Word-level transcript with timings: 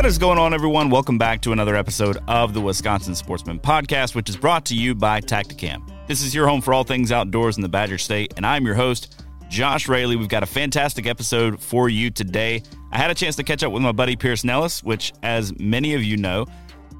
What 0.00 0.06
is 0.06 0.16
going 0.16 0.38
on, 0.38 0.54
everyone? 0.54 0.88
Welcome 0.88 1.18
back 1.18 1.42
to 1.42 1.52
another 1.52 1.76
episode 1.76 2.16
of 2.26 2.54
the 2.54 2.60
Wisconsin 2.62 3.14
Sportsman 3.14 3.60
Podcast, 3.60 4.14
which 4.14 4.30
is 4.30 4.36
brought 4.38 4.64
to 4.64 4.74
you 4.74 4.94
by 4.94 5.20
Tactacam. 5.20 5.82
This 6.06 6.22
is 6.22 6.34
your 6.34 6.48
home 6.48 6.62
for 6.62 6.72
all 6.72 6.84
things 6.84 7.12
outdoors 7.12 7.56
in 7.56 7.62
the 7.62 7.68
Badger 7.68 7.98
State, 7.98 8.32
and 8.38 8.46
I'm 8.46 8.64
your 8.64 8.74
host, 8.74 9.22
Josh 9.50 9.88
Raley. 9.88 10.16
We've 10.16 10.26
got 10.26 10.42
a 10.42 10.46
fantastic 10.46 11.06
episode 11.06 11.60
for 11.60 11.90
you 11.90 12.10
today. 12.10 12.62
I 12.90 12.96
had 12.96 13.10
a 13.10 13.14
chance 13.14 13.36
to 13.36 13.42
catch 13.42 13.62
up 13.62 13.72
with 13.72 13.82
my 13.82 13.92
buddy 13.92 14.16
Pierce 14.16 14.42
Ellis, 14.42 14.82
which, 14.82 15.12
as 15.22 15.52
many 15.58 15.92
of 15.92 16.02
you 16.02 16.16
know, 16.16 16.46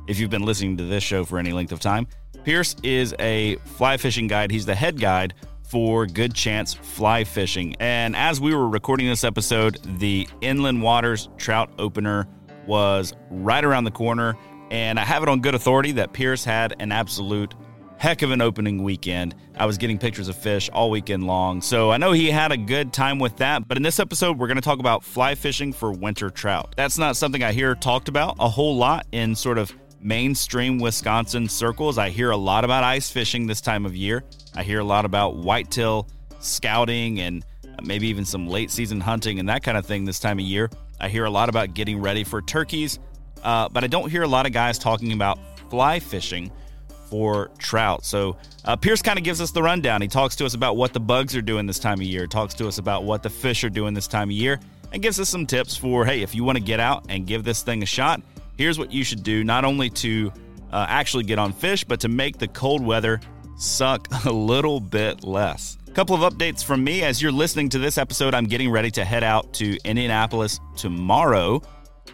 if 0.06 0.18
you've 0.18 0.28
been 0.28 0.44
listening 0.44 0.76
to 0.76 0.84
this 0.84 1.02
show 1.02 1.24
for 1.24 1.38
any 1.38 1.54
length 1.54 1.72
of 1.72 1.80
time, 1.80 2.06
Pierce 2.44 2.76
is 2.82 3.14
a 3.18 3.56
fly 3.64 3.96
fishing 3.96 4.26
guide. 4.26 4.50
He's 4.50 4.66
the 4.66 4.74
head 4.74 5.00
guide 5.00 5.32
for 5.62 6.04
Good 6.04 6.34
Chance 6.34 6.74
Fly 6.74 7.24
Fishing. 7.24 7.76
And 7.80 8.14
as 8.14 8.42
we 8.42 8.54
were 8.54 8.68
recording 8.68 9.06
this 9.06 9.24
episode, 9.24 9.78
the 9.98 10.28
Inland 10.42 10.82
Waters 10.82 11.30
Trout 11.38 11.70
Opener 11.78 12.26
was 12.66 13.14
right 13.30 13.64
around 13.64 13.84
the 13.84 13.90
corner. 13.90 14.36
And 14.70 14.98
I 15.00 15.04
have 15.04 15.22
it 15.22 15.28
on 15.28 15.40
good 15.40 15.54
authority 15.54 15.92
that 15.92 16.12
Pierce 16.12 16.44
had 16.44 16.76
an 16.78 16.92
absolute 16.92 17.54
heck 17.96 18.22
of 18.22 18.30
an 18.30 18.40
opening 18.40 18.82
weekend. 18.82 19.34
I 19.56 19.66
was 19.66 19.76
getting 19.76 19.98
pictures 19.98 20.28
of 20.28 20.36
fish 20.36 20.70
all 20.70 20.90
weekend 20.90 21.26
long. 21.26 21.60
So 21.60 21.90
I 21.90 21.98
know 21.98 22.12
he 22.12 22.30
had 22.30 22.50
a 22.50 22.56
good 22.56 22.92
time 22.94 23.18
with 23.18 23.36
that. 23.36 23.68
But 23.68 23.76
in 23.76 23.82
this 23.82 24.00
episode, 24.00 24.38
we're 24.38 24.46
going 24.46 24.56
to 24.56 24.62
talk 24.62 24.78
about 24.78 25.04
fly 25.04 25.34
fishing 25.34 25.72
for 25.72 25.92
winter 25.92 26.30
trout. 26.30 26.74
That's 26.76 26.96
not 26.96 27.16
something 27.16 27.42
I 27.42 27.52
hear 27.52 27.74
talked 27.74 28.08
about 28.08 28.36
a 28.38 28.48
whole 28.48 28.76
lot 28.76 29.06
in 29.12 29.34
sort 29.34 29.58
of 29.58 29.74
mainstream 30.00 30.78
Wisconsin 30.78 31.46
circles. 31.46 31.98
I 31.98 32.08
hear 32.08 32.30
a 32.30 32.36
lot 32.36 32.64
about 32.64 32.84
ice 32.84 33.10
fishing 33.10 33.46
this 33.46 33.60
time 33.60 33.84
of 33.84 33.94
year. 33.94 34.24
I 34.54 34.62
hear 34.62 34.78
a 34.78 34.84
lot 34.84 35.04
about 35.04 35.36
whitetail 35.36 36.08
scouting 36.40 37.20
and 37.20 37.44
maybe 37.82 38.08
even 38.08 38.24
some 38.24 38.48
late 38.48 38.70
season 38.70 39.00
hunting 39.00 39.38
and 39.38 39.48
that 39.48 39.62
kind 39.62 39.76
of 39.76 39.84
thing 39.84 40.06
this 40.06 40.20
time 40.20 40.38
of 40.38 40.44
year. 40.44 40.70
I 41.00 41.08
hear 41.08 41.24
a 41.24 41.30
lot 41.30 41.48
about 41.48 41.74
getting 41.74 42.00
ready 42.00 42.24
for 42.24 42.42
turkeys, 42.42 42.98
uh, 43.42 43.68
but 43.68 43.84
I 43.84 43.86
don't 43.86 44.10
hear 44.10 44.22
a 44.22 44.28
lot 44.28 44.46
of 44.46 44.52
guys 44.52 44.78
talking 44.78 45.12
about 45.12 45.38
fly 45.70 46.00
fishing 46.00 46.50
for 47.08 47.50
trout. 47.58 48.04
So 48.04 48.36
uh, 48.64 48.76
Pierce 48.76 49.02
kind 49.02 49.18
of 49.18 49.24
gives 49.24 49.40
us 49.40 49.50
the 49.50 49.62
rundown. 49.62 50.00
He 50.00 50.08
talks 50.08 50.36
to 50.36 50.46
us 50.46 50.54
about 50.54 50.76
what 50.76 50.92
the 50.92 51.00
bugs 51.00 51.34
are 51.34 51.42
doing 51.42 51.66
this 51.66 51.78
time 51.78 51.98
of 51.98 52.06
year, 52.06 52.26
talks 52.26 52.54
to 52.54 52.68
us 52.68 52.78
about 52.78 53.04
what 53.04 53.22
the 53.22 53.30
fish 53.30 53.64
are 53.64 53.70
doing 53.70 53.94
this 53.94 54.06
time 54.06 54.28
of 54.28 54.32
year, 54.32 54.60
and 54.92 55.02
gives 55.02 55.18
us 55.18 55.28
some 55.28 55.46
tips 55.46 55.76
for 55.76 56.04
hey, 56.04 56.22
if 56.22 56.34
you 56.34 56.44
want 56.44 56.56
to 56.56 56.64
get 56.64 56.80
out 56.80 57.06
and 57.08 57.26
give 57.26 57.42
this 57.42 57.62
thing 57.62 57.82
a 57.82 57.86
shot, 57.86 58.22
here's 58.56 58.78
what 58.78 58.92
you 58.92 59.02
should 59.02 59.22
do 59.22 59.42
not 59.42 59.64
only 59.64 59.90
to 59.90 60.32
uh, 60.72 60.86
actually 60.88 61.24
get 61.24 61.38
on 61.38 61.52
fish, 61.52 61.82
but 61.82 62.00
to 62.00 62.08
make 62.08 62.38
the 62.38 62.48
cold 62.48 62.84
weather 62.84 63.20
suck 63.56 64.06
a 64.24 64.30
little 64.30 64.80
bit 64.80 65.24
less. 65.24 65.76
Couple 65.94 66.14
of 66.14 66.32
updates 66.32 66.64
from 66.64 66.84
me. 66.84 67.02
As 67.02 67.20
you're 67.20 67.32
listening 67.32 67.68
to 67.70 67.78
this 67.80 67.98
episode, 67.98 68.32
I'm 68.32 68.46
getting 68.46 68.70
ready 68.70 68.92
to 68.92 69.04
head 69.04 69.24
out 69.24 69.52
to 69.54 69.76
Indianapolis 69.84 70.60
tomorrow 70.76 71.60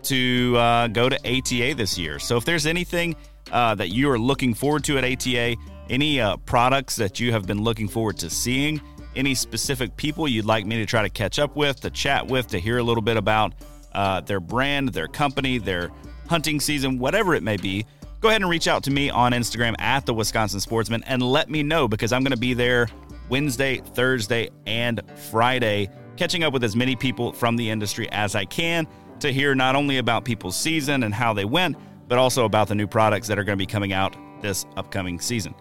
to 0.04 0.56
uh, 0.56 0.88
go 0.88 1.10
to 1.10 1.16
ATA 1.16 1.74
this 1.74 1.98
year. 1.98 2.18
So 2.18 2.38
if 2.38 2.46
there's 2.46 2.64
anything 2.64 3.14
uh, 3.52 3.74
that 3.74 3.90
you 3.90 4.08
are 4.10 4.18
looking 4.18 4.54
forward 4.54 4.82
to 4.84 4.96
at 4.96 5.04
ATA, 5.04 5.56
any 5.90 6.20
uh, 6.22 6.38
products 6.38 6.96
that 6.96 7.20
you 7.20 7.32
have 7.32 7.46
been 7.46 7.62
looking 7.62 7.86
forward 7.86 8.16
to 8.18 8.30
seeing, 8.30 8.80
any 9.14 9.34
specific 9.34 9.94
people 9.96 10.26
you'd 10.26 10.46
like 10.46 10.64
me 10.64 10.76
to 10.78 10.86
try 10.86 11.02
to 11.02 11.10
catch 11.10 11.38
up 11.38 11.54
with, 11.54 11.78
to 11.80 11.90
chat 11.90 12.26
with, 12.26 12.46
to 12.48 12.58
hear 12.58 12.78
a 12.78 12.82
little 12.82 13.02
bit 13.02 13.18
about 13.18 13.52
uh, 13.92 14.22
their 14.22 14.40
brand, 14.40 14.88
their 14.88 15.06
company, 15.06 15.58
their 15.58 15.90
hunting 16.28 16.60
season, 16.60 16.98
whatever 16.98 17.34
it 17.34 17.42
may 17.42 17.58
be, 17.58 17.84
go 18.20 18.28
ahead 18.28 18.40
and 18.40 18.50
reach 18.50 18.68
out 18.68 18.82
to 18.84 18.90
me 18.90 19.10
on 19.10 19.32
Instagram 19.32 19.78
at 19.78 20.06
the 20.06 20.14
Wisconsin 20.14 20.60
Sportsman 20.60 21.02
and 21.04 21.22
let 21.22 21.50
me 21.50 21.62
know 21.62 21.86
because 21.86 22.10
I'm 22.10 22.22
going 22.22 22.32
to 22.32 22.38
be 22.38 22.54
there 22.54 22.88
Wednesday, 23.28 23.78
Thursday, 23.78 24.50
and 24.66 25.00
Friday, 25.30 25.90
catching 26.16 26.44
up 26.44 26.52
with 26.52 26.64
as 26.64 26.76
many 26.76 26.96
people 26.96 27.32
from 27.32 27.56
the 27.56 27.68
industry 27.68 28.08
as 28.10 28.34
I 28.34 28.44
can 28.44 28.86
to 29.20 29.32
hear 29.32 29.54
not 29.54 29.76
only 29.76 29.98
about 29.98 30.24
people's 30.24 30.56
season 30.56 31.02
and 31.02 31.12
how 31.12 31.32
they 31.32 31.44
went, 31.44 31.76
but 32.08 32.18
also 32.18 32.44
about 32.44 32.68
the 32.68 32.74
new 32.74 32.86
products 32.86 33.28
that 33.28 33.38
are 33.38 33.44
going 33.44 33.58
to 33.58 33.62
be 33.62 33.66
coming 33.66 33.92
out 33.92 34.16
this 34.42 34.66
upcoming 34.76 35.18
season. 35.18 35.54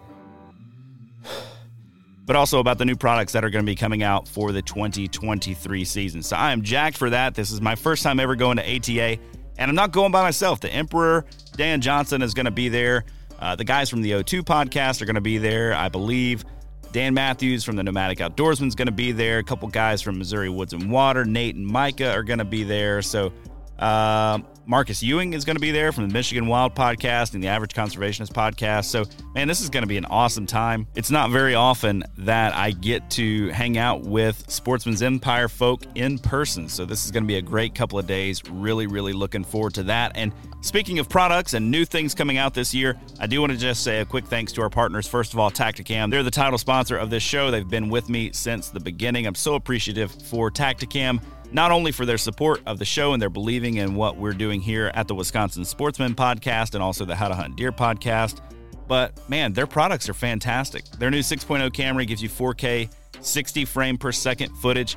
But 2.24 2.36
also 2.36 2.58
about 2.58 2.78
the 2.78 2.84
new 2.84 2.96
products 2.96 3.32
that 3.32 3.44
are 3.44 3.50
going 3.50 3.64
to 3.64 3.70
be 3.70 3.76
coming 3.76 4.02
out 4.02 4.26
for 4.26 4.52
the 4.52 4.62
2023 4.62 5.84
season. 5.84 6.22
So 6.22 6.36
I 6.36 6.52
am 6.52 6.62
jacked 6.62 6.96
for 6.96 7.10
that. 7.10 7.34
This 7.34 7.50
is 7.50 7.60
my 7.60 7.76
first 7.76 8.02
time 8.02 8.18
ever 8.18 8.34
going 8.34 8.56
to 8.56 8.76
ATA, 8.76 9.20
and 9.58 9.70
I'm 9.70 9.76
not 9.76 9.92
going 9.92 10.12
by 10.12 10.22
myself. 10.22 10.60
The 10.60 10.72
Emperor, 10.72 11.24
Dan 11.56 11.80
Johnson, 11.80 12.22
is 12.22 12.34
going 12.34 12.46
to 12.46 12.50
be 12.50 12.68
there. 12.68 13.04
Uh, 13.38 13.54
the 13.54 13.64
guys 13.64 13.90
from 13.90 14.02
the 14.02 14.12
O2 14.12 14.42
podcast 14.42 15.02
are 15.02 15.04
going 15.04 15.16
to 15.16 15.20
be 15.20 15.38
there, 15.38 15.74
I 15.74 15.88
believe. 15.88 16.44
Dan 16.92 17.14
Matthews 17.14 17.64
from 17.64 17.76
the 17.76 17.82
Nomadic 17.82 18.18
Outdoorsman 18.18 18.68
is 18.68 18.74
going 18.74 18.86
to 18.86 18.92
be 18.92 19.12
there. 19.12 19.38
A 19.38 19.44
couple 19.44 19.68
guys 19.68 20.00
from 20.02 20.18
Missouri 20.18 20.48
Woods 20.48 20.72
and 20.72 20.90
Water, 20.90 21.24
Nate 21.24 21.54
and 21.54 21.66
Micah 21.66 22.12
are 22.12 22.22
going 22.22 22.38
to 22.38 22.44
be 22.44 22.64
there. 22.64 23.02
So 23.02 23.32
uh, 23.78 24.38
Marcus 24.68 25.00
Ewing 25.00 25.32
is 25.32 25.44
going 25.44 25.54
to 25.54 25.60
be 25.60 25.70
there 25.70 25.92
from 25.92 26.08
the 26.08 26.12
Michigan 26.12 26.48
Wild 26.48 26.74
Podcast 26.74 27.34
and 27.34 27.42
the 27.42 27.46
Average 27.46 27.72
Conservationist 27.72 28.32
Podcast. 28.32 28.86
So, 28.86 29.04
man, 29.32 29.46
this 29.46 29.60
is 29.60 29.70
going 29.70 29.84
to 29.84 29.86
be 29.88 29.96
an 29.96 30.06
awesome 30.06 30.44
time. 30.44 30.88
It's 30.96 31.10
not 31.10 31.30
very 31.30 31.54
often 31.54 32.02
that 32.18 32.52
I 32.52 32.72
get 32.72 33.08
to 33.10 33.48
hang 33.50 33.78
out 33.78 34.02
with 34.02 34.50
Sportsman's 34.50 35.02
Empire 35.02 35.48
folk 35.48 35.84
in 35.94 36.18
person. 36.18 36.68
So, 36.68 36.84
this 36.84 37.04
is 37.04 37.12
going 37.12 37.22
to 37.22 37.28
be 37.28 37.36
a 37.36 37.42
great 37.42 37.76
couple 37.76 37.96
of 37.96 38.08
days. 38.08 38.42
Really, 38.50 38.88
really 38.88 39.12
looking 39.12 39.44
forward 39.44 39.74
to 39.74 39.84
that. 39.84 40.12
And 40.16 40.32
speaking 40.62 40.98
of 40.98 41.08
products 41.08 41.54
and 41.54 41.70
new 41.70 41.84
things 41.84 42.12
coming 42.12 42.36
out 42.36 42.52
this 42.52 42.74
year, 42.74 42.98
I 43.20 43.28
do 43.28 43.40
want 43.40 43.52
to 43.52 43.58
just 43.58 43.84
say 43.84 44.00
a 44.00 44.04
quick 44.04 44.26
thanks 44.26 44.52
to 44.54 44.62
our 44.62 44.70
partners. 44.70 45.06
First 45.06 45.32
of 45.32 45.38
all, 45.38 45.50
Tactacam. 45.50 46.10
They're 46.10 46.24
the 46.24 46.30
title 46.32 46.58
sponsor 46.58 46.98
of 46.98 47.08
this 47.08 47.22
show. 47.22 47.52
They've 47.52 47.68
been 47.68 47.88
with 47.88 48.08
me 48.08 48.32
since 48.32 48.70
the 48.70 48.80
beginning. 48.80 49.28
I'm 49.28 49.36
so 49.36 49.54
appreciative 49.54 50.10
for 50.10 50.50
Tactacam 50.50 51.20
not 51.52 51.70
only 51.70 51.92
for 51.92 52.04
their 52.04 52.18
support 52.18 52.60
of 52.66 52.78
the 52.78 52.84
show 52.84 53.12
and 53.12 53.22
their 53.22 53.30
believing 53.30 53.76
in 53.76 53.94
what 53.94 54.16
we're 54.16 54.32
doing 54.32 54.60
here 54.60 54.90
at 54.94 55.08
the 55.08 55.14
Wisconsin 55.14 55.64
Sportsman 55.64 56.14
podcast 56.14 56.74
and 56.74 56.82
also 56.82 57.04
the 57.04 57.14
How 57.14 57.28
to 57.28 57.34
Hunt 57.34 57.56
Deer 57.56 57.72
podcast, 57.72 58.40
but 58.88 59.28
man, 59.28 59.52
their 59.52 59.66
products 59.66 60.08
are 60.08 60.14
fantastic. 60.14 60.84
Their 60.98 61.10
new 61.10 61.20
6.0 61.20 61.72
camera 61.72 62.04
gives 62.04 62.22
you 62.22 62.28
4K 62.28 62.90
60 63.20 63.64
frame 63.64 63.98
per 63.98 64.12
second 64.12 64.54
footage. 64.58 64.96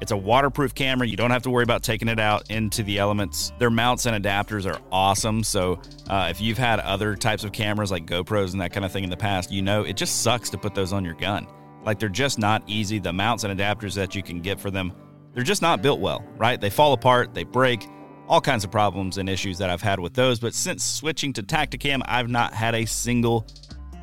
It's 0.00 0.12
a 0.12 0.16
waterproof 0.16 0.74
camera. 0.74 1.06
You 1.06 1.16
don't 1.16 1.30
have 1.30 1.42
to 1.42 1.50
worry 1.50 1.62
about 1.62 1.82
taking 1.82 2.08
it 2.08 2.18
out 2.18 2.50
into 2.50 2.82
the 2.82 2.98
elements. 2.98 3.52
Their 3.58 3.70
mounts 3.70 4.06
and 4.06 4.22
adapters 4.22 4.70
are 4.70 4.80
awesome. 4.90 5.44
So, 5.44 5.80
uh, 6.08 6.28
if 6.30 6.40
you've 6.40 6.56
had 6.56 6.80
other 6.80 7.14
types 7.14 7.44
of 7.44 7.52
cameras 7.52 7.90
like 7.90 8.06
GoPros 8.06 8.52
and 8.52 8.60
that 8.62 8.72
kind 8.72 8.86
of 8.86 8.92
thing 8.92 9.04
in 9.04 9.10
the 9.10 9.16
past, 9.16 9.52
you 9.52 9.60
know 9.60 9.82
it 9.82 9.96
just 9.96 10.22
sucks 10.22 10.48
to 10.50 10.58
put 10.58 10.74
those 10.74 10.94
on 10.94 11.04
your 11.04 11.14
gun. 11.14 11.46
Like 11.84 11.98
they're 11.98 12.08
just 12.08 12.38
not 12.38 12.62
easy. 12.66 12.98
The 12.98 13.12
mounts 13.12 13.44
and 13.44 13.58
adapters 13.58 13.94
that 13.94 14.14
you 14.14 14.22
can 14.22 14.40
get 14.40 14.58
for 14.58 14.70
them 14.70 14.92
they're 15.34 15.44
just 15.44 15.62
not 15.62 15.82
built 15.82 16.00
well, 16.00 16.24
right? 16.36 16.60
They 16.60 16.70
fall 16.70 16.92
apart, 16.92 17.34
they 17.34 17.44
break, 17.44 17.86
all 18.28 18.40
kinds 18.40 18.64
of 18.64 18.70
problems 18.70 19.18
and 19.18 19.28
issues 19.28 19.58
that 19.58 19.70
I've 19.70 19.82
had 19.82 19.98
with 19.98 20.14
those. 20.14 20.38
But 20.38 20.54
since 20.54 20.84
switching 20.84 21.32
to 21.34 21.42
Tactacam, 21.42 22.02
I've 22.04 22.28
not 22.28 22.54
had 22.54 22.74
a 22.74 22.84
single 22.84 23.44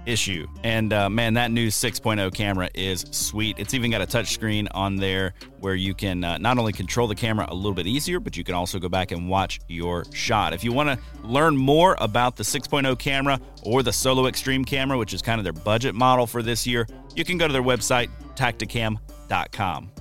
issue. 0.06 0.48
And 0.64 0.94
uh, 0.94 1.10
man, 1.10 1.34
that 1.36 1.52
new 1.52 1.68
6.0 1.68 2.34
camera 2.34 2.70
is 2.74 3.06
sweet. 3.12 3.60
It's 3.60 3.74
even 3.74 3.92
got 3.92 4.02
a 4.02 4.06
touch 4.06 4.34
screen 4.34 4.68
on 4.72 4.96
there 4.96 5.34
where 5.60 5.76
you 5.76 5.94
can 5.94 6.24
uh, 6.24 6.38
not 6.38 6.58
only 6.58 6.74
control 6.74 7.08
the 7.08 7.16
camera 7.16 7.46
a 7.50 7.54
little 7.54 7.74
bit 7.74 7.88
easier, 7.88 8.20
but 8.20 8.36
you 8.36 8.44
can 8.44 8.56
also 8.56 8.80
go 8.80 8.90
back 8.90 9.12
and 9.12 9.30
watch 9.30 9.60
your 9.68 10.06
shot. 10.14 10.54
If 10.54 10.64
you 10.64 10.72
want 10.72 10.90
to 10.90 11.00
learn 11.28 11.56
more 11.56 11.96
about 12.00 12.36
the 12.36 12.44
6.0 12.44 12.98
camera 12.98 13.40
or 13.64 13.84
the 13.84 13.94
Solo 13.94 14.28
Extreme 14.28 14.66
camera, 14.66 14.98
which 14.98 15.14
is 15.14 15.22
kind 15.22 15.40
of 15.40 15.44
their 15.44 15.54
budget 15.54 15.94
model 15.94 16.26
for 16.26 16.42
this 16.42 16.66
year, 16.66 16.88
you 17.16 17.24
can 17.24 17.38
go 17.38 17.48
to 17.48 17.54
their 17.54 17.64
website, 17.64 18.10
tactacam.com. 18.36 19.92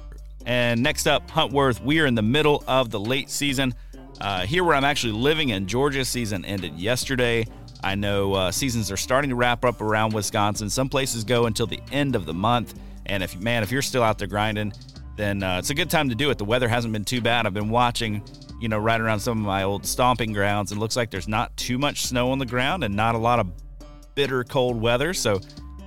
And 0.46 0.81
next 0.81 1.08
up, 1.08 1.28
Huntworth. 1.28 1.82
We 1.82 2.00
are 2.00 2.06
in 2.06 2.14
the 2.14 2.22
middle 2.22 2.62
of 2.69 2.90
the 2.90 3.00
late 3.00 3.28
season. 3.28 3.75
Uh, 4.20 4.46
here, 4.46 4.64
where 4.64 4.76
I'm 4.76 4.84
actually 4.84 5.12
living 5.12 5.50
in 5.50 5.66
Georgia, 5.66 6.04
season 6.04 6.44
ended 6.44 6.78
yesterday. 6.78 7.46
I 7.82 7.96
know 7.96 8.32
uh, 8.32 8.50
seasons 8.52 8.90
are 8.90 8.96
starting 8.96 9.31
to 9.31 9.37
wrap 9.37 9.64
up 9.64 9.81
around 9.81 10.14
Wisconsin. 10.14 10.70
Some 10.70 10.88
places 10.88 11.25
go 11.25 11.46
until 11.46 11.66
the 11.66 11.81
end 11.93 12.16
of 12.16 12.26
the 12.26 12.32
month. 12.32 12.78
And 13.06 13.22
if 13.22 13.38
man, 13.38 13.62
if 13.62 13.70
you're 13.70 13.82
still 13.82 14.02
out 14.02 14.19
there 14.19 14.28
grinding, 14.28 14.72
then 15.16 15.43
uh, 15.43 15.58
it's 15.58 15.70
a 15.70 15.75
good 15.75 15.90
time 15.90 16.08
to 16.08 16.14
do 16.14 16.31
it. 16.31 16.38
The 16.38 16.44
weather 16.44 16.69
hasn't 16.69 16.93
been 16.93 17.04
too 17.04 17.20
bad. 17.20 17.44
I've 17.46 17.54
been 17.54 17.70
watching, 17.70 18.22
you 18.60 18.69
know, 18.69 18.78
right 18.78 19.00
around 19.00 19.20
some 19.20 19.38
of 19.38 19.44
my 19.44 19.64
old 19.64 19.84
stomping 19.84 20.32
grounds, 20.32 20.70
and 20.70 20.81
looks 20.81 20.96
like 20.96 21.10
there's 21.10 21.28
not 21.28 21.56
too 21.56 21.76
much 21.76 22.06
snow 22.06 22.31
on 22.31 22.38
the 22.38 22.46
ground 22.46 22.84
and 22.84 22.94
not 22.94 23.14
a 23.14 23.19
lot 23.19 23.40
of 23.40 23.48
bitter 24.14 24.44
cold 24.44 24.81
weather. 24.81 25.12
So, 25.12 25.40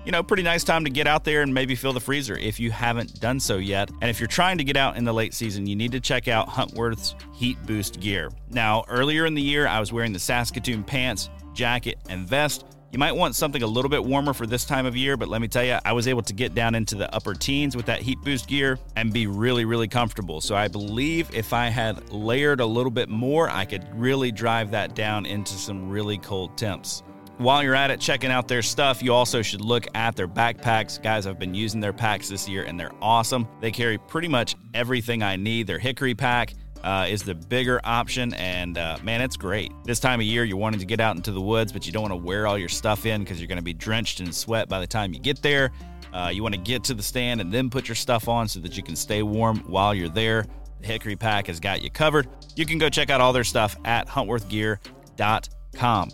you 0.06 0.12
know, 0.12 0.24
pretty 0.24 0.44
nice 0.44 0.64
time 0.64 0.84
to 0.86 0.90
get 0.90 1.08
out 1.08 1.24
there 1.24 1.42
and 1.42 1.54
maybe 1.54 1.76
fill 1.76 1.94
the 1.94 2.00
freezer 2.00 2.38
if 2.38 2.60
you 2.60 2.72
haven't 2.72 3.20
done 3.20 3.40
so 3.40 3.58
yet. 3.58 3.90
And 4.02 4.10
if 4.10 4.20
you're 4.20 4.28
trying 4.28 4.58
to 4.58 4.64
get 4.64 4.78
out 4.78 4.98
in 4.98 5.04
the 5.04 5.14
late 5.14 5.34
season, 5.34 5.68
you 5.68 5.76
need 5.76 5.92
to 5.92 6.00
check 6.00 6.28
out 6.28 6.48
Huntworth's 6.48 7.16
Heat 7.34 7.58
Boost 7.66 8.00
gear. 8.00 8.32
Now, 8.50 8.84
earlier 8.88 9.26
in 9.26 9.34
the 9.34 9.42
year, 9.42 9.68
I 9.68 9.80
was 9.80 9.92
wearing 9.92 10.14
the 10.14 10.20
Saskatoon 10.20 10.84
pants, 10.84 11.30
jacket, 11.54 11.98
and 12.10 12.28
vest. 12.28 12.66
You 12.92 12.98
might 12.98 13.12
want 13.12 13.36
something 13.36 13.62
a 13.62 13.68
little 13.68 13.90
bit 13.90 14.04
warmer 14.04 14.34
for 14.34 14.48
this 14.48 14.66
time 14.66 14.88
of 14.88 14.96
year, 14.96 15.16
but 15.16 15.28
let 15.28 15.42
me 15.42 15.48
tell 15.48 15.64
you, 15.64 15.78
I 15.86 15.94
was 15.94 16.08
able 16.08 16.24
to 16.24 16.34
get 16.34 16.56
down 16.56 16.74
into 16.74 16.96
the 16.96 17.14
upper 17.14 17.36
teens 17.36 17.76
with 17.76 17.86
that 17.86 18.02
heat 18.02 18.20
boost 18.22 18.48
gear 18.48 18.80
and 18.96 19.14
be 19.14 19.28
really, 19.28 19.64
really 19.64 19.88
comfortable. 19.88 20.42
So 20.42 20.56
I 20.56 20.70
believe 20.70 21.30
if 21.32 21.54
I 21.54 21.68
had 21.68 22.12
layered 22.12 22.62
a 22.62 22.66
little 22.66 22.90
bit 22.90 23.08
more, 23.08 23.48
I 23.48 23.66
could 23.66 23.88
really 23.94 24.32
drive 24.32 24.72
that 24.72 24.96
down 24.96 25.28
into 25.28 25.54
some 25.54 25.88
really 25.88 26.18
cold 26.18 26.58
temps. 26.58 27.04
While 27.40 27.64
you're 27.64 27.74
at 27.74 27.90
it, 27.90 28.02
checking 28.02 28.32
out 28.32 28.50
their 28.50 28.62
stuff, 28.62 29.02
you 29.02 29.14
also 29.14 29.42
should 29.42 29.62
look 29.62 29.88
at 29.96 30.18
their 30.18 30.28
backpacks. 30.28 31.02
Guys, 31.02 31.26
I've 31.26 31.40
been 31.40 31.56
using 31.56 31.80
their 31.80 31.94
packs 31.94 32.28
this 32.28 32.50
year 32.50 32.66
and 32.66 32.78
they're 32.78 32.92
awesome. 33.02 33.48
They 33.62 33.72
carry 33.72 33.98
pretty 33.98 34.28
much 34.28 34.58
everything 34.74 35.24
I 35.24 35.38
need. 35.38 35.66
Their 35.66 35.80
hickory 35.80 36.14
pack, 36.14 36.54
uh, 36.84 37.08
is 37.10 37.24
the 37.24 37.36
bigger 37.36 37.80
option, 37.86 38.34
and 38.34 38.78
uh, 38.78 38.98
man, 39.04 39.22
it's 39.22 39.38
great. 39.38 39.72
This 39.86 40.02
time 40.02 40.20
of 40.20 40.26
year, 40.26 40.44
you're 40.44 40.58
wanting 40.58 40.82
to 40.82 40.86
get 40.86 41.00
out 41.00 41.16
into 41.16 41.32
the 41.32 41.42
woods, 41.42 41.72
but 41.72 41.86
you 41.86 41.94
don't 41.94 42.02
want 42.02 42.12
to 42.12 42.18
wear 42.18 42.46
all 42.46 42.58
your 42.58 42.70
stuff 42.70 43.06
in 43.06 43.22
because 43.22 43.40
you're 43.40 43.48
going 43.48 43.58
to 43.58 43.64
be 43.64 43.74
drenched 43.74 44.20
in 44.20 44.34
sweat 44.34 44.68
by 44.68 44.82
the 44.82 44.88
time 44.88 45.14
you 45.14 45.20
get 45.20 45.42
there. 45.42 45.72
Uh, 46.14 46.30
you 46.34 46.44
want 46.44 46.56
to 46.56 46.62
get 46.62 46.84
to 46.86 46.94
the 46.94 47.04
stand 47.04 47.40
and 47.40 47.54
then 47.54 47.70
put 47.70 47.88
your 47.88 47.96
stuff 47.96 48.28
on 48.28 48.50
so 48.50 48.60
that 48.60 48.76
you 48.76 48.84
can 48.84 48.98
stay 48.98 49.24
warm 49.24 49.60
while 49.60 49.94
you're 49.94 50.10
there. 50.10 50.46
The 50.82 50.88
Hickory 50.88 51.16
Pack 51.16 51.48
has 51.48 51.62
got 51.62 51.82
you 51.82 51.90
covered. 51.90 52.28
You 52.56 52.66
can 52.66 52.80
go 52.80 52.90
check 52.90 53.10
out 53.10 53.22
all 53.22 53.32
their 53.32 53.44
stuff 53.46 53.78
at 53.86 54.08
huntworthgear.com. 54.08 55.59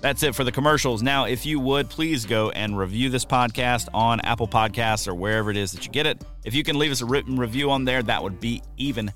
That's 0.02 0.24
it 0.24 0.36
for 0.36 0.44
the 0.44 0.52
commercials. 0.52 1.02
Now, 1.02 1.26
if 1.26 1.46
you 1.46 1.60
would, 1.60 1.90
please 1.90 2.26
go 2.26 2.50
and 2.52 2.78
review 2.78 3.10
this 3.10 3.26
podcast 3.26 3.88
on 3.94 4.20
Apple 4.22 4.48
Podcasts 4.48 5.08
or 5.08 5.16
wherever 5.16 5.50
it 5.50 5.58
is 5.58 5.72
that 5.72 5.86
you 5.86 5.92
get 5.92 6.06
it. 6.06 6.22
If 6.44 6.54
you 6.54 6.64
can 6.64 6.78
leave 6.78 6.92
us 6.92 7.02
a 7.02 7.06
written 7.06 7.38
review 7.38 7.72
on 7.72 7.86
there, 7.86 8.04
that 8.04 8.22
would 8.22 8.40
be 8.40 8.62
even 8.78 9.12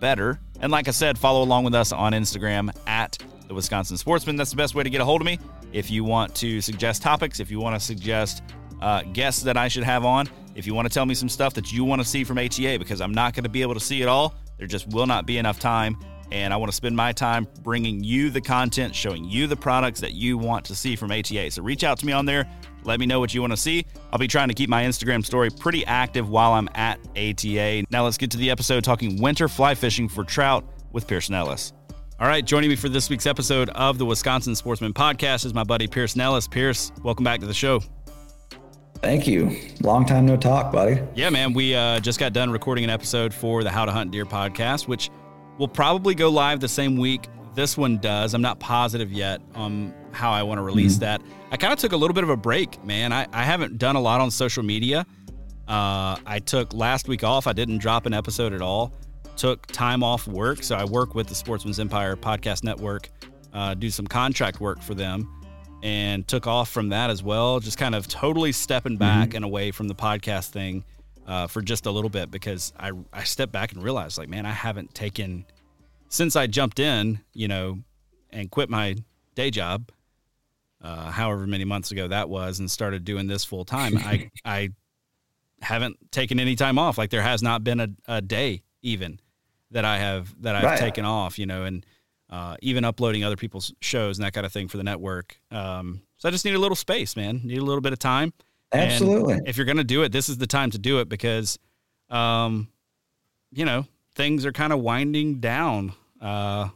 better. 0.00 0.40
And 0.60 0.72
like 0.72 0.88
I 0.88 0.92
said, 0.92 1.18
follow 1.18 1.42
along 1.42 1.64
with 1.64 1.74
us 1.74 1.92
on 1.92 2.12
Instagram 2.12 2.74
at 2.86 3.18
the 3.48 3.54
Wisconsin 3.54 3.96
Sportsman. 3.96 4.36
That's 4.36 4.50
the 4.50 4.56
best 4.56 4.74
way 4.74 4.82
to 4.82 4.90
get 4.90 5.00
a 5.00 5.04
hold 5.04 5.20
of 5.20 5.26
me. 5.26 5.38
If 5.72 5.90
you 5.90 6.04
want 6.04 6.34
to 6.36 6.60
suggest 6.60 7.02
topics, 7.02 7.38
if 7.38 7.50
you 7.50 7.60
want 7.60 7.78
to 7.78 7.80
suggest 7.80 8.42
uh, 8.80 9.02
guests 9.12 9.42
that 9.42 9.56
I 9.56 9.68
should 9.68 9.84
have 9.84 10.04
on, 10.04 10.28
if 10.54 10.66
you 10.66 10.74
want 10.74 10.88
to 10.88 10.92
tell 10.92 11.06
me 11.06 11.14
some 11.14 11.28
stuff 11.28 11.54
that 11.54 11.72
you 11.72 11.84
want 11.84 12.02
to 12.02 12.08
see 12.08 12.24
from 12.24 12.38
ATA, 12.38 12.76
because 12.78 13.00
I'm 13.00 13.14
not 13.14 13.34
going 13.34 13.44
to 13.44 13.50
be 13.50 13.62
able 13.62 13.74
to 13.74 13.80
see 13.80 14.02
it 14.02 14.08
all, 14.08 14.34
there 14.58 14.66
just 14.66 14.88
will 14.88 15.06
not 15.06 15.26
be 15.26 15.38
enough 15.38 15.58
time 15.58 15.96
and 16.32 16.52
I 16.52 16.56
want 16.56 16.72
to 16.72 16.76
spend 16.76 16.96
my 16.96 17.12
time 17.12 17.46
bringing 17.62 18.02
you 18.02 18.30
the 18.30 18.40
content, 18.40 18.94
showing 18.94 19.24
you 19.24 19.46
the 19.46 19.56
products 19.56 20.00
that 20.00 20.14
you 20.14 20.38
want 20.38 20.64
to 20.64 20.74
see 20.74 20.96
from 20.96 21.12
ATA. 21.12 21.50
So 21.50 21.62
reach 21.62 21.84
out 21.84 21.98
to 21.98 22.06
me 22.06 22.12
on 22.12 22.24
there. 22.24 22.50
Let 22.84 22.98
me 22.98 23.06
know 23.06 23.20
what 23.20 23.34
you 23.34 23.42
want 23.42 23.52
to 23.52 23.56
see. 23.56 23.84
I'll 24.12 24.18
be 24.18 24.26
trying 24.26 24.48
to 24.48 24.54
keep 24.54 24.70
my 24.70 24.82
Instagram 24.82 25.24
story 25.24 25.50
pretty 25.50 25.84
active 25.84 26.28
while 26.28 26.54
I'm 26.54 26.68
at 26.74 26.98
ATA. 27.16 27.84
Now 27.90 28.04
let's 28.04 28.16
get 28.16 28.30
to 28.30 28.38
the 28.38 28.50
episode 28.50 28.82
talking 28.82 29.20
winter 29.20 29.46
fly 29.46 29.74
fishing 29.74 30.08
for 30.08 30.24
trout 30.24 30.64
with 30.90 31.06
Pierce 31.06 31.30
Ellis. 31.30 31.74
All 32.18 32.26
right, 32.26 32.44
joining 32.44 32.70
me 32.70 32.76
for 32.76 32.88
this 32.88 33.10
week's 33.10 33.26
episode 33.26 33.68
of 33.70 33.98
the 33.98 34.06
Wisconsin 34.06 34.54
Sportsman 34.54 34.94
Podcast 34.94 35.44
is 35.44 35.52
my 35.52 35.64
buddy 35.64 35.86
Pierce 35.86 36.16
Ellis. 36.16 36.48
Pierce, 36.48 36.92
welcome 37.02 37.24
back 37.24 37.40
to 37.40 37.46
the 37.46 37.54
show. 37.54 37.80
Thank 39.02 39.26
you. 39.26 39.58
Long 39.80 40.06
time 40.06 40.24
no 40.26 40.36
talk, 40.36 40.72
buddy. 40.72 41.02
Yeah, 41.14 41.28
man. 41.30 41.52
We 41.52 41.74
uh, 41.74 42.00
just 42.00 42.20
got 42.20 42.32
done 42.32 42.50
recording 42.50 42.84
an 42.84 42.90
episode 42.90 43.34
for 43.34 43.64
the 43.64 43.70
How 43.70 43.84
to 43.84 43.92
Hunt 43.92 44.12
Deer 44.12 44.24
podcast, 44.24 44.86
which 44.86 45.10
will 45.58 45.68
probably 45.68 46.14
go 46.14 46.28
live 46.28 46.60
the 46.60 46.68
same 46.68 46.96
week 46.96 47.28
this 47.54 47.76
one 47.76 47.98
does. 47.98 48.34
I'm 48.34 48.42
not 48.42 48.58
positive 48.60 49.12
yet 49.12 49.40
on 49.54 49.94
how 50.12 50.30
I 50.32 50.42
want 50.42 50.58
to 50.58 50.62
release 50.62 50.94
mm-hmm. 50.94 51.00
that. 51.00 51.22
I 51.50 51.56
kind 51.56 51.72
of 51.72 51.78
took 51.78 51.92
a 51.92 51.96
little 51.96 52.14
bit 52.14 52.24
of 52.24 52.30
a 52.30 52.36
break, 52.36 52.82
man. 52.84 53.12
I, 53.12 53.26
I 53.32 53.44
haven't 53.44 53.78
done 53.78 53.96
a 53.96 54.00
lot 54.00 54.20
on 54.20 54.30
social 54.30 54.62
media. 54.62 55.06
Uh, 55.68 56.16
I 56.26 56.40
took 56.44 56.72
last 56.72 57.08
week 57.08 57.24
off. 57.24 57.46
I 57.46 57.52
didn't 57.52 57.78
drop 57.78 58.06
an 58.06 58.14
episode 58.14 58.52
at 58.52 58.62
all. 58.62 58.92
Took 59.36 59.66
time 59.66 60.02
off 60.02 60.26
work. 60.26 60.62
So 60.62 60.76
I 60.76 60.84
work 60.84 61.14
with 61.14 61.26
the 61.26 61.34
Sportsman's 61.34 61.78
Empire 61.78 62.16
Podcast 62.16 62.64
Network, 62.64 63.10
uh, 63.52 63.74
do 63.74 63.90
some 63.90 64.06
contract 64.06 64.60
work 64.60 64.80
for 64.80 64.94
them, 64.94 65.30
and 65.82 66.26
took 66.26 66.46
off 66.46 66.70
from 66.70 66.88
that 66.90 67.10
as 67.10 67.22
well. 67.22 67.60
Just 67.60 67.78
kind 67.78 67.94
of 67.94 68.08
totally 68.08 68.52
stepping 68.52 68.96
back 68.96 69.28
mm-hmm. 69.28 69.36
and 69.36 69.44
away 69.44 69.70
from 69.70 69.88
the 69.88 69.94
podcast 69.94 70.50
thing 70.50 70.84
uh, 71.26 71.46
for 71.46 71.62
just 71.62 71.86
a 71.86 71.90
little 71.90 72.10
bit 72.10 72.30
because 72.30 72.72
I 72.78 72.92
I 73.12 73.24
stepped 73.24 73.52
back 73.52 73.72
and 73.72 73.82
realized 73.82 74.18
like 74.18 74.28
man 74.28 74.46
I 74.46 74.52
haven't 74.52 74.94
taken 74.94 75.44
since 76.08 76.36
I 76.36 76.46
jumped 76.46 76.78
in 76.78 77.20
you 77.32 77.48
know 77.48 77.78
and 78.30 78.50
quit 78.50 78.68
my 78.68 78.96
day 79.34 79.50
job 79.50 79.90
uh, 80.80 81.10
however 81.10 81.46
many 81.46 81.64
months 81.64 81.90
ago 81.92 82.08
that 82.08 82.28
was 82.28 82.58
and 82.58 82.70
started 82.70 83.04
doing 83.04 83.26
this 83.26 83.44
full 83.44 83.64
time 83.64 83.96
I 83.98 84.30
I 84.44 84.70
haven't 85.60 85.96
taken 86.10 86.40
any 86.40 86.56
time 86.56 86.76
off. 86.78 86.98
Like 86.98 87.10
there 87.10 87.22
has 87.22 87.42
not 87.42 87.62
been 87.62 87.80
a, 87.80 87.88
a 88.06 88.20
day 88.20 88.62
even 88.82 89.20
that 89.70 89.84
I 89.84 89.98
have 89.98 90.34
that 90.42 90.56
I've 90.56 90.64
right. 90.64 90.78
taken 90.78 91.04
off 91.04 91.38
you 91.38 91.46
know 91.46 91.64
and 91.64 91.86
uh, 92.30 92.56
even 92.62 92.82
uploading 92.84 93.24
other 93.24 93.36
people's 93.36 93.74
shows 93.80 94.18
and 94.18 94.24
that 94.24 94.32
kind 94.32 94.46
of 94.46 94.52
thing 94.52 94.66
for 94.66 94.78
the 94.78 94.82
network. 94.82 95.38
Um, 95.50 96.00
so 96.16 96.28
I 96.28 96.32
just 96.32 96.46
need 96.46 96.54
a 96.54 96.58
little 96.58 96.76
space 96.76 97.14
man. 97.14 97.42
Need 97.44 97.58
a 97.58 97.64
little 97.64 97.82
bit 97.82 97.92
of 97.92 97.98
time 97.98 98.32
Absolutely. 98.72 99.34
And 99.34 99.48
if 99.48 99.56
you're 99.56 99.66
going 99.66 99.78
to 99.78 99.84
do 99.84 100.02
it, 100.02 100.12
this 100.12 100.28
is 100.28 100.38
the 100.38 100.46
time 100.46 100.70
to 100.70 100.78
do 100.78 101.00
it 101.00 101.08
because, 101.08 101.58
um, 102.10 102.68
you 103.50 103.64
know, 103.64 103.86
things 104.14 104.46
are 104.46 104.52
kind 104.52 104.72
of 104.72 104.80
winding 104.80 105.40
down. 105.40 105.92
Uh, 106.20 106.68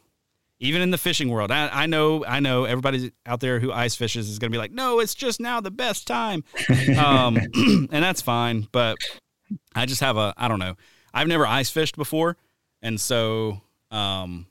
even 0.58 0.80
in 0.82 0.90
the 0.90 0.98
fishing 0.98 1.28
world, 1.28 1.50
I, 1.50 1.68
I, 1.68 1.86
know, 1.86 2.24
I 2.24 2.40
know 2.40 2.64
everybody 2.64 3.12
out 3.26 3.40
there 3.40 3.60
who 3.60 3.72
ice 3.72 3.94
fishes 3.94 4.28
is 4.28 4.38
going 4.38 4.50
to 4.50 4.54
be 4.54 4.58
like, 4.58 4.72
no, 4.72 5.00
it's 5.00 5.14
just 5.14 5.40
now 5.40 5.60
the 5.60 5.70
best 5.70 6.06
time. 6.06 6.44
Um, 6.98 7.36
and 7.54 7.88
that's 7.90 8.22
fine. 8.22 8.66
But 8.72 8.96
I 9.74 9.86
just 9.86 10.00
have 10.00 10.16
a, 10.16 10.34
I 10.36 10.48
don't 10.48 10.58
know. 10.58 10.76
I've 11.12 11.28
never 11.28 11.46
ice 11.46 11.70
fished 11.70 11.96
before. 11.96 12.36
And 12.82 13.00
so, 13.00 13.60
um, 13.90 14.46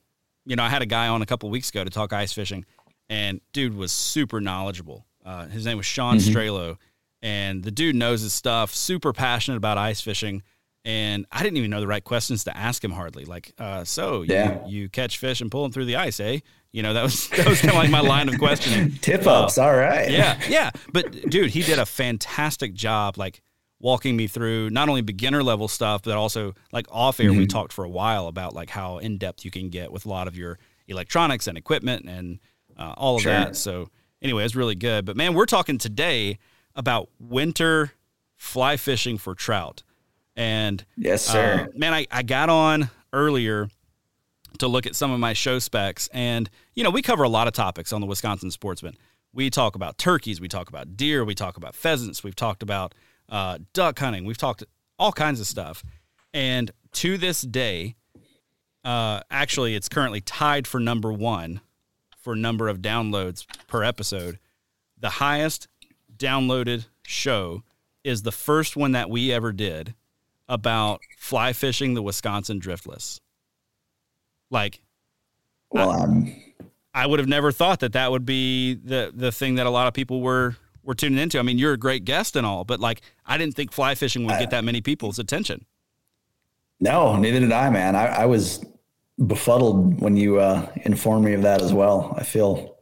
you 0.45 0.55
know, 0.55 0.63
I 0.63 0.69
had 0.69 0.81
a 0.81 0.87
guy 0.87 1.07
on 1.07 1.21
a 1.21 1.25
couple 1.25 1.49
weeks 1.49 1.69
ago 1.69 1.83
to 1.83 1.89
talk 1.89 2.13
ice 2.13 2.33
fishing 2.33 2.65
and 3.09 3.41
dude 3.53 3.75
was 3.75 3.91
super 3.91 4.41
knowledgeable. 4.41 5.05
Uh, 5.23 5.47
his 5.47 5.65
name 5.65 5.77
was 5.77 5.85
Sean 5.85 6.17
mm-hmm. 6.17 6.35
Strelo 6.35 6.77
and 7.25 7.63
the 7.63 7.71
dude 7.71 7.95
knows 7.95 8.21
his 8.21 8.33
stuff, 8.33 8.75
super 8.75 9.11
passionate 9.11 9.57
about 9.57 9.79
ice 9.79 9.99
fishing. 9.99 10.43
And 10.85 11.25
I 11.31 11.41
didn't 11.41 11.57
even 11.57 11.71
know 11.71 11.79
the 11.79 11.87
right 11.87 12.03
questions 12.03 12.43
to 12.43 12.55
ask 12.55 12.83
him 12.83 12.91
hardly. 12.91 13.25
Like, 13.25 13.51
uh, 13.57 13.83
so 13.83 14.21
yeah. 14.21 14.63
you, 14.67 14.81
you 14.81 14.89
catch 14.89 15.17
fish 15.17 15.41
and 15.41 15.49
pull 15.49 15.63
them 15.63 15.71
through 15.71 15.85
the 15.85 15.95
ice, 15.95 16.19
eh? 16.19 16.41
You 16.71 16.83
know, 16.83 16.93
that 16.93 17.01
was 17.01 17.27
that 17.35 17.47
was 17.49 17.61
kind 17.61 17.71
of 17.71 17.77
like 17.77 17.89
my 17.89 18.01
line 18.01 18.29
of 18.29 18.37
questioning. 18.37 18.91
Tip 19.01 19.25
ups, 19.25 19.57
uh, 19.57 19.63
all 19.63 19.75
right. 19.75 20.11
Yeah, 20.11 20.39
yeah. 20.47 20.69
But 20.93 21.27
dude, 21.27 21.49
he 21.49 21.63
did 21.63 21.79
a 21.79 21.85
fantastic 21.87 22.75
job, 22.75 23.17
like 23.17 23.41
walking 23.79 24.15
me 24.15 24.27
through 24.27 24.69
not 24.69 24.87
only 24.87 25.01
beginner 25.01 25.41
level 25.41 25.67
stuff, 25.67 26.03
but 26.03 26.15
also 26.15 26.53
like 26.71 26.85
off 26.91 27.19
air. 27.19 27.31
Mm-hmm. 27.31 27.39
We 27.39 27.47
talked 27.47 27.73
for 27.73 27.85
a 27.85 27.89
while 27.89 28.27
about 28.27 28.53
like 28.53 28.69
how 28.69 28.99
in 28.99 29.17
depth 29.17 29.43
you 29.43 29.49
can 29.49 29.69
get 29.69 29.91
with 29.91 30.05
a 30.05 30.09
lot 30.09 30.27
of 30.27 30.37
your 30.37 30.59
electronics 30.87 31.47
and 31.47 31.57
equipment 31.57 32.05
and 32.07 32.37
uh, 32.77 32.93
all 32.95 33.15
of 33.15 33.23
sure. 33.23 33.31
that. 33.31 33.55
So 33.55 33.89
anyway, 34.21 34.45
it's 34.45 34.55
really 34.55 34.75
good. 34.75 35.05
But 35.05 35.17
man, 35.17 35.33
we're 35.33 35.47
talking 35.47 35.79
today 35.79 36.37
about 36.75 37.09
winter 37.19 37.93
fly 38.35 38.77
fishing 38.77 39.17
for 39.17 39.35
trout. 39.35 39.83
And 40.35 40.83
yes, 40.97 41.23
sir. 41.23 41.67
Uh, 41.69 41.77
man, 41.77 41.93
I, 41.93 42.07
I 42.11 42.23
got 42.23 42.49
on 42.49 42.89
earlier 43.13 43.69
to 44.59 44.67
look 44.67 44.85
at 44.85 44.95
some 44.95 45.11
of 45.11 45.19
my 45.19 45.33
show 45.33 45.59
specs. 45.59 46.09
And, 46.13 46.49
you 46.73 46.83
know, 46.83 46.89
we 46.89 47.01
cover 47.01 47.23
a 47.23 47.29
lot 47.29 47.47
of 47.47 47.53
topics 47.53 47.93
on 47.93 48.01
the 48.01 48.07
Wisconsin 48.07 48.51
Sportsman. 48.51 48.97
We 49.33 49.49
talk 49.49 49.75
about 49.75 49.97
turkeys, 49.97 50.39
we 50.39 50.47
talk 50.47 50.69
about 50.69 50.95
deer, 50.95 51.25
we 51.25 51.35
talk 51.35 51.57
about 51.57 51.75
pheasants, 51.75 52.23
we've 52.23 52.35
talked 52.35 52.63
about 52.63 52.95
uh, 53.27 53.59
duck 53.73 53.99
hunting, 53.99 54.23
we've 54.23 54.37
talked 54.37 54.63
all 54.97 55.11
kinds 55.11 55.41
of 55.41 55.47
stuff. 55.47 55.83
And 56.33 56.71
to 56.93 57.17
this 57.17 57.41
day, 57.41 57.95
uh, 58.85 59.21
actually, 59.29 59.75
it's 59.75 59.89
currently 59.89 60.21
tied 60.21 60.67
for 60.67 60.79
number 60.79 61.11
one 61.11 61.59
for 62.17 62.35
number 62.35 62.67
of 62.69 62.79
downloads 62.79 63.45
per 63.67 63.83
episode. 63.83 64.39
The 64.97 65.09
highest 65.09 65.67
downloaded 66.17 66.85
show 67.03 67.63
is 68.03 68.21
the 68.21 68.31
first 68.31 68.75
one 68.75 68.91
that 68.93 69.09
we 69.09 69.31
ever 69.31 69.51
did 69.51 69.93
about 70.47 71.01
fly 71.17 71.53
fishing 71.53 71.93
the 71.93 72.01
Wisconsin 72.01 72.59
driftless. 72.59 73.19
Like, 74.51 74.81
well, 75.71 75.91
I, 75.91 76.03
um, 76.03 76.35
I 76.93 77.07
would 77.07 77.19
have 77.19 77.27
never 77.27 77.51
thought 77.51 77.79
that 77.79 77.93
that 77.93 78.11
would 78.11 78.25
be 78.25 78.75
the 78.75 79.11
the 79.13 79.31
thing 79.31 79.55
that 79.55 79.65
a 79.65 79.69
lot 79.69 79.87
of 79.87 79.93
people 79.93 80.21
were 80.21 80.55
were 80.83 80.95
tuning 80.95 81.17
into. 81.17 81.39
I 81.39 81.41
mean, 81.41 81.57
you're 81.57 81.73
a 81.73 81.77
great 81.77 82.05
guest 82.05 82.35
and 82.35 82.45
all, 82.45 82.63
but 82.63 82.79
like, 82.79 83.01
I 83.25 83.37
didn't 83.37 83.55
think 83.55 83.71
fly 83.71 83.95
fishing 83.95 84.25
would 84.25 84.37
get 84.37 84.51
that 84.51 84.63
many 84.63 84.81
people's 84.81 85.17
attention. 85.17 85.65
No, 86.79 87.17
neither 87.17 87.39
did 87.39 87.51
I, 87.51 87.69
man. 87.69 87.95
I, 87.95 88.07
I 88.07 88.25
was 88.25 88.63
befuddled 89.25 89.99
when 89.99 90.15
you 90.15 90.39
uh, 90.39 90.69
informed 90.83 91.25
me 91.25 91.33
of 91.33 91.41
that 91.41 91.61
as 91.61 91.73
well. 91.73 92.13
I 92.17 92.23
feel 92.23 92.74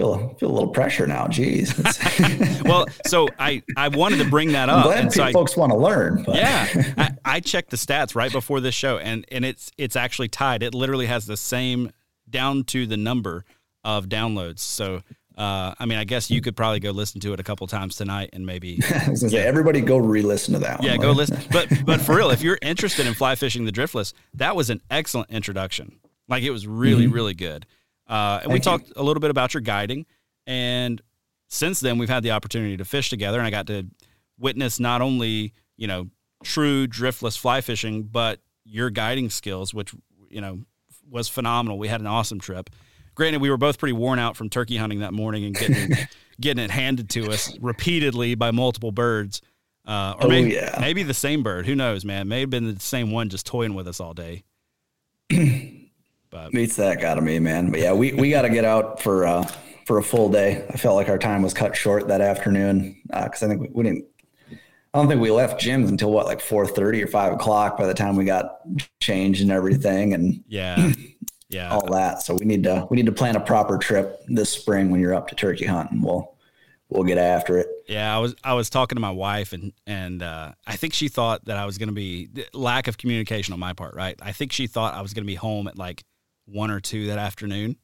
feel 0.00 0.34
feel 0.38 0.50
a 0.50 0.52
little 0.52 0.68
pressure 0.70 1.06
now. 1.06 1.26
Jeez. 1.26 2.62
well, 2.68 2.86
so 3.06 3.28
I 3.38 3.62
I 3.76 3.88
wanted 3.88 4.18
to 4.18 4.24
bring 4.24 4.52
that 4.52 4.68
up. 4.68 4.78
I'm 4.78 4.82
glad 5.02 5.12
so 5.12 5.24
I, 5.24 5.32
folks 5.32 5.56
want 5.56 5.72
to 5.72 5.78
learn. 5.78 6.22
But. 6.24 6.36
Yeah, 6.36 6.92
I, 6.96 7.10
I 7.36 7.40
checked 7.40 7.70
the 7.70 7.76
stats 7.76 8.14
right 8.14 8.32
before 8.32 8.60
this 8.60 8.74
show, 8.74 8.98
and 8.98 9.24
and 9.30 9.44
it's 9.44 9.70
it's 9.78 9.96
actually 9.96 10.28
tied. 10.28 10.62
It 10.62 10.74
literally 10.74 11.06
has 11.06 11.26
the 11.26 11.36
same 11.36 11.90
down 12.28 12.64
to 12.64 12.86
the 12.86 12.96
number 12.96 13.44
of 13.84 14.06
downloads. 14.08 14.60
So 14.60 15.02
Uh, 15.38 15.74
I 15.78 15.86
mean, 15.86 15.96
I 15.98 16.04
guess 16.04 16.30
you 16.30 16.40
could 16.42 16.54
probably 16.54 16.80
go 16.80 16.90
listen 16.90 17.18
to 17.22 17.32
it 17.32 17.40
a 17.40 17.42
couple 17.42 17.66
times 17.66 17.96
tonight 17.96 18.30
and 18.34 18.44
maybe. 18.44 18.78
I 19.06 19.08
was 19.10 19.20
gonna 19.22 19.30
say, 19.30 19.46
everybody 19.46 19.80
go 19.80 19.96
re-listen 19.96 20.52
to 20.54 20.60
that 20.60 20.80
one. 20.80 20.88
Yeah, 20.88 20.96
go 20.98 21.12
listen. 21.12 21.38
But 21.50 21.68
but 21.86 22.00
for 22.00 22.14
real, 22.16 22.30
if 22.30 22.42
you're 22.42 22.58
interested 22.62 23.06
in 23.06 23.14
fly 23.14 23.34
fishing 23.36 23.64
the 23.64 23.72
driftless, 23.72 24.12
that 24.34 24.54
was 24.56 24.68
an 24.70 24.80
excellent 24.90 25.30
introduction. 25.30 25.98
Like 26.28 26.42
it 26.42 26.50
was 26.50 26.66
really 26.66 27.06
Mhm. 27.06 27.12
really 27.14 27.34
good. 27.34 27.66
Uh, 28.10 28.40
and 28.42 28.52
we 28.52 28.58
you. 28.58 28.62
talked 28.62 28.92
a 28.96 29.02
little 29.02 29.20
bit 29.20 29.30
about 29.30 29.54
your 29.54 29.60
guiding, 29.62 30.04
and 30.46 31.00
since 31.48 31.80
then 31.80 31.96
we've 31.96 32.08
had 32.10 32.22
the 32.22 32.32
opportunity 32.32 32.76
to 32.76 32.84
fish 32.84 33.08
together, 33.08 33.38
and 33.38 33.46
I 33.46 33.50
got 33.50 33.66
to 33.68 33.86
witness 34.38 34.78
not 34.80 35.00
only 35.00 35.54
you 35.76 35.86
know 35.86 36.08
true 36.44 36.86
driftless 36.86 37.38
fly 37.38 37.60
fishing, 37.60 38.02
but 38.02 38.40
your 38.64 38.90
guiding 38.90 39.30
skills, 39.30 39.72
which 39.72 39.94
you 40.28 40.40
know 40.40 40.60
was 41.08 41.28
phenomenal. 41.28 41.78
We 41.78 41.88
had 41.88 42.00
an 42.00 42.06
awesome 42.06 42.40
trip. 42.40 42.68
Granted, 43.14 43.40
we 43.40 43.50
were 43.50 43.56
both 43.56 43.78
pretty 43.78 43.92
worn 43.92 44.18
out 44.18 44.36
from 44.36 44.48
turkey 44.48 44.76
hunting 44.76 45.00
that 45.00 45.12
morning 45.12 45.44
and 45.44 45.54
getting 45.56 45.90
getting 46.40 46.64
it 46.64 46.70
handed 46.70 47.10
to 47.10 47.30
us 47.30 47.56
repeatedly 47.60 48.34
by 48.34 48.50
multiple 48.50 48.92
birds. 48.92 49.40
Uh, 49.86 50.14
or 50.20 50.26
Oh, 50.26 50.28
maybe, 50.28 50.52
yeah. 50.52 50.76
maybe 50.80 51.02
the 51.02 51.14
same 51.14 51.42
bird. 51.42 51.66
Who 51.66 51.74
knows, 51.74 52.04
man? 52.04 52.28
May 52.28 52.40
have 52.40 52.50
been 52.50 52.72
the 52.74 52.80
same 52.80 53.10
one 53.10 53.28
just 53.28 53.46
toying 53.46 53.74
with 53.74 53.88
us 53.88 53.98
all 53.98 54.14
day. 54.14 54.44
Beats 56.52 56.76
that 56.76 57.02
out 57.04 57.18
of 57.18 57.24
me, 57.24 57.38
man. 57.38 57.70
But 57.70 57.80
yeah, 57.80 57.92
we, 57.92 58.12
we 58.12 58.30
got 58.30 58.42
to 58.42 58.50
get 58.50 58.64
out 58.64 59.00
for 59.00 59.26
uh, 59.26 59.48
for 59.86 59.98
a 59.98 60.02
full 60.02 60.28
day. 60.28 60.64
I 60.68 60.76
felt 60.76 60.96
like 60.96 61.08
our 61.08 61.18
time 61.18 61.42
was 61.42 61.54
cut 61.54 61.76
short 61.76 62.08
that 62.08 62.20
afternoon 62.20 63.00
because 63.06 63.42
I 63.42 63.48
think 63.48 63.60
we, 63.60 63.68
we 63.72 63.84
didn't. 63.84 64.04
I 64.92 64.98
don't 64.98 65.08
think 65.08 65.20
we 65.20 65.30
left 65.30 65.60
gyms 65.60 65.88
until 65.88 66.10
what, 66.10 66.26
like 66.26 66.40
four 66.40 66.66
thirty 66.66 67.02
or 67.02 67.06
five 67.06 67.32
o'clock. 67.32 67.76
By 67.78 67.86
the 67.86 67.94
time 67.94 68.16
we 68.16 68.24
got 68.24 68.60
changed 69.00 69.40
and 69.42 69.50
everything, 69.50 70.14
and 70.14 70.42
yeah, 70.48 70.92
yeah, 71.48 71.70
all 71.70 71.86
that. 71.92 72.22
So 72.22 72.34
we 72.34 72.44
need 72.44 72.64
to 72.64 72.86
we 72.90 72.96
need 72.96 73.06
to 73.06 73.12
plan 73.12 73.36
a 73.36 73.40
proper 73.40 73.78
trip 73.78 74.20
this 74.28 74.50
spring 74.50 74.90
when 74.90 75.00
you're 75.00 75.14
up 75.14 75.28
to 75.28 75.34
turkey 75.34 75.66
hunting. 75.66 76.02
We'll 76.02 76.36
we'll 76.90 77.04
get 77.04 77.18
after 77.18 77.58
it. 77.58 77.68
yeah. 77.86 78.14
I 78.14 78.18
was 78.18 78.34
I 78.44 78.54
was 78.54 78.68
talking 78.68 78.96
to 78.96 79.00
my 79.00 79.10
wife 79.10 79.52
and 79.52 79.72
and 79.86 80.22
uh, 80.22 80.52
I 80.66 80.76
think 80.76 80.92
she 80.92 81.08
thought 81.08 81.44
that 81.46 81.56
I 81.56 81.64
was 81.64 81.78
going 81.78 81.88
to 81.88 81.94
be 81.94 82.28
lack 82.52 82.88
of 82.88 82.98
communication 82.98 83.54
on 83.54 83.60
my 83.60 83.72
part. 83.72 83.94
Right. 83.94 84.18
I 84.20 84.32
think 84.32 84.52
she 84.52 84.66
thought 84.66 84.94
I 84.94 85.02
was 85.02 85.14
going 85.14 85.24
to 85.24 85.26
be 85.26 85.36
home 85.36 85.68
at 85.68 85.78
like 85.78 86.04
one 86.50 86.70
or 86.70 86.80
two 86.80 87.06
that 87.08 87.18
afternoon. 87.18 87.76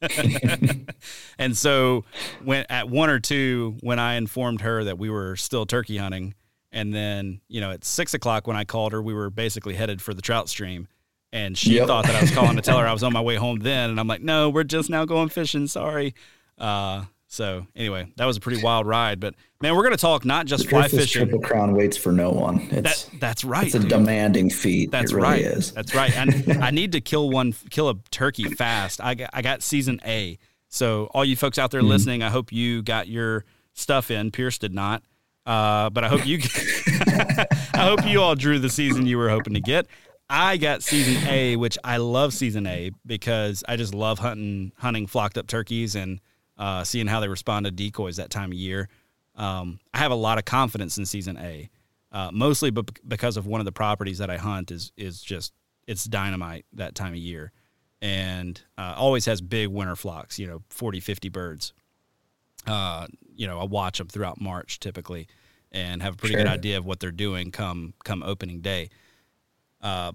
and 1.38 1.56
so 1.56 2.04
when 2.44 2.66
at 2.68 2.88
one 2.88 3.10
or 3.10 3.18
two, 3.18 3.76
when 3.80 3.98
I 3.98 4.14
informed 4.14 4.60
her 4.60 4.84
that 4.84 4.98
we 4.98 5.10
were 5.10 5.36
still 5.36 5.66
turkey 5.66 5.96
hunting, 5.96 6.34
and 6.72 6.94
then 6.94 7.40
you 7.48 7.60
know 7.60 7.70
at 7.70 7.84
six 7.84 8.14
o'clock 8.14 8.46
when 8.46 8.56
I 8.56 8.64
called 8.64 8.92
her, 8.92 9.02
we 9.02 9.14
were 9.14 9.30
basically 9.30 9.74
headed 9.74 10.02
for 10.02 10.12
the 10.14 10.22
trout 10.22 10.48
stream, 10.48 10.88
and 11.32 11.56
she 11.56 11.74
Yep. 11.76 11.86
thought 11.86 12.06
that 12.06 12.14
I 12.14 12.20
was 12.20 12.30
calling 12.30 12.56
to 12.56 12.62
tell 12.62 12.78
her 12.78 12.86
I 12.86 12.92
was 12.92 13.02
on 13.02 13.12
my 13.12 13.20
way 13.22 13.36
home 13.36 13.58
then, 13.60 13.90
and 13.90 13.98
I'm 14.00 14.06
like, 14.08 14.22
no, 14.22 14.50
we're 14.50 14.64
just 14.64 14.90
now 14.90 15.04
going 15.04 15.28
fishing. 15.28 15.66
Sorry. 15.66 16.14
Uh, 16.58 17.04
so 17.36 17.66
anyway, 17.76 18.10
that 18.16 18.24
was 18.24 18.38
a 18.38 18.40
pretty 18.40 18.62
wild 18.62 18.86
ride, 18.86 19.20
but 19.20 19.34
man, 19.60 19.76
we're 19.76 19.82
gonna 19.82 19.98
talk 19.98 20.24
not 20.24 20.46
just 20.46 20.68
fly 20.70 20.88
fishing. 20.88 21.26
Triple 21.28 21.40
Crown 21.46 21.74
waits 21.74 21.96
for 21.96 22.10
no 22.10 22.30
one. 22.30 22.66
It's 22.70 23.04
That 23.04 23.20
that's 23.20 23.44
right. 23.44 23.66
it's 23.66 23.74
a 23.74 23.80
dude. 23.80 23.88
demanding 23.90 24.48
feat. 24.48 24.90
That's 24.90 25.12
really 25.12 25.22
right. 25.28 25.40
Is. 25.42 25.70
That's 25.72 25.94
right. 25.94 26.16
And 26.16 26.62
I 26.64 26.70
need 26.70 26.92
to 26.92 27.00
kill 27.02 27.28
one, 27.28 27.52
kill 27.68 27.90
a 27.90 27.94
turkey 28.10 28.44
fast. 28.54 29.00
I 29.02 29.14
got, 29.14 29.30
I 29.34 29.42
got 29.42 29.62
season 29.62 30.00
A. 30.06 30.38
So 30.68 31.10
all 31.12 31.24
you 31.26 31.36
folks 31.36 31.58
out 31.58 31.70
there 31.70 31.80
Mm-hmm. 31.82 31.90
listening, 31.90 32.22
I 32.22 32.30
hope 32.30 32.52
you 32.52 32.82
got 32.82 33.06
your 33.06 33.44
stuff 33.74 34.10
in. 34.10 34.30
Pierce 34.30 34.56
did 34.58 34.74
not, 34.74 35.02
uh, 35.44 35.90
but 35.90 36.04
I 36.04 36.08
hope 36.08 36.26
you, 36.26 36.38
I 37.06 37.46
hope 37.74 38.06
you 38.06 38.20
all 38.22 38.34
drew 38.34 38.58
the 38.58 38.70
season 38.70 39.06
you 39.06 39.18
were 39.18 39.28
hoping 39.28 39.54
to 39.54 39.60
get. 39.60 39.86
I 40.28 40.56
got 40.56 40.82
season 40.82 41.22
A, 41.28 41.56
which 41.56 41.78
I 41.84 41.98
love 41.98 42.32
season 42.32 42.66
A 42.66 42.90
because 43.04 43.62
I 43.68 43.76
just 43.76 43.94
love 43.94 44.18
hunting, 44.18 44.72
hunting 44.78 45.06
flocked 45.06 45.38
up 45.38 45.46
turkeys 45.46 45.94
and 45.94 46.20
uh, 46.58 46.84
seeing 46.84 47.06
how 47.06 47.20
they 47.20 47.28
respond 47.28 47.66
to 47.66 47.70
decoys 47.70 48.16
that 48.16 48.30
time 48.30 48.52
of 48.52 48.58
year. 48.58 48.88
Um, 49.34 49.80
I 49.92 49.98
have 49.98 50.10
a 50.10 50.16
lot 50.16 50.38
of 50.38 50.44
confidence 50.44 50.96
in 50.98 51.04
season 51.06 51.36
A, 51.38 51.68
uh, 52.12 52.30
mostly 52.32 52.70
be- 52.70 52.82
because 53.06 53.36
of 53.36 53.46
one 53.46 53.60
of 53.60 53.64
the 53.66 53.72
properties 53.72 54.18
that 54.18 54.30
I 54.30 54.38
hunt 54.38 54.70
is 54.70 54.92
is 54.96 55.20
just 55.20 55.52
it's 55.86 56.04
dynamite 56.04 56.64
that 56.72 56.94
time 56.94 57.12
of 57.12 57.18
year, 57.18 57.52
and 58.00 58.60
uh, 58.78 58.94
always 58.96 59.26
has 59.26 59.40
big 59.40 59.68
winter 59.68 59.96
flocks. 59.96 60.38
You 60.38 60.46
know, 60.46 60.62
40, 60.70 61.00
50 61.00 61.28
birds. 61.28 61.72
Uh, 62.66 63.06
you 63.34 63.46
know, 63.46 63.60
I 63.60 63.64
watch 63.64 63.98
them 63.98 64.08
throughout 64.08 64.40
March 64.40 64.80
typically, 64.80 65.28
and 65.70 66.02
have 66.02 66.14
a 66.14 66.16
pretty 66.16 66.34
good 66.36 66.46
idea 66.54 66.78
of 66.78 66.86
what 66.86 67.00
they're 67.00 67.10
doing 67.12 67.50
come 67.50 67.92
come 68.04 68.22
opening 68.22 68.60
day. 68.60 68.88
Uh, 69.82 70.12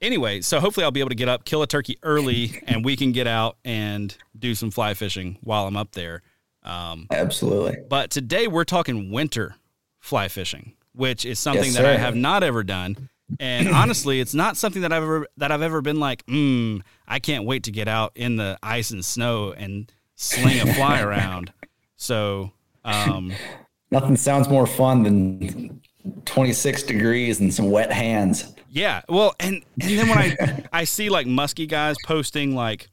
anyway, 0.00 0.40
so 0.40 0.60
hopefully 0.60 0.84
I'll 0.84 0.90
be 0.90 1.00
able 1.00 1.10
to 1.10 1.14
get 1.16 1.28
up, 1.28 1.44
kill 1.44 1.62
a 1.62 1.66
turkey 1.66 1.98
early, 2.02 2.62
and 2.66 2.84
we 2.84 2.96
can 2.96 3.12
get 3.12 3.26
out 3.26 3.56
and 3.64 4.16
do 4.38 4.54
some 4.54 4.70
fly 4.70 4.94
fishing 4.94 5.38
while 5.42 5.66
I'm 5.66 5.76
up 5.76 5.92
there. 5.92 6.22
Um, 6.62 7.06
Absolutely. 7.10 7.78
but 7.88 8.10
today 8.10 8.46
we're 8.46 8.64
talking 8.64 9.10
winter 9.10 9.54
fly 10.00 10.28
fishing, 10.28 10.74
which 10.92 11.24
is 11.24 11.38
something 11.38 11.64
Yes, 11.64 11.76
that 11.76 11.86
I 11.86 11.96
have 11.96 12.14
not 12.14 12.42
ever 12.42 12.62
done. 12.62 13.08
And 13.40 13.68
honestly, 13.74 14.20
it's 14.20 14.34
not 14.34 14.56
something 14.56 14.82
that 14.82 14.92
I've 14.92 15.02
ever 15.02 15.26
that 15.36 15.52
I've 15.52 15.62
ever 15.62 15.80
been 15.80 16.00
like, 16.00 16.26
mm, 16.26 16.80
I 17.06 17.18
can't 17.20 17.44
wait 17.44 17.64
to 17.64 17.70
get 17.70 17.88
out 17.88 18.12
in 18.14 18.36
the 18.36 18.58
ice 18.62 18.90
and 18.90 19.04
snow 19.04 19.52
and 19.52 19.90
sling 20.16 20.60
a 20.60 20.74
fly 20.74 21.00
around. 21.02 21.52
So, 21.96 22.52
um, 22.84 23.32
Nothing 23.90 24.16
sounds 24.16 24.48
more 24.48 24.66
fun 24.66 25.02
than 25.02 25.80
26 26.26 26.82
degrees 26.82 27.40
and 27.40 27.52
some 27.52 27.70
wet 27.70 27.90
hands. 27.90 28.52
Yeah. 28.70 29.02
Well, 29.08 29.34
and 29.40 29.64
and 29.80 29.98
then 29.98 30.08
when 30.08 30.18
I 30.18 30.64
I 30.72 30.84
see 30.84 31.08
like 31.08 31.26
musky 31.26 31.66
guys 31.66 31.96
posting 32.04 32.54
like, 32.54 32.88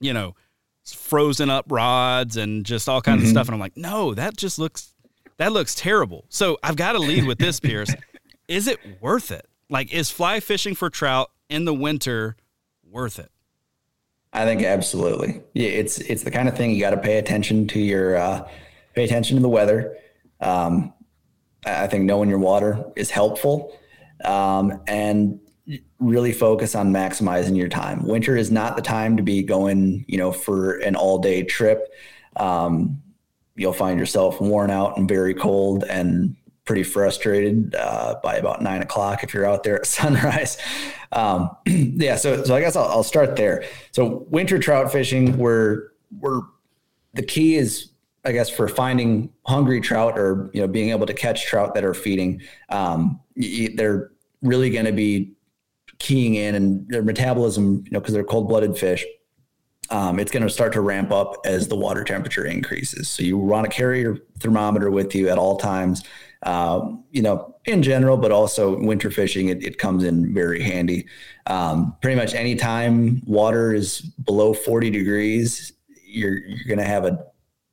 you 0.00 0.12
know, 0.12 0.34
frozen 0.84 1.50
up 1.50 1.66
rods 1.68 2.36
and 2.36 2.64
just 2.64 2.88
all 2.88 3.02
kinds 3.02 3.22
of 3.22 3.28
stuff, 3.28 3.48
and 3.48 3.54
I'm 3.54 3.60
like, 3.60 3.76
no, 3.76 4.14
that 4.14 4.36
just 4.36 4.58
looks 4.58 4.94
that 5.38 5.52
looks 5.52 5.74
terrible. 5.74 6.24
So 6.28 6.58
I've 6.62 6.76
got 6.76 6.92
to 6.92 6.98
lead 6.98 7.24
with 7.24 7.38
this, 7.38 7.60
Pierce. 7.60 7.94
Is 8.48 8.66
it 8.66 8.78
worth 9.00 9.30
it? 9.30 9.46
Like, 9.70 9.92
is 9.92 10.10
fly 10.10 10.40
fishing 10.40 10.74
for 10.74 10.88
trout 10.88 11.30
in 11.50 11.66
the 11.66 11.74
winter 11.74 12.36
worth 12.82 13.18
it? 13.18 13.30
I 14.32 14.46
think 14.46 14.62
absolutely. 14.62 15.42
Yeah, 15.52 15.68
it's 15.68 15.98
it's 15.98 16.22
the 16.22 16.30
kind 16.30 16.48
of 16.48 16.56
thing 16.56 16.70
you 16.70 16.80
got 16.80 16.90
to 16.90 16.96
pay 16.98 17.18
attention 17.18 17.66
to 17.68 17.78
your 17.78 18.16
uh, 18.16 18.48
pay 18.94 19.04
attention 19.04 19.36
to 19.36 19.42
the 19.42 19.48
weather. 19.48 19.96
Um, 20.40 20.94
I 21.66 21.86
think 21.86 22.04
knowing 22.04 22.30
your 22.30 22.38
water 22.38 22.84
is 22.96 23.10
helpful, 23.10 23.78
um, 24.24 24.80
and 24.86 25.40
really 25.98 26.32
focus 26.32 26.74
on 26.74 26.92
maximizing 26.92 27.56
your 27.56 27.68
time. 27.68 28.06
Winter 28.06 28.36
is 28.36 28.50
not 28.50 28.76
the 28.76 28.82
time 28.82 29.16
to 29.16 29.22
be 29.22 29.42
going, 29.42 30.04
you 30.08 30.18
know, 30.18 30.32
for 30.32 30.78
an 30.78 30.96
all 30.96 31.18
day 31.18 31.42
trip. 31.42 31.92
Um, 32.36 33.02
you'll 33.56 33.72
find 33.72 33.98
yourself 33.98 34.40
worn 34.40 34.70
out 34.70 34.96
and 34.96 35.08
very 35.08 35.34
cold 35.34 35.84
and 35.84 36.36
pretty 36.64 36.82
frustrated 36.82 37.74
uh, 37.74 38.16
by 38.22 38.36
about 38.36 38.62
nine 38.62 38.82
o'clock 38.82 39.24
if 39.24 39.32
you're 39.34 39.46
out 39.46 39.64
there 39.64 39.76
at 39.76 39.86
sunrise. 39.98 40.58
Um, 41.12 41.50
yeah, 41.66 42.16
so 42.16 42.44
so 42.44 42.54
I 42.54 42.60
guess 42.60 42.76
I'll, 42.76 42.88
I'll 42.88 43.02
start 43.02 43.36
there. 43.36 43.64
So 43.92 44.26
winter 44.28 44.58
trout 44.58 44.92
fishing, 44.92 45.36
we're 45.36 45.88
we're 46.20 46.42
the 47.14 47.22
key 47.22 47.56
is 47.56 47.90
I 48.24 48.32
guess 48.32 48.50
for 48.50 48.68
finding 48.68 49.30
hungry 49.46 49.80
trout 49.80 50.18
or 50.18 50.50
you 50.52 50.60
know 50.60 50.68
being 50.68 50.90
able 50.90 51.06
to 51.06 51.14
catch 51.14 51.46
trout 51.46 51.74
that 51.74 51.84
are 51.84 51.94
feeding. 51.94 52.42
Um, 52.68 53.20
they're 53.74 54.10
really 54.42 54.70
going 54.70 54.84
to 54.84 54.92
be 54.92 55.32
keying 55.98 56.34
in 56.34 56.54
and 56.54 56.88
their 56.88 57.02
metabolism, 57.02 57.82
you 57.84 57.90
know, 57.90 58.00
because 58.00 58.14
they're 58.14 58.24
cold 58.24 58.48
blooded 58.48 58.76
fish 58.76 59.04
um, 59.90 60.18
it's 60.18 60.30
going 60.30 60.42
to 60.42 60.50
start 60.50 60.72
to 60.74 60.80
ramp 60.80 61.10
up 61.10 61.36
as 61.44 61.68
the 61.68 61.76
water 61.76 62.04
temperature 62.04 62.44
increases. 62.44 63.08
So 63.08 63.22
you 63.22 63.38
want 63.38 63.70
to 63.70 63.74
carry 63.74 64.00
your 64.00 64.18
thermometer 64.38 64.90
with 64.90 65.14
you 65.14 65.28
at 65.28 65.38
all 65.38 65.56
times. 65.56 66.02
Um, 66.42 67.04
you 67.10 67.22
know, 67.22 67.56
in 67.64 67.82
general, 67.82 68.16
but 68.16 68.30
also 68.30 68.78
winter 68.78 69.10
fishing, 69.10 69.48
it, 69.48 69.62
it 69.64 69.78
comes 69.78 70.04
in 70.04 70.32
very 70.34 70.62
handy. 70.62 71.06
Um, 71.46 71.96
pretty 72.02 72.16
much 72.16 72.34
anytime 72.34 73.22
water 73.26 73.74
is 73.74 74.00
below 74.00 74.52
40 74.52 74.90
degrees, 74.90 75.72
you're 76.06 76.38
you're 76.38 76.66
going 76.66 76.78
to 76.78 76.84
have 76.84 77.04
a 77.04 77.18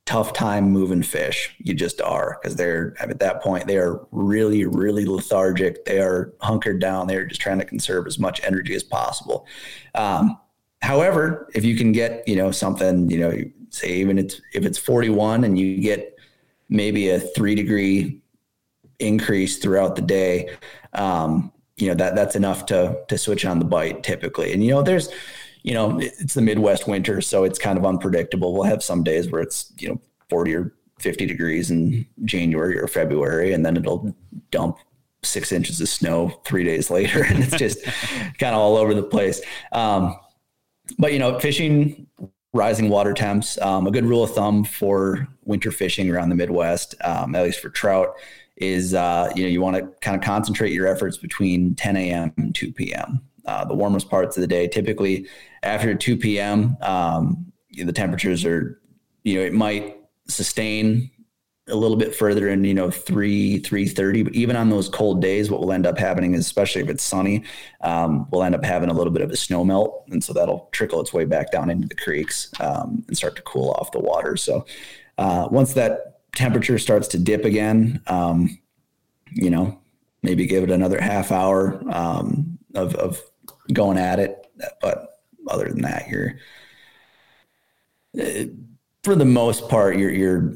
tough 0.06 0.34
time 0.34 0.72
moving 0.72 1.02
fish. 1.02 1.56
You 1.60 1.74
just 1.74 2.00
are 2.02 2.40
because 2.42 2.56
they're 2.56 2.96
at 3.00 3.20
that 3.20 3.42
point 3.42 3.68
they 3.68 3.78
are 3.78 4.06
really 4.12 4.66
really 4.66 5.06
lethargic. 5.06 5.86
They 5.86 6.00
are 6.00 6.34
hunkered 6.42 6.80
down. 6.80 7.08
They're 7.08 7.26
just 7.26 7.42
trying 7.42 7.60
to 7.60 7.66
conserve 7.66 8.08
as 8.08 8.20
much 8.20 8.42
energy 8.44 8.76
as 8.76 8.84
possible. 8.84 9.48
Um, 9.96 10.38
However, 10.86 11.50
if 11.56 11.66
you 11.66 11.76
can 11.76 11.92
get, 11.92 12.28
you 12.28 12.36
know, 12.36 12.52
something, 12.52 13.10
you 13.10 13.18
know, 13.18 13.34
say 13.72 13.96
even 13.96 14.20
it's 14.20 14.40
if 14.54 14.66
it's 14.66 14.78
41 14.78 15.44
and 15.44 15.58
you 15.58 15.82
get 15.82 16.16
maybe 16.70 17.10
a 17.10 17.20
three 17.20 17.56
degree 17.56 18.22
increase 19.00 19.58
throughout 19.58 19.96
the 19.96 20.04
day, 20.04 20.56
um, 20.94 21.52
you 21.78 21.88
know, 21.88 21.96
that 21.96 22.14
that's 22.14 22.36
enough 22.36 22.68
to 22.68 23.00
to 23.08 23.18
switch 23.18 23.46
on 23.46 23.58
the 23.58 23.66
bite 23.66 24.04
typically. 24.04 24.54
And 24.54 24.64
you 24.64 24.72
know, 24.72 24.84
there's, 24.84 25.10
you 25.66 25.74
know, 25.74 26.00
it's 26.00 26.36
the 26.36 26.44
Midwest 26.44 26.88
winter, 26.88 27.22
so 27.22 27.44
it's 27.44 27.58
kind 27.58 27.76
of 27.76 27.86
unpredictable. 27.86 28.54
We'll 28.54 28.64
have 28.64 28.84
some 28.84 29.04
days 29.04 29.32
where 29.32 29.42
it's, 29.42 29.74
you 29.80 29.90
know, 29.90 30.00
40 30.30 30.56
or 30.56 30.76
50 31.00 31.26
degrees 31.26 31.72
in 31.72 32.06
January 32.24 32.80
or 32.80 32.88
February, 32.88 33.52
and 33.52 33.66
then 33.66 33.76
it'll 33.76 34.16
dump 34.52 34.78
six 35.24 35.52
inches 35.52 35.82
of 35.82 35.90
snow 35.90 36.40
three 36.46 36.64
days 36.64 36.92
later, 36.92 37.24
and 37.28 37.44
it's 37.44 37.58
just 37.58 37.84
kind 38.38 38.54
of 38.54 38.62
all 38.62 38.78
over 38.78 38.94
the 38.94 39.02
place. 39.02 39.42
Um, 39.72 40.16
but 41.00 41.14
you 41.14 41.18
know, 41.18 41.40
fishing 41.40 42.06
rising 42.54 42.90
water 42.90 43.16
temps. 43.16 43.60
Um, 43.60 43.88
a 43.88 43.92
good 43.92 44.06
rule 44.06 44.24
of 44.24 44.36
thumb 44.36 44.66
for 44.66 45.28
winter 45.46 45.72
fishing 45.72 46.12
around 46.12 46.30
the 46.30 46.36
Midwest, 46.36 46.94
um, 47.04 47.34
at 47.34 47.44
least 47.44 47.60
for 47.60 47.70
trout, 47.70 48.14
is 48.58 48.94
uh, 48.94 49.32
you 49.36 49.42
know 49.42 49.50
you 49.50 49.62
want 49.62 49.78
to 49.78 49.88
kind 50.02 50.16
of 50.16 50.22
concentrate 50.22 50.74
your 50.74 50.86
efforts 50.86 51.18
between 51.18 51.74
10 51.74 51.98
a.m. 51.98 52.34
and 52.38 52.54
2 52.54 52.72
p.m. 52.72 53.20
Uh, 53.48 53.66
the 53.66 53.74
warmest 53.74 54.10
parts 54.10 54.38
of 54.38 54.42
the 54.42 54.48
day. 54.48 54.68
Typically, 54.68 55.28
after 55.66 55.96
2 55.96 56.18
p.m., 56.18 56.78
um, 56.82 57.52
the 57.72 57.92
temperatures 57.92 58.46
are 58.46 58.80
you 59.24 59.36
know 59.36 59.46
it 59.46 59.54
might 59.54 59.98
sustain 60.28 61.12
a 61.68 61.76
little 61.76 61.98
bit 61.98 62.16
further 62.16 62.48
in, 62.50 62.64
you 62.64 62.76
know, 62.76 62.92
three, 62.92 63.58
three 63.60 63.88
thirty. 63.88 64.22
But 64.22 64.36
even 64.36 64.56
on 64.56 64.70
those 64.70 64.88
cold 64.88 65.22
days, 65.22 65.50
what 65.50 65.62
will 65.62 65.72
end 65.72 65.88
up 65.88 65.98
happening 65.98 66.36
is, 66.36 66.42
especially 66.42 66.84
if 66.84 66.90
it's 66.90 67.04
sunny, 67.04 67.44
um, 67.82 68.28
we'll 68.30 68.44
end 68.44 68.54
up 68.54 68.64
having 68.64 68.90
a 68.90 68.94
little 68.94 69.12
bit 69.12 69.24
of 69.24 69.32
a 69.32 69.36
snow 69.36 69.64
melt, 69.64 70.04
and 70.12 70.24
so 70.24 70.32
that'll 70.32 70.70
trickle 70.72 71.02
its 71.02 71.12
way 71.12 71.26
back 71.26 71.52
down 71.52 71.72
into 71.72 71.88
the 71.88 71.96
creeks 71.96 72.52
um, 72.60 73.04
and 73.08 73.18
start 73.18 73.36
to 73.36 73.42
cool 73.42 73.72
off 73.72 73.92
the 73.92 74.00
water. 74.00 74.38
So 74.38 74.66
uh, 75.18 75.48
once 75.50 75.74
that 75.74 76.22
temperature 76.36 76.78
starts 76.78 77.08
to 77.10 77.18
dip 77.18 77.46
again, 77.46 78.02
um, 78.08 78.60
you 79.32 79.50
know, 79.50 79.80
maybe 80.22 80.46
give 80.46 80.64
it 80.64 80.70
another 80.70 81.02
half 81.02 81.32
hour 81.32 81.82
um, 81.92 82.60
of, 82.76 82.94
of 82.96 83.20
going 83.74 83.98
at 83.98 84.20
it. 84.20 84.48
But 84.82 85.15
other 85.48 85.70
than 85.70 85.82
that, 85.82 86.08
you're 86.10 86.36
uh, 88.20 88.46
for 89.04 89.16
the 89.16 89.26
most 89.26 89.70
part, 89.70 89.98
you're 89.98 90.12
you're 90.12 90.54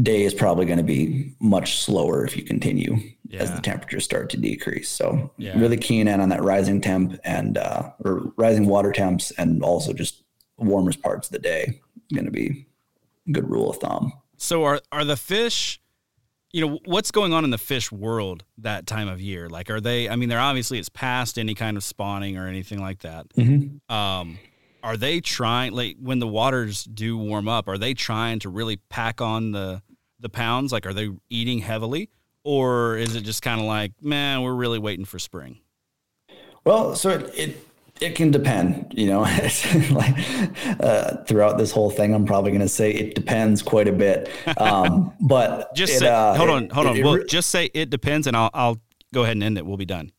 day 0.00 0.22
is 0.22 0.34
probably 0.34 0.66
going 0.66 0.78
to 0.78 0.84
be 0.84 1.34
much 1.40 1.78
slower 1.78 2.24
if 2.24 2.36
you 2.36 2.44
continue 2.44 2.96
yeah. 3.28 3.40
as 3.40 3.52
the 3.52 3.60
temperatures 3.60 4.04
start 4.04 4.30
to 4.30 4.36
decrease. 4.36 4.88
So 4.88 5.32
yeah. 5.36 5.58
really 5.58 5.76
keen 5.76 6.06
in 6.08 6.20
on 6.20 6.28
that 6.28 6.42
rising 6.42 6.80
temp 6.80 7.18
and 7.24 7.58
uh, 7.58 7.90
or 8.04 8.32
rising 8.36 8.66
water 8.66 8.92
temps, 8.92 9.30
and 9.32 9.62
also 9.62 9.92
just 9.92 10.22
warmest 10.58 11.02
parts 11.02 11.28
of 11.28 11.32
the 11.32 11.38
day 11.38 11.80
going 12.12 12.26
to 12.26 12.30
be 12.30 12.66
a 13.28 13.32
good 13.32 13.48
rule 13.48 13.70
of 13.70 13.76
thumb. 13.76 14.12
So 14.36 14.64
are 14.64 14.80
are 14.92 15.04
the 15.04 15.16
fish? 15.16 15.80
You 16.52 16.66
know 16.66 16.78
what's 16.84 17.10
going 17.10 17.32
on 17.32 17.44
in 17.44 17.50
the 17.50 17.58
fish 17.58 17.92
world 17.92 18.44
that 18.58 18.86
time 18.86 19.08
of 19.08 19.20
year? 19.20 19.48
Like, 19.48 19.70
are 19.70 19.80
they? 19.80 20.08
I 20.08 20.16
mean, 20.16 20.28
they're 20.28 20.40
obviously 20.40 20.78
it's 20.78 20.88
past 20.88 21.38
any 21.38 21.54
kind 21.54 21.76
of 21.76 21.84
spawning 21.84 22.36
or 22.36 22.48
anything 22.48 22.80
like 22.80 23.00
that. 23.00 23.28
Mm-hmm. 23.30 23.94
Um, 23.94 24.38
are 24.82 24.96
they 24.96 25.20
trying 25.20 25.72
like 25.72 25.96
when 26.00 26.18
the 26.18 26.26
waters 26.26 26.84
do 26.84 27.16
warm 27.16 27.48
up 27.48 27.68
are 27.68 27.78
they 27.78 27.94
trying 27.94 28.38
to 28.38 28.48
really 28.48 28.76
pack 28.76 29.20
on 29.20 29.52
the 29.52 29.82
the 30.20 30.28
pounds 30.28 30.72
like 30.72 30.86
are 30.86 30.94
they 30.94 31.10
eating 31.28 31.58
heavily 31.58 32.10
or 32.44 32.96
is 32.96 33.14
it 33.16 33.22
just 33.22 33.42
kind 33.42 33.60
of 33.60 33.66
like 33.66 33.92
man 34.02 34.42
we're 34.42 34.54
really 34.54 34.78
waiting 34.78 35.04
for 35.04 35.18
spring 35.18 35.58
well 36.64 36.94
so 36.94 37.10
it 37.10 37.38
it, 37.38 37.66
it 38.00 38.14
can 38.14 38.30
depend 38.30 38.92
you 38.96 39.06
know 39.06 39.20
like 39.90 40.14
uh, 40.80 41.16
throughout 41.24 41.58
this 41.58 41.70
whole 41.70 41.90
thing 41.90 42.14
i'm 42.14 42.24
probably 42.24 42.50
going 42.50 42.60
to 42.60 42.68
say 42.68 42.90
it 42.90 43.14
depends 43.14 43.62
quite 43.62 43.88
a 43.88 43.92
bit 43.92 44.30
um, 44.58 45.12
but 45.20 45.74
just 45.74 45.94
it, 45.94 45.98
say, 46.00 46.08
uh, 46.08 46.34
hold 46.34 46.50
on 46.50 46.68
hold 46.70 46.86
on 46.86 47.02
well, 47.02 47.22
just 47.28 47.50
say 47.50 47.70
it 47.74 47.90
depends 47.90 48.26
and 48.26 48.36
i'll 48.36 48.50
i'll 48.54 48.80
go 49.12 49.22
ahead 49.22 49.36
and 49.36 49.42
end 49.42 49.58
it 49.58 49.66
we'll 49.66 49.76
be 49.76 49.84
done 49.84 50.10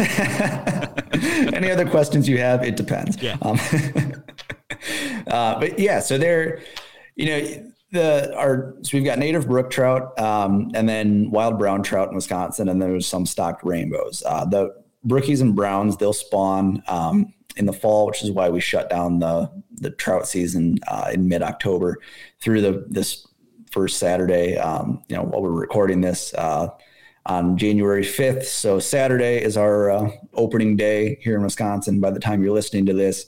Any 0.00 1.70
other 1.70 1.88
questions 1.88 2.28
you 2.28 2.38
have? 2.38 2.64
It 2.64 2.76
depends. 2.76 3.20
Yeah. 3.22 3.36
Um, 3.42 3.58
uh, 5.26 5.60
but 5.60 5.78
yeah, 5.78 6.00
so 6.00 6.18
they're, 6.18 6.60
you 7.16 7.26
know, 7.26 7.70
the 7.92 8.34
our 8.36 8.76
so 8.82 8.96
we've 8.96 9.04
got 9.04 9.18
native 9.18 9.48
brook 9.48 9.70
trout, 9.70 10.18
um, 10.18 10.70
and 10.74 10.88
then 10.88 11.30
wild 11.30 11.58
brown 11.58 11.82
trout 11.82 12.08
in 12.08 12.14
Wisconsin, 12.14 12.68
and 12.68 12.80
there's 12.80 13.06
some 13.06 13.26
stocked 13.26 13.64
rainbows. 13.64 14.22
Uh, 14.24 14.44
the 14.44 14.79
brookies 15.06 15.40
and 15.40 15.54
browns 15.54 15.96
they'll 15.96 16.12
spawn 16.12 16.82
um, 16.88 17.32
in 17.56 17.66
the 17.66 17.72
fall, 17.72 18.06
which 18.06 18.22
is 18.22 18.30
why 18.30 18.48
we 18.48 18.60
shut 18.60 18.90
down 18.90 19.18
the 19.18 19.50
the 19.74 19.90
trout 19.90 20.28
season 20.28 20.78
uh, 20.88 21.10
in 21.12 21.28
mid 21.28 21.42
October 21.42 21.98
through 22.40 22.60
the 22.60 22.84
this 22.88 23.26
first 23.70 23.98
Saturday. 23.98 24.56
Um, 24.56 25.02
you 25.08 25.16
know, 25.16 25.22
while 25.22 25.42
we're 25.42 25.50
recording 25.50 26.00
this, 26.00 26.34
uh, 26.34 26.68
on 27.26 27.56
January 27.56 28.02
5th. 28.02 28.44
So 28.44 28.78
Saturday 28.78 29.42
is 29.42 29.56
our 29.56 29.90
uh, 29.90 30.10
opening 30.34 30.76
day 30.76 31.18
here 31.20 31.36
in 31.36 31.42
Wisconsin. 31.42 32.00
By 32.00 32.10
the 32.10 32.20
time 32.20 32.42
you're 32.42 32.54
listening 32.54 32.86
to 32.86 32.92
this, 32.92 33.26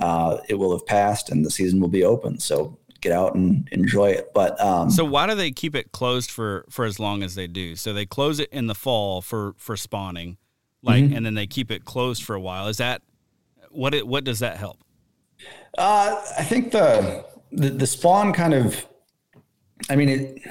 uh, 0.00 0.38
it 0.48 0.54
will 0.54 0.72
have 0.72 0.86
passed 0.86 1.30
and 1.30 1.44
the 1.44 1.50
season 1.50 1.80
will 1.80 1.88
be 1.88 2.04
open. 2.04 2.38
So 2.38 2.78
get 3.00 3.12
out 3.12 3.34
and 3.34 3.68
enjoy 3.72 4.10
it. 4.10 4.30
But 4.32 4.58
um, 4.60 4.90
so 4.90 5.04
why 5.04 5.26
do 5.26 5.34
they 5.34 5.50
keep 5.50 5.74
it 5.74 5.92
closed 5.92 6.30
for 6.30 6.64
for 6.70 6.84
as 6.84 6.98
long 6.98 7.22
as 7.22 7.34
they 7.34 7.46
do? 7.46 7.76
So 7.76 7.92
they 7.92 8.06
close 8.06 8.40
it 8.40 8.48
in 8.50 8.68
the 8.68 8.74
fall 8.74 9.20
for 9.20 9.54
for 9.58 9.76
spawning, 9.76 10.38
like, 10.82 11.04
mm-hmm. 11.04 11.16
and 11.16 11.24
then 11.24 11.34
they 11.34 11.46
keep 11.46 11.70
it 11.70 11.84
closed 11.84 12.22
for 12.22 12.34
a 12.34 12.40
while. 12.40 12.68
Is 12.68 12.78
that 12.78 13.02
what 13.70 13.94
it 13.94 14.06
what 14.06 14.24
does 14.24 14.40
that 14.40 14.56
help? 14.56 14.78
Uh, 15.78 16.20
I 16.38 16.44
think 16.44 16.72
the, 16.72 17.24
the 17.50 17.70
the 17.70 17.86
spawn 17.86 18.32
kind 18.32 18.54
of, 18.54 18.86
I 19.88 19.96
mean 19.96 20.08
it 20.08 20.42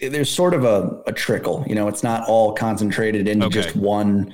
there's 0.00 0.30
sort 0.30 0.54
of 0.54 0.64
a, 0.64 1.02
a 1.06 1.12
trickle. 1.12 1.64
You 1.66 1.74
know, 1.74 1.88
it's 1.88 2.02
not 2.02 2.28
all 2.28 2.52
concentrated 2.54 3.28
into 3.28 3.46
okay. 3.46 3.62
just 3.62 3.76
one 3.76 4.32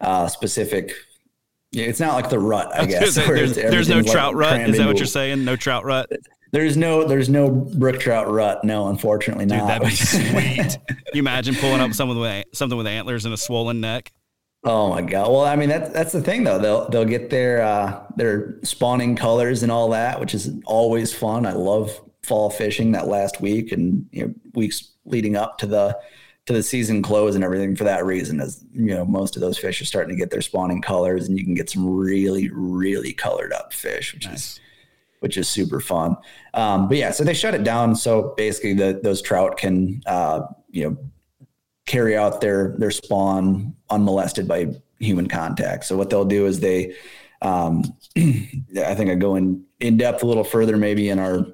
uh, 0.00 0.28
specific. 0.28 0.92
Yeah, 1.72 1.86
it's 1.86 2.00
not 2.00 2.14
like 2.14 2.30
the 2.30 2.38
rut, 2.38 2.70
I 2.72 2.86
guess. 2.86 3.14
there's, 3.14 3.56
there's 3.56 3.88
no 3.88 4.02
trout 4.02 4.34
like 4.34 4.60
rut. 4.60 4.70
Is 4.70 4.78
that 4.78 4.86
what 4.86 4.98
you're 4.98 5.06
saying? 5.06 5.44
No 5.44 5.56
trout 5.56 5.84
rut. 5.84 6.10
There's 6.50 6.76
no 6.76 7.04
there's 7.04 7.28
no 7.28 7.50
brook 7.50 8.00
trout 8.00 8.30
rut. 8.30 8.64
No, 8.64 8.88
unfortunately 8.88 9.46
Dude, 9.46 9.58
not. 9.58 9.66
That'd 9.68 9.88
be 9.88 9.94
sweet. 9.94 10.78
you 11.12 11.20
imagine 11.20 11.54
pulling 11.54 11.80
up 11.80 11.92
someone 11.92 12.18
with 12.18 12.44
something 12.54 12.78
with 12.78 12.86
antlers 12.86 13.24
and 13.24 13.34
a 13.34 13.36
swollen 13.36 13.80
neck. 13.80 14.12
Oh 14.64 14.88
my 14.88 15.02
god! 15.02 15.30
Well, 15.30 15.44
I 15.44 15.56
mean 15.56 15.68
that's 15.68 15.90
that's 15.90 16.12
the 16.12 16.22
thing 16.22 16.44
though. 16.44 16.58
They'll 16.58 16.88
they'll 16.88 17.04
get 17.04 17.30
their 17.30 17.62
uh, 17.62 18.02
their 18.16 18.58
spawning 18.64 19.14
colors 19.14 19.62
and 19.62 19.70
all 19.70 19.90
that, 19.90 20.20
which 20.20 20.34
is 20.34 20.50
always 20.64 21.14
fun. 21.14 21.46
I 21.46 21.52
love 21.52 22.00
fall 22.22 22.50
fishing 22.50 22.92
that 22.92 23.08
last 23.08 23.40
week 23.40 23.72
and 23.72 24.06
you 24.12 24.26
know, 24.26 24.34
weeks 24.54 24.90
leading 25.04 25.36
up 25.36 25.58
to 25.58 25.66
the 25.66 25.98
to 26.46 26.52
the 26.52 26.62
season 26.62 27.02
close 27.02 27.34
and 27.34 27.44
everything 27.44 27.76
for 27.76 27.84
that 27.84 28.04
reason 28.04 28.40
as 28.40 28.64
you 28.72 28.94
know 28.94 29.04
most 29.04 29.36
of 29.36 29.40
those 29.40 29.58
fish 29.58 29.80
are 29.80 29.86
starting 29.86 30.14
to 30.14 30.18
get 30.18 30.30
their 30.30 30.40
spawning 30.40 30.80
colors 30.80 31.28
and 31.28 31.38
you 31.38 31.44
can 31.44 31.54
get 31.54 31.68
some 31.68 31.88
really 31.88 32.48
really 32.50 33.12
colored 33.12 33.52
up 33.52 33.72
fish 33.72 34.14
which 34.14 34.26
nice. 34.26 34.54
is 34.54 34.60
which 35.20 35.36
is 35.36 35.48
super 35.48 35.80
fun 35.80 36.16
um, 36.54 36.88
but 36.88 36.96
yeah 36.96 37.10
so 37.10 37.24
they 37.24 37.34
shut 37.34 37.54
it 37.54 37.64
down 37.64 37.94
so 37.94 38.34
basically 38.36 38.74
the, 38.74 39.00
those 39.02 39.22
trout 39.22 39.56
can 39.56 40.00
uh, 40.06 40.42
you 40.70 40.84
know 40.84 40.96
carry 41.86 42.16
out 42.16 42.40
their 42.40 42.74
their 42.78 42.90
spawn 42.90 43.74
unmolested 43.90 44.46
by 44.46 44.66
human 44.98 45.28
contact 45.28 45.84
so 45.84 45.96
what 45.96 46.10
they'll 46.10 46.24
do 46.24 46.46
is 46.46 46.60
they 46.60 46.94
um, 47.42 47.82
i 48.16 48.94
think 48.94 49.10
i 49.10 49.14
go 49.14 49.36
in 49.36 49.64
in 49.80 49.96
depth 49.96 50.22
a 50.22 50.26
little 50.26 50.44
further 50.44 50.76
maybe 50.76 51.08
in 51.08 51.18
our 51.18 51.46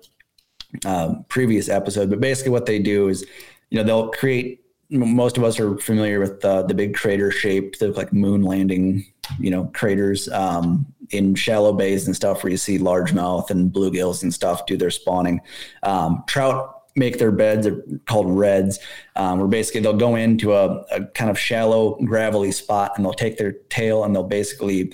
um, 0.85 1.25
previous 1.29 1.69
episode. 1.69 2.11
But 2.11 2.21
basically, 2.21 2.53
what 2.53 2.67
they 2.67 2.79
do 2.79 3.09
is, 3.09 3.25
you 3.71 3.79
know, 3.79 3.85
they'll 3.85 4.11
create. 4.11 4.61
Most 4.91 5.39
of 5.39 5.45
us 5.45 5.59
are 5.59 5.77
familiar 5.79 6.21
with 6.21 6.41
the 6.41 6.63
the 6.63 6.75
big 6.75 6.95
crater 6.95 7.31
shaped, 7.31 7.79
the 7.79 7.89
like 7.89 8.13
moon 8.13 8.43
landing, 8.43 9.07
you 9.41 9.51
know, 9.51 9.71
craters 9.75 10.29
um, 10.29 10.87
in 11.11 11.35
shallow 11.35 11.73
bays 11.73 12.07
and 12.07 12.17
stuff 12.17 12.43
where 12.43 12.51
you 12.51 12.57
see 12.57 12.79
largemouth 12.79 13.51
and 13.51 13.73
bluegills 13.73 14.23
and 14.23 14.33
stuff 14.33 14.67
do 14.67 14.77
their 14.77 14.91
spawning. 14.91 15.41
Um, 15.83 16.25
trout 16.27 16.83
make 16.97 17.19
their 17.19 17.33
beds 17.33 17.67
They're 17.67 17.83
called 18.07 18.31
redds, 18.31 18.79
um, 19.17 19.39
where 19.39 19.49
basically 19.49 19.81
they'll 19.81 19.97
go 19.97 20.15
into 20.17 20.55
a, 20.55 20.85
a, 20.93 21.05
kind 21.07 21.31
of 21.31 21.39
shallow 21.39 21.97
gravelly 22.05 22.53
spot 22.53 22.93
and 22.97 23.05
they'll 23.05 23.13
take 23.13 23.37
their 23.37 23.53
tail 23.69 24.05
and 24.05 24.15
they'll 24.15 24.23
basically 24.23 24.93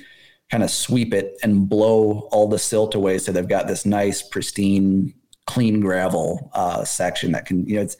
kind 0.50 0.62
of 0.62 0.70
sweep 0.70 1.14
it 1.14 1.36
and 1.42 1.68
blow 1.68 2.28
all 2.32 2.48
the 2.48 2.58
silt 2.58 2.94
away 2.94 3.18
so 3.18 3.30
they've 3.30 3.48
got 3.48 3.68
this 3.68 3.86
nice 3.86 4.22
pristine 4.22 5.14
clean 5.46 5.80
gravel 5.80 6.50
uh, 6.54 6.84
section 6.84 7.32
that 7.32 7.46
can, 7.46 7.66
you 7.66 7.76
know, 7.76 7.82
it's 7.82 7.96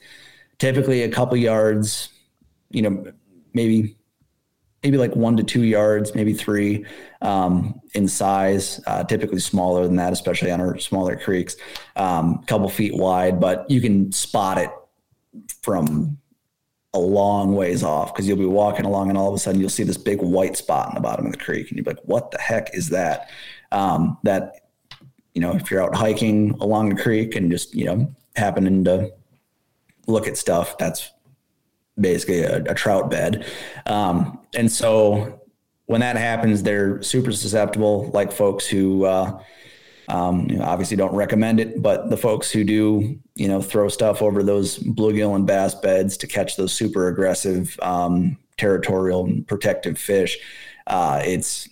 typically 0.57 1.03
a 1.03 1.09
couple 1.09 1.37
yards, 1.37 2.09
you 2.69 2.81
know, 2.81 3.11
maybe 3.53 3.95
maybe 4.83 4.97
like 4.97 5.15
one 5.15 5.37
to 5.37 5.43
two 5.43 5.63
yards, 5.63 6.15
maybe 6.15 6.33
three 6.33 6.85
um, 7.21 7.79
in 7.93 8.07
size, 8.07 8.81
uh, 8.87 9.03
typically 9.03 9.39
smaller 9.39 9.85
than 9.85 9.95
that, 9.97 10.13
especially 10.13 10.51
on 10.51 10.59
our 10.59 10.77
smaller 10.79 11.15
creeks, 11.15 11.55
a 11.95 12.03
um, 12.03 12.43
couple 12.43 12.69
feet 12.69 12.95
wide, 12.95 13.39
but 13.39 13.69
you 13.69 13.81
can 13.81 14.11
spot 14.11 14.57
it 14.57 14.69
from 15.61 16.17
a 16.93 16.99
long 16.99 17.55
ways 17.55 17.83
off 17.83 18.13
because 18.13 18.27
you'll 18.27 18.37
be 18.37 18.45
walking 18.45 18.85
along 18.85 19.09
and 19.09 19.17
all 19.17 19.29
of 19.29 19.35
a 19.35 19.37
sudden 19.37 19.61
you'll 19.61 19.69
see 19.69 19.83
this 19.83 19.97
big 19.97 20.21
white 20.21 20.57
spot 20.57 20.89
in 20.89 20.95
the 20.95 21.01
bottom 21.01 21.25
of 21.25 21.31
the 21.31 21.37
creek 21.37 21.69
and 21.69 21.77
you'll 21.77 21.85
be 21.85 21.91
like, 21.91 22.03
what 22.03 22.31
the 22.31 22.39
heck 22.39 22.75
is 22.75 22.89
that? 22.89 23.29
Um, 23.71 24.17
that 24.23 24.55
you 25.33 25.41
know, 25.41 25.55
if 25.55 25.71
you're 25.71 25.81
out 25.81 25.95
hiking 25.95 26.51
along 26.59 26.89
the 26.89 27.01
creek 27.01 27.35
and 27.35 27.49
just, 27.49 27.73
you 27.73 27.85
know, 27.85 28.13
happening 28.35 28.83
to 28.83 29.11
look 30.07 30.27
at 30.27 30.37
stuff, 30.37 30.77
that's 30.77 31.11
basically 31.99 32.41
a, 32.41 32.63
a 32.63 32.73
trout 32.73 33.09
bed. 33.09 33.45
Um, 33.85 34.39
and 34.53 34.71
so 34.71 35.40
when 35.91 36.01
that 36.01 36.15
happens, 36.15 36.63
they're 36.63 37.01
super 37.03 37.33
susceptible, 37.33 38.09
like 38.13 38.31
folks 38.31 38.65
who, 38.65 39.05
uh, 39.05 39.39
um, 40.07 40.47
you 40.49 40.57
know, 40.57 40.63
obviously 40.63 40.95
don't 40.95 41.13
recommend 41.13 41.59
it, 41.59 41.81
but 41.81 42.09
the 42.09 42.17
folks 42.17 42.49
who 42.49 42.63
do, 42.63 43.19
you 43.35 43.47
know, 43.47 43.61
throw 43.61 43.89
stuff 43.89 44.21
over 44.21 44.41
those 44.41 44.79
bluegill 44.79 45.35
and 45.35 45.45
bass 45.45 45.75
beds 45.75 46.15
to 46.17 46.27
catch 46.27 46.55
those 46.55 46.71
super 46.71 47.09
aggressive, 47.09 47.77
um, 47.81 48.37
territorial 48.57 49.25
and 49.25 49.45
protective 49.45 49.97
fish, 49.97 50.37
uh, 50.87 51.21
it's, 51.25 51.67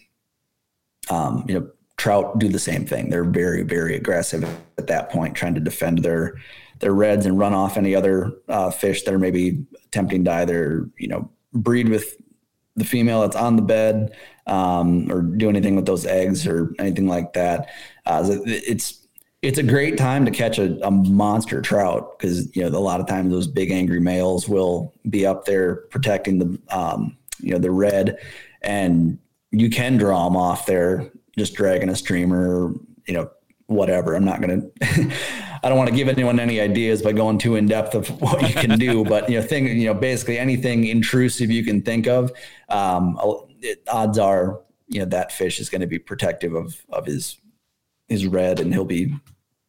um, 1.10 1.46
you 1.48 1.58
know, 1.58 1.70
trout 1.98 2.40
do 2.40 2.50
the 2.50 2.60
same 2.60 2.86
thing. 2.86 3.10
They're 3.10 3.24
very, 3.24 3.64
very 3.64 3.96
aggressive 3.96 4.44
at 4.78 4.88
that 4.88 5.10
point, 5.10 5.36
trying 5.36 5.56
to 5.56 5.62
defend 5.62 6.00
their 6.00 6.36
their 6.80 6.94
redds 6.94 7.26
and 7.26 7.38
run 7.38 7.54
off 7.54 7.76
any 7.76 7.94
other 7.94 8.32
uh, 8.48 8.72
fish 8.72 9.04
that 9.04 9.14
are 9.14 9.20
maybe 9.20 9.66
attempting 9.86 10.24
to 10.24 10.32
either 10.32 10.90
you 10.98 11.10
know 11.10 11.30
breed 11.54 11.90
with 11.90 12.16
the 12.80 12.86
female 12.86 13.22
that's 13.22 13.36
on 13.36 13.56
the 13.56 13.62
bed 13.62 14.16
um, 14.48 15.12
or 15.12 15.22
do 15.22 15.50
anything 15.50 15.76
with 15.76 15.86
those 15.86 16.06
eggs 16.06 16.48
or 16.48 16.74
anything 16.80 17.08
like 17.08 17.34
that. 17.34 17.70
Uh, 18.06 18.24
it's 18.46 19.06
it's 19.42 19.58
a 19.58 19.64
great 19.64 19.98
time 19.98 20.26
to 20.26 20.32
catch 20.32 20.58
a, 20.58 20.86
a 20.86 20.92
monster 20.92 21.62
trout 21.62 22.18
because 22.18 22.54
you 22.56 22.62
know 22.62 22.78
a 22.78 22.80
lot 22.80 23.00
of 23.00 23.08
times 23.08 23.32
those 23.32 23.48
big 23.48 23.72
angry 23.72 24.00
males 24.00 24.50
will 24.50 24.94
be 25.10 25.26
up 25.26 25.46
there 25.46 25.76
protecting 25.92 26.40
the 26.40 26.60
um, 26.76 27.16
you 27.40 27.52
know 27.52 27.60
the 27.60 27.72
redd, 27.72 28.18
and 28.62 29.20
you 29.52 29.70
can 29.70 29.98
draw 29.98 30.26
them 30.26 30.36
off 30.36 30.66
there 30.66 31.12
just 31.40 31.56
dragging 31.56 31.90
a 31.90 31.96
streamer, 31.96 32.74
you 33.08 33.14
know, 33.14 33.32
whatever. 33.68 34.14
I'm 34.14 34.26
not 34.26 34.42
to, 34.42 34.72
I 35.64 35.70
don't 35.70 35.78
want 35.78 35.90
to 35.90 35.96
give 35.96 36.10
anyone 36.10 36.40
any 36.40 36.60
ideas 36.60 37.02
by 37.02 37.14
going 37.14 37.38
too 37.38 37.56
in 37.56 37.68
depth 37.68 37.96
of 37.96 38.08
what 38.22 38.42
you 38.48 38.54
can 38.54 38.78
do, 38.78 39.04
but 39.04 39.30
you 39.30 39.40
know, 39.40 39.46
thing, 39.46 39.68
you 39.68 39.88
know, 39.88 39.94
basically 39.94 40.38
anything 40.38 40.86
intrusive 40.86 41.50
you 41.50 41.64
can 41.64 41.82
think 41.82 42.08
of, 42.08 42.32
um, 42.70 43.18
it, 43.62 43.84
odds 43.88 44.18
are, 44.18 44.62
you 44.88 45.00
know, 45.00 45.06
that 45.06 45.32
fish 45.32 45.60
is 45.60 45.70
going 45.70 45.82
to 45.82 45.88
be 45.88 46.00
protective 46.00 46.54
of, 46.54 46.82
of 46.90 47.06
his, 47.06 47.38
his 48.08 48.26
redd 48.26 48.60
and 48.60 48.74
he'll 48.74 48.86
be 48.86 49.14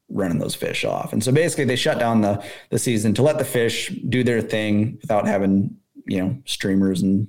running 0.08 0.38
those 0.38 0.54
fish 0.54 0.84
off. 0.84 1.12
And 1.12 1.22
so 1.22 1.32
basically 1.32 1.64
they 1.64 1.76
shut 1.76 1.98
down 1.98 2.20
the, 2.20 2.42
the 2.70 2.78
season 2.78 3.14
to 3.14 3.22
let 3.22 3.38
the 3.38 3.44
fish 3.44 3.88
do 4.08 4.24
their 4.24 4.40
thing 4.40 4.98
without 5.02 5.26
having, 5.26 5.76
you 6.06 6.20
know, 6.20 6.38
streamers 6.46 7.02
and, 7.02 7.28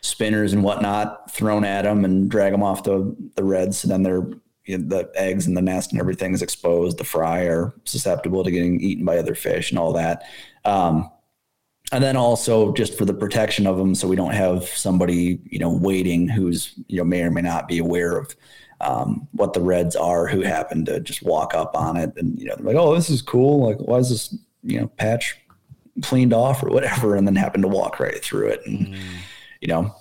spinners 0.00 0.52
and 0.52 0.62
whatnot 0.62 1.30
thrown 1.30 1.64
at 1.64 1.82
them 1.82 2.04
and 2.04 2.30
drag 2.30 2.52
them 2.52 2.62
off 2.62 2.84
the 2.84 3.16
the 3.34 3.44
redds. 3.44 3.84
And 3.84 3.90
then 3.90 4.02
they're 4.02 4.26
the 4.76 5.10
eggs 5.14 5.46
and 5.46 5.56
the 5.56 5.62
nest 5.62 5.92
and 5.92 6.00
everything 6.00 6.34
is 6.34 6.42
exposed. 6.42 6.98
The 6.98 7.04
fry 7.04 7.42
are 7.42 7.74
susceptible 7.84 8.44
to 8.44 8.50
getting 8.50 8.80
eaten 8.80 9.04
by 9.04 9.18
other 9.18 9.34
fish 9.34 9.70
and 9.70 9.78
all 9.78 9.92
that. 9.94 10.24
Um, 10.64 11.10
and 11.90 12.04
then 12.04 12.16
also 12.16 12.72
just 12.74 12.98
for 12.98 13.04
the 13.04 13.14
protection 13.14 13.66
of 13.66 13.78
them, 13.78 13.94
so 13.94 14.06
we 14.06 14.16
don't 14.16 14.34
have 14.34 14.64
somebody 14.64 15.40
you 15.44 15.58
know 15.58 15.72
waiting 15.72 16.28
who's 16.28 16.74
you 16.86 16.98
know 16.98 17.04
may 17.04 17.22
or 17.22 17.30
may 17.30 17.42
not 17.42 17.66
be 17.66 17.78
aware 17.78 18.18
of 18.18 18.36
um, 18.80 19.26
what 19.32 19.54
the 19.54 19.60
redds 19.60 19.96
are 19.96 20.28
who 20.28 20.42
happen 20.42 20.84
to 20.84 21.00
just 21.00 21.22
walk 21.22 21.54
up 21.54 21.74
on 21.74 21.96
it 21.96 22.12
and 22.16 22.38
you 22.38 22.44
know 22.44 22.54
they're 22.56 22.66
like 22.66 22.76
oh 22.76 22.94
this 22.94 23.10
is 23.10 23.22
cool 23.22 23.66
like 23.66 23.78
why 23.78 23.96
is 23.96 24.10
this 24.10 24.36
you 24.62 24.78
know 24.78 24.86
patch 24.86 25.36
cleaned 26.02 26.34
off 26.34 26.62
or 26.62 26.68
whatever 26.68 27.16
and 27.16 27.26
then 27.26 27.34
happen 27.34 27.62
to 27.62 27.68
walk 27.68 27.98
right 27.98 28.22
through 28.22 28.48
it 28.48 28.60
and 28.66 28.88
mm 28.88 28.98
you 29.60 29.68
know, 29.68 29.94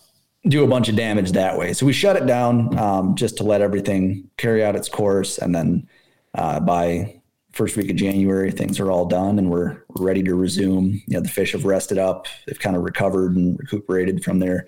do 0.47 0.63
a 0.63 0.67
bunch 0.67 0.89
of 0.89 0.95
damage 0.95 1.31
that 1.33 1.57
way. 1.57 1.73
So 1.73 1.85
we 1.85 1.93
shut 1.93 2.15
it 2.15 2.25
down 2.25 2.77
um, 2.77 3.15
just 3.15 3.37
to 3.37 3.43
let 3.43 3.61
everything 3.61 4.29
carry 4.37 4.63
out 4.63 4.75
its 4.75 4.89
course. 4.89 5.37
And 5.37 5.53
then 5.53 5.87
uh, 6.33 6.59
by 6.59 7.21
first 7.51 7.75
week 7.75 7.89
of 7.89 7.95
January, 7.95 8.51
things 8.51 8.79
are 8.79 8.91
all 8.91 9.05
done 9.05 9.39
and 9.39 9.49
we're, 9.49 9.83
ready 9.99 10.21
to 10.23 10.35
resume. 10.35 11.01
You 11.07 11.15
know, 11.15 11.21
the 11.21 11.29
fish 11.29 11.53
have 11.53 11.65
rested 11.65 11.97
up, 11.97 12.27
they've 12.45 12.59
kind 12.59 12.75
of 12.75 12.83
recovered 12.83 13.35
and 13.35 13.57
recuperated 13.57 14.23
from 14.23 14.37
their 14.37 14.67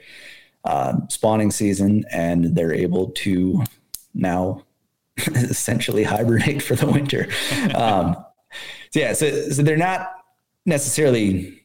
uh, 0.65 0.93
spawning 1.09 1.51
season, 1.51 2.03
and 2.11 2.55
they're 2.55 2.73
able 2.73 3.11
to 3.11 3.63
now 4.13 4.63
essentially 5.17 6.03
hibernate 6.03 6.61
for 6.61 6.75
the 6.75 6.87
winter. 6.87 7.27
Um, 7.75 8.15
so 8.91 8.99
yeah, 8.99 9.13
so, 9.13 9.29
so 9.51 9.61
they're 9.61 9.77
not 9.77 10.11
necessarily 10.65 11.63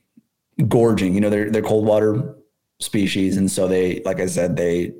gorging. 0.68 1.14
You 1.14 1.22
know, 1.22 1.30
they're 1.30 1.50
they're 1.50 1.62
cold 1.62 1.86
water 1.86 2.36
species. 2.80 3.36
And 3.36 3.50
so 3.50 3.68
they, 3.68 4.02
like 4.04 4.20
I 4.20 4.26
said, 4.26 4.56
they 4.56 4.92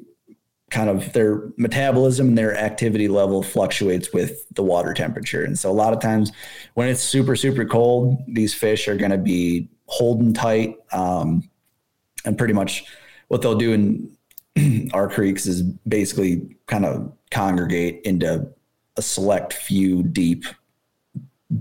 kind 0.71 0.91
of 0.91 1.13
their 1.13 1.51
metabolism 1.57 2.29
and 2.29 2.39
their 2.39 2.57
activity 2.57 3.07
level 3.07 3.43
fluctuates 3.43 4.13
with 4.13 4.49
the 4.55 4.63
water 4.63 4.93
temperature. 4.93 5.45
And 5.45 5.59
so 5.59 5.71
a 5.71 5.73
lot 5.73 5.93
of 5.93 6.01
times 6.01 6.33
when 6.75 6.89
it's 6.89 7.03
super, 7.03 7.37
super 7.37 7.65
cold, 7.65 8.23
these 8.27 8.55
fish 8.55 8.89
are 8.89 8.97
going 8.97 9.11
to 9.11 9.19
be 9.19 9.69
holding 9.87 10.33
tight. 10.33 10.77
Um, 10.93 11.49
and 12.25 12.39
pretty 12.39 12.55
much 12.55 12.85
what 13.29 13.43
they'll 13.43 13.59
do 13.59 13.73
in 13.73 14.91
our 14.95 15.09
creeks 15.09 15.47
is 15.47 15.63
basically 15.63 16.57
kind 16.67 16.85
of 16.85 17.13
congregate 17.31 18.01
into 18.05 18.49
a 18.97 19.03
select 19.03 19.53
few 19.53 20.03
deep 20.03 20.45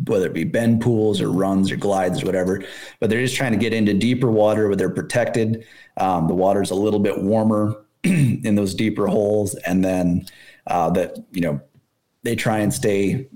whether 0.05 0.25
it 0.25 0.33
be 0.33 0.43
bend 0.43 0.81
pools 0.81 1.21
or 1.21 1.31
runs 1.31 1.71
or 1.71 1.75
glides 1.75 2.23
or 2.23 2.25
whatever, 2.25 2.63
but 2.99 3.09
they're 3.09 3.21
just 3.21 3.35
trying 3.35 3.51
to 3.51 3.57
get 3.57 3.73
into 3.73 3.93
deeper 3.93 4.31
water 4.31 4.67
where 4.67 4.75
they're 4.75 4.89
protected. 4.89 5.65
Um, 5.97 6.27
the 6.27 6.33
water's 6.33 6.71
a 6.71 6.75
little 6.75 6.99
bit 6.99 7.21
warmer 7.21 7.75
in 8.03 8.55
those 8.55 8.73
deeper 8.73 9.07
holes, 9.07 9.55
and 9.55 9.83
then 9.83 10.25
uh, 10.67 10.89
that 10.91 11.17
you 11.31 11.41
know 11.41 11.61
they 12.23 12.35
try 12.35 12.59
and 12.59 12.73
stay 12.73 13.27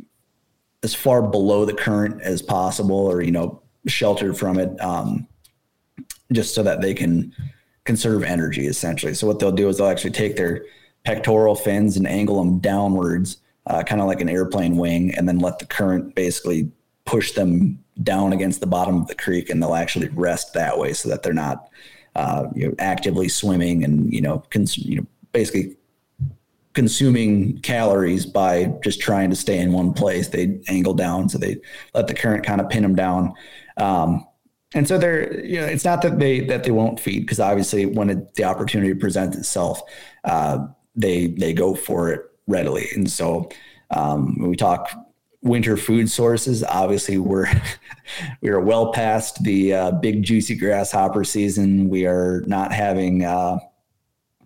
as 0.84 0.94
far 0.94 1.22
below 1.22 1.66
the 1.66 1.74
current 1.74 2.22
as 2.22 2.42
possible, 2.42 2.98
or 2.98 3.22
you 3.22 3.32
know 3.32 3.62
sheltered 3.88 4.38
from 4.38 4.58
it, 4.58 4.80
um, 4.82 5.28
just 6.32 6.54
so 6.54 6.64
that 6.64 6.82
they 6.82 6.94
can 6.94 7.34
conserve 7.86 8.24
energy 8.24 8.68
essentially. 8.68 9.14
So 9.14 9.28
what 9.28 9.40
they'll 9.40 9.52
do 9.52 9.70
is 9.70 9.78
they'll 9.78 9.88
actually 9.88 10.12
take 10.12 10.36
their 10.36 10.66
pectoral 11.06 11.56
fins 11.56 11.96
and 11.96 12.06
angle 12.06 12.44
them 12.44 12.60
downwards 12.60 13.38
uh, 13.68 13.84
kind 13.84 14.02
of 14.02 14.08
like 14.08 14.22
an 14.22 14.30
airplane 14.30 14.78
wing, 14.78 15.14
and 15.16 15.28
then 15.28 15.40
let 15.40 15.60
the 15.60 15.66
current 15.66 16.16
basically 16.16 16.72
push 17.06 17.34
them 17.34 17.84
down 18.02 18.34
against 18.34 18.60
the 18.60 18.68
bottom 18.68 19.02
of 19.02 19.08
the 19.08 19.16
creek, 19.16 19.50
and 19.50 19.62
they'll 19.62 19.76
actually 19.76 20.08
rest 20.10 20.54
that 20.54 20.78
way, 20.78 20.94
so 20.94 21.10
that 21.10 21.22
they're 21.22 21.34
not 21.34 21.70
uh, 22.18 22.48
you 22.56 22.68
know 22.68 22.76
actively 22.80 23.30
swimming 23.30 23.84
and 23.84 24.12
you 24.12 24.22
know 24.22 24.44
cons- 24.50 24.78
you 24.78 24.98
know 24.98 25.06
basically 25.32 25.78
consuming 26.74 27.58
calories 27.62 28.26
by 28.26 28.66
just 28.84 29.00
trying 29.00 29.30
to 29.30 29.36
stay 29.36 29.58
in 29.58 29.72
one 29.72 29.94
place. 29.94 30.28
They 30.28 30.60
angle 30.68 30.94
down, 30.94 31.30
so 31.30 31.38
they 31.38 31.58
let 31.94 32.08
the 32.08 32.14
current 32.14 32.46
kind 32.46 32.62
of 32.62 32.70
pin 32.70 32.84
them 32.84 32.96
down. 32.96 33.34
Um, 33.78 34.28
and 34.74 34.88
so 34.88 34.98
they're, 34.98 35.44
you 35.46 35.60
know, 35.60 35.66
it's 35.66 35.86
not 35.86 36.02
that 36.02 36.20
they 36.20 36.42
that 36.42 36.64
they 36.64 36.72
won't 36.72 37.00
feed 37.00 37.22
because 37.22 37.40
obviously 37.40 37.86
when 37.86 38.10
it, 38.10 38.36
the 38.36 38.44
opportunity 38.44 38.94
presents 38.94 39.38
itself, 39.38 39.82
uh, 40.24 40.68
they 40.96 41.28
they 41.28 41.54
go 41.54 41.74
for 41.74 42.12
it 42.12 42.22
readily. 42.48 42.88
And 42.96 43.10
so 43.10 43.50
um, 43.92 44.36
we 44.40 44.56
talk 44.56 44.92
winter 45.42 45.78
food 45.78 46.10
sources, 46.10 46.64
obviously 46.64 47.18
we're 47.18 47.48
we 48.42 48.50
are 48.50 48.60
well 48.60 48.92
past 48.92 49.44
the 49.44 49.74
uh, 49.74 49.92
big 49.92 50.24
juicy 50.24 50.56
grasshopper 50.56 51.24
season. 51.24 51.90
We 51.90 52.06
are 52.06 52.42
not 52.48 52.72
having 52.72 53.24
uh, 53.24 53.60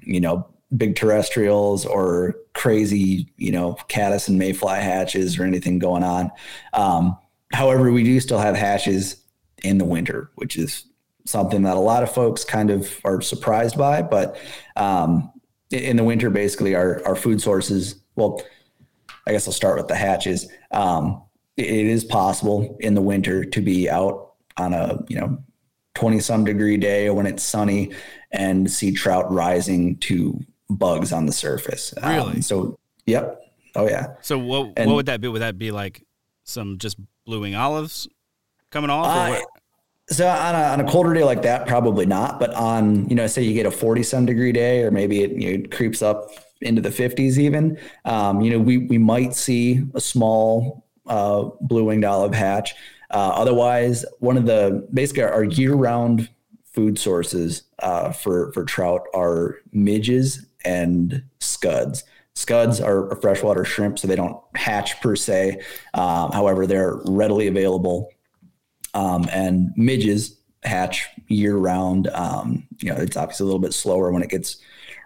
you 0.02 0.20
know 0.20 0.48
big 0.76 0.96
terrestrials 0.96 1.86
or 1.86 2.36
crazy 2.54 3.32
you 3.38 3.52
know 3.52 3.74
caddis 3.88 4.28
and 4.28 4.40
mayfly 4.40 4.80
hatches 4.82 5.40
or 5.40 5.44
anything 5.44 5.80
going 5.80 6.04
on. 6.04 6.32
Um, 6.74 7.18
however, 7.54 7.92
we 7.92 8.04
do 8.04 8.20
still 8.20 8.40
have 8.40 8.56
hatches 8.56 9.24
in 9.64 9.78
the 9.78 9.86
winter, 9.86 10.32
which 10.36 10.58
is 10.58 10.86
something 11.26 11.64
that 11.64 11.78
a 11.78 11.80
lot 11.80 12.04
of 12.04 12.12
folks 12.12 12.44
kind 12.44 12.70
of 12.70 13.00
are 13.04 13.22
surprised 13.22 13.78
by, 13.78 14.02
but 14.02 14.38
um, 14.76 15.32
in 15.70 15.98
the 15.98 16.04
winter, 16.04 16.30
basically 16.30 16.76
our, 16.76 17.02
our 17.06 17.16
food 17.16 17.42
sources, 17.42 17.96
well, 18.16 18.42
I 19.28 19.32
guess 19.32 19.48
I'll 19.48 19.54
start 19.54 19.78
with 19.78 19.88
the 19.88 19.96
hatches. 19.96 20.50
Um, 20.72 21.22
it 21.58 21.68
is 21.68 22.04
possible 22.04 22.78
in 22.80 22.96
the 22.96 23.02
winter 23.02 23.44
to 23.44 23.62
be 23.62 23.90
out 23.90 24.34
on 24.58 24.74
a, 24.74 25.04
you 25.08 25.20
know, 25.20 25.38
20 25.96 26.20
some 26.20 26.46
degree 26.46 26.78
day 26.78 27.10
when 27.10 27.26
it's 27.26 27.44
sunny 27.44 27.92
and 28.32 28.72
see 28.72 28.92
trout 28.92 29.32
rising 29.32 29.98
to 29.98 30.40
bugs 30.70 31.12
on 31.12 31.26
the 31.26 31.32
surface. 31.32 31.94
Um, 32.02 32.16
really? 32.16 32.34
Um, 32.36 32.42
so, 32.42 32.80
yep. 33.06 33.42
Oh 33.76 33.88
yeah. 33.88 34.16
So 34.22 34.38
what, 34.38 34.74
and, 34.78 34.90
what 34.90 34.96
would 34.96 35.06
that 35.06 35.22
be? 35.22 35.28
Would 35.28 35.42
that 35.42 35.58
be 35.58 35.72
like 35.72 36.04
some 36.44 36.78
just 36.78 36.98
blue 37.26 37.42
wing 37.42 37.56
olives 37.56 38.08
coming 38.70 38.90
off? 38.90 39.06
Uh, 39.08 39.40
so 40.10 40.28
on 40.28 40.56
a, 40.56 40.58
on 40.58 40.82
a 40.82 40.92
colder 40.92 41.14
day 41.14 41.24
like 41.24 41.44
that, 41.44 41.68
probably 41.68 42.06
not. 42.06 42.40
But 42.40 42.54
on 42.54 43.08
you 43.08 43.16
know, 43.16 43.28
say 43.28 43.44
you 43.44 43.54
get 43.54 43.66
a 43.66 43.72
forty 43.72 44.04
some 44.04 44.26
degree 44.26 44.52
day, 44.52 44.84
or 44.84 44.92
maybe 44.92 45.24
it, 45.24 45.32
you 45.32 45.58
know, 45.58 45.68
creeps 45.70 46.02
up 46.02 46.30
into 46.62 46.82
the 46.82 46.92
fifties 46.92 47.40
even. 47.40 47.78
Um, 48.06 48.42
you 48.42 48.52
know, 48.52 48.60
we 48.60 48.78
we 48.78 48.98
might 48.98 49.34
see 49.34 49.84
a 49.94 50.02
small 50.02 50.86
uh, 51.08 51.50
blue 51.62 51.86
winged 51.86 52.06
olive 52.06 52.34
hatch. 52.34 52.74
Uh, 53.10 53.34
otherwise, 53.36 54.06
one 54.20 54.38
of 54.38 54.46
the 54.46 54.88
basically 54.94 55.24
our, 55.24 55.32
our 55.32 55.44
year 55.44 55.74
round 55.74 56.30
food 56.66 56.98
sources 56.98 57.64
uh, 57.80 58.12
for 58.12 58.52
for 58.54 58.64
trout 58.64 59.08
are 59.14 59.58
midges 59.72 60.46
and 60.64 61.24
scuds. 61.40 62.04
Scuds 62.34 62.80
are 62.80 63.16
freshwater 63.18 63.66
shrimp, 63.66 64.00
so 64.00 64.08
they 64.08 64.16
don't 64.16 64.42
hatch 64.56 65.02
per 65.02 65.16
se. 65.16 65.62
Um, 65.94 66.32
however, 66.32 66.66
they're 66.66 66.96
readily 67.06 67.48
available 67.48 68.10
um, 68.94 69.28
and 69.32 69.72
midges 69.76 70.38
hatch 70.64 71.08
year 71.28 71.58
round. 71.58 72.08
Um, 72.08 72.68
you 72.80 72.90
know, 72.90 72.98
it's 72.98 73.18
obviously 73.18 73.44
a 73.44 73.48
little 73.48 73.60
bit 73.60 73.74
slower 73.74 74.12
when 74.12 74.24
it 74.24 74.30
gets 74.30 74.58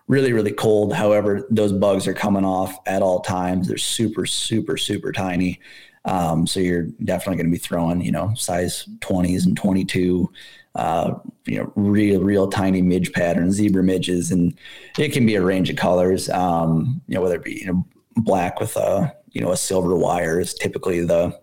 really, 0.08 0.34
really 0.34 0.52
cold. 0.52 0.94
However, 0.94 1.48
those 1.50 1.74
bugs 1.74 2.08
are 2.08 2.14
coming 2.14 2.46
off 2.46 2.78
at 2.86 3.02
all 3.02 3.22
times. 3.22 3.68
They're 3.68 3.78
super, 3.78 4.26
super, 4.26 4.78
super 4.78 5.12
tiny. 5.12 5.60
Um, 6.06 6.46
so 6.46 6.60
you're 6.60 6.84
definitely 7.04 7.38
going 7.38 7.48
to 7.48 7.52
be 7.52 7.58
throwing, 7.58 8.02
you 8.02 8.12
know, 8.12 8.34
size 8.36 8.88
20s 9.00 9.46
and 9.46 9.58
22, 9.58 10.32
uh, 10.76 11.16
you 11.46 11.58
know, 11.58 11.74
real, 11.76 12.22
real 12.22 12.48
tiny 12.48 12.84
midge 12.84 13.12
patterns, 13.14 13.56
zebra 13.56 13.82
midges, 13.82 14.32
and 14.32 14.56
it 15.00 15.14
can 15.14 15.26
be 15.26 15.36
a 15.36 15.42
range 15.42 15.72
of 15.72 15.78
colors, 15.78 16.30
um, 16.30 17.02
you 17.08 17.16
know, 17.16 17.22
whether 17.22 17.38
it 17.38 17.44
be, 17.44 17.60
you 17.60 17.66
know, 17.66 17.86
black 18.18 18.60
with 18.60 18.76
a 18.78 19.14
you 19.32 19.42
know 19.42 19.52
a 19.52 19.58
silver 19.58 19.96
wire 19.96 20.40
is 20.40 20.54
typically 20.54 21.02
the 21.06 21.38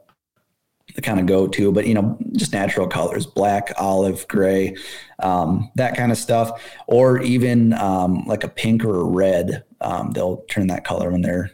the 0.94 1.00
kind 1.00 1.20
of 1.20 1.26
go 1.26 1.46
to, 1.48 1.72
but 1.72 1.86
you 1.86 1.94
know, 1.94 2.18
just 2.32 2.52
natural 2.52 2.86
colors, 2.86 3.26
black, 3.26 3.72
olive, 3.78 4.26
gray, 4.28 4.76
um, 5.20 5.70
that 5.76 5.96
kind 5.96 6.12
of 6.12 6.18
stuff, 6.18 6.62
or 6.86 7.20
even 7.22 7.72
um, 7.74 8.24
like 8.26 8.44
a 8.44 8.48
pink 8.48 8.84
or 8.84 9.00
a 9.00 9.04
red. 9.04 9.64
Um, 9.80 10.12
they'll 10.12 10.38
turn 10.48 10.66
that 10.68 10.84
color 10.84 11.10
when 11.10 11.22
they're 11.22 11.50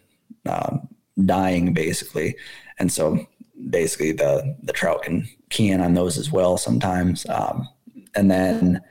um, 0.46 0.88
dying, 1.24 1.72
basically. 1.72 2.36
And 2.78 2.92
so, 2.92 3.26
basically, 3.70 4.12
the 4.12 4.56
the 4.62 4.72
trout 4.72 5.02
can 5.02 5.28
key 5.50 5.70
in 5.70 5.80
on 5.80 5.94
those 5.94 6.18
as 6.18 6.30
well 6.30 6.58
sometimes. 6.58 7.26
Um, 7.28 7.68
and 8.14 8.30
then, 8.30 8.82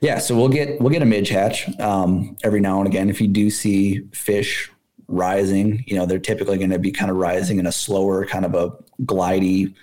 yeah, 0.00 0.18
so 0.18 0.36
we'll 0.36 0.48
get 0.48 0.80
we'll 0.80 0.90
get 0.90 1.02
a 1.02 1.06
midge 1.06 1.28
hatch 1.28 1.68
um, 1.78 2.36
every 2.42 2.60
now 2.60 2.78
and 2.78 2.86
again. 2.86 3.10
If 3.10 3.20
you 3.20 3.28
do 3.28 3.50
see 3.50 4.02
fish 4.12 4.70
rising, 5.08 5.84
you 5.86 5.96
know, 5.96 6.04
they're 6.04 6.18
typically 6.18 6.58
going 6.58 6.70
to 6.70 6.78
be 6.78 6.92
kind 6.92 7.10
of 7.10 7.16
rising 7.16 7.58
in 7.58 7.66
a 7.66 7.72
slower, 7.72 8.26
kind 8.26 8.44
of 8.44 8.54
a 8.54 8.72
glidy, 9.04 9.74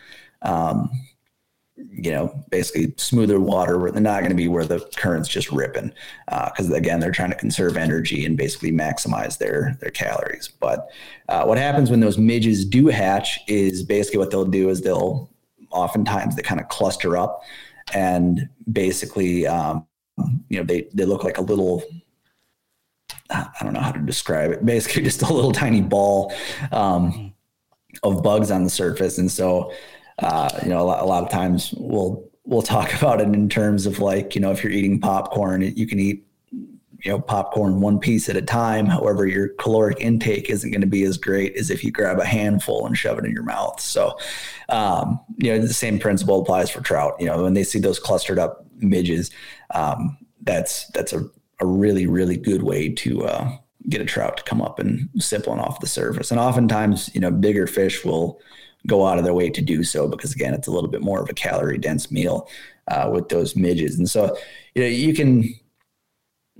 um, 0.42 0.90
you 1.78 2.12
know, 2.12 2.44
basically 2.50 2.94
smoother 2.98 3.40
water 3.40 3.78
where 3.78 3.92
they're 3.92 4.02
not 4.02 4.20
going 4.20 4.30
to 4.30 4.36
be 4.36 4.48
where 4.48 4.66
the 4.66 4.80
current's 4.96 5.28
just 5.28 5.52
ripping. 5.52 5.94
Because 6.28 6.72
uh, 6.72 6.76
again, 6.76 7.00
they're 7.00 7.12
trying 7.12 7.32
to 7.32 7.38
conserve 7.38 7.78
energy 7.78 8.26
and 8.26 8.38
basically 8.38 8.72
maximize 8.72 9.38
their 9.38 9.78
their 9.82 9.92
calories. 9.92 10.48
But 10.48 10.90
uh, 11.30 11.44
what 11.46 11.58
happens 11.58 11.90
when 11.90 12.00
those 12.00 12.18
midges 12.18 12.66
do 12.66 12.88
hatch 12.88 13.40
is 13.48 13.84
basically 13.84 14.20
what 14.20 14.32
they'll 14.32 14.46
do 14.46 14.70
is 14.70 14.82
they'll 14.82 15.30
oftentimes 15.72 16.36
they 16.36 16.42
kind 16.42 16.62
of 16.62 16.70
cluster 16.70 17.18
up 17.18 17.42
and 17.94 18.50
basically, 18.72 19.46
um, 19.46 19.86
you 20.50 20.58
know, 20.58 20.64
they 20.64 20.88
they 20.94 21.06
look 21.06 21.24
like 21.24 21.38
a 21.38 21.42
little 21.42 21.84
I 23.30 23.64
don't 23.64 23.74
know 23.74 23.80
how 23.80 23.92
to 23.92 24.00
describe 24.00 24.52
it. 24.52 24.66
Basically, 24.66 25.04
just 25.04 25.22
a 25.22 25.34
little 25.34 25.52
tiny 25.52 25.82
ball 25.82 26.34
um, 26.72 27.34
of 28.06 28.24
bugs 28.24 28.52
on 28.52 28.64
the 28.64 28.70
surface, 28.70 29.18
and 29.18 29.30
so 29.30 29.72
uh, 30.20 30.50
you 30.64 30.70
know, 30.70 30.82
a 30.82 30.84
lot, 30.84 31.02
a 31.02 31.06
lot 31.06 31.24
of 31.24 31.30
times 31.30 31.74
we'll 31.78 32.24
we'll 32.46 32.62
talk 32.62 32.94
about 32.98 33.22
it 33.22 33.28
in 33.28 33.50
terms 33.50 33.86
of 33.86 34.00
like 34.00 34.36
you 34.36 34.42
know, 34.42 34.52
if 34.52 34.64
you're 34.64 34.74
eating 34.74 35.00
popcorn, 35.00 35.62
you 35.62 35.88
can 35.88 36.00
eat 36.00 36.26
you 36.52 37.12
know 37.12 37.20
popcorn 37.20 37.82
one 37.82 38.00
piece 38.00 38.30
at 38.30 38.38
a 38.38 38.42
time. 38.42 38.86
However, 38.86 39.28
your 39.28 39.50
caloric 39.50 40.00
intake 40.00 40.50
isn't 40.50 40.72
going 40.72 40.82
to 40.82 40.88
be 40.88 41.04
as 41.04 41.18
great 41.18 41.56
as 41.58 41.70
if 41.70 41.84
you 41.84 41.92
grab 41.92 42.20
a 42.20 42.26
handful 42.26 42.86
and 42.86 42.98
shove 42.98 43.20
it 43.20 43.26
in 43.26 43.32
your 43.32 43.44
mouth. 43.44 43.80
So, 43.80 44.18
um, 44.70 45.20
you 45.38 45.52
know, 45.52 45.60
the 45.60 45.74
same 45.74 46.00
principle 46.00 46.42
applies 46.42 46.70
for 46.70 46.82
trout. 46.82 47.16
You 47.20 47.28
know, 47.28 47.44
when 47.44 47.54
they 47.54 47.64
see 47.64 47.80
those 47.80 48.00
clustered 48.00 48.40
up 48.40 48.66
midges, 48.78 49.32
um, 49.74 50.18
that's 50.42 50.88
that's 50.90 51.14
a 51.14 51.30
a 51.62 51.66
really, 51.66 52.06
really 52.08 52.38
good 52.38 52.64
way 52.64 52.90
to 52.90 53.26
uh, 53.26 53.58
get 53.90 54.02
a 54.02 54.06
trout 54.06 54.38
to 54.38 54.44
come 54.44 54.62
up 54.62 54.80
and 54.80 55.10
sip 55.18 55.48
one 55.48 55.60
off 55.60 55.80
the 55.80 55.88
surface. 55.88 56.32
And 56.32 56.40
oftentimes, 56.40 57.14
you 57.14 57.22
know, 57.22 57.32
bigger 57.32 57.68
fish 57.68 58.04
will 58.04 58.40
go 58.88 59.06
out 59.06 59.18
of 59.18 59.24
their 59.24 59.34
way 59.34 59.50
to 59.50 59.62
do 59.62 59.84
so 59.84 60.08
because 60.08 60.34
again, 60.34 60.54
it's 60.54 60.68
a 60.68 60.72
little 60.72 60.90
bit 60.90 61.02
more 61.02 61.22
of 61.22 61.30
a 61.30 61.34
calorie 61.34 61.78
dense 61.78 62.12
meal 62.12 62.48
uh, 62.88 63.10
with 63.12 63.30
those 63.30 63.56
midges. 63.56 63.98
And 63.98 64.10
so, 64.10 64.38
you 64.76 64.82
know, 64.84 64.88
you 64.88 65.14
can 65.14 65.44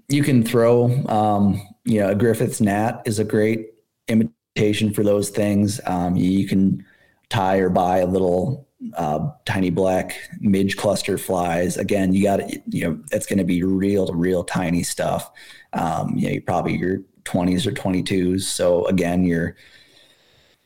you 0.08 0.24
can 0.24 0.44
throw, 0.44 1.04
um, 1.08 1.62
you 1.84 2.00
know, 2.00 2.10
a 2.10 2.16
Griffith's 2.16 2.62
gnat 2.62 3.02
is 3.06 3.20
a 3.20 3.24
great 3.24 3.72
imitation 4.08 4.94
for 4.94 5.04
those 5.04 5.30
things. 5.30 5.82
Um, 5.86 6.16
you 6.16 6.48
can 6.48 6.86
tie 7.30 7.58
or 7.58 7.70
buy 7.70 8.00
a 8.00 8.06
little 8.06 8.68
uh, 8.96 9.30
tiny 9.46 9.70
black 9.70 10.16
midge 10.40 10.78
cluster 10.78 11.18
flies. 11.18 11.78
Again, 11.78 12.14
you 12.14 12.24
got 12.24 12.42
you 12.72 12.84
know, 12.84 13.00
that's 13.10 13.26
going 13.26 13.40
to 13.40 13.46
be 13.46 13.64
real, 13.64 14.08
real 14.14 14.44
tiny 14.44 14.84
stuff. 14.84 15.32
Um, 15.74 16.16
you 16.16 16.28
know, 16.28 16.34
you 16.34 16.42
probably 16.42 16.78
your 16.78 17.00
20s 17.26 17.66
or 17.66 17.72
22s. 17.72 18.42
So 18.42 18.86
again, 18.86 19.26
you're, 19.26 19.56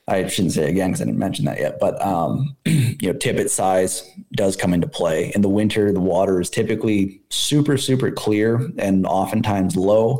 I 0.07 0.27
shouldn't 0.27 0.53
say 0.53 0.69
again 0.69 0.89
because 0.89 1.01
I 1.01 1.05
didn't 1.05 1.19
mention 1.19 1.45
that 1.45 1.59
yet, 1.59 1.79
but 1.79 2.01
um, 2.01 2.55
you 2.65 2.97
know, 3.01 3.13
tippet 3.13 3.51
size 3.51 4.03
does 4.33 4.55
come 4.55 4.73
into 4.73 4.87
play. 4.87 5.31
In 5.35 5.41
the 5.41 5.49
winter, 5.49 5.91
the 5.91 5.99
water 5.99 6.41
is 6.41 6.49
typically 6.49 7.21
super, 7.29 7.77
super 7.77 8.11
clear 8.11 8.69
and 8.77 9.05
oftentimes 9.05 9.75
low, 9.75 10.19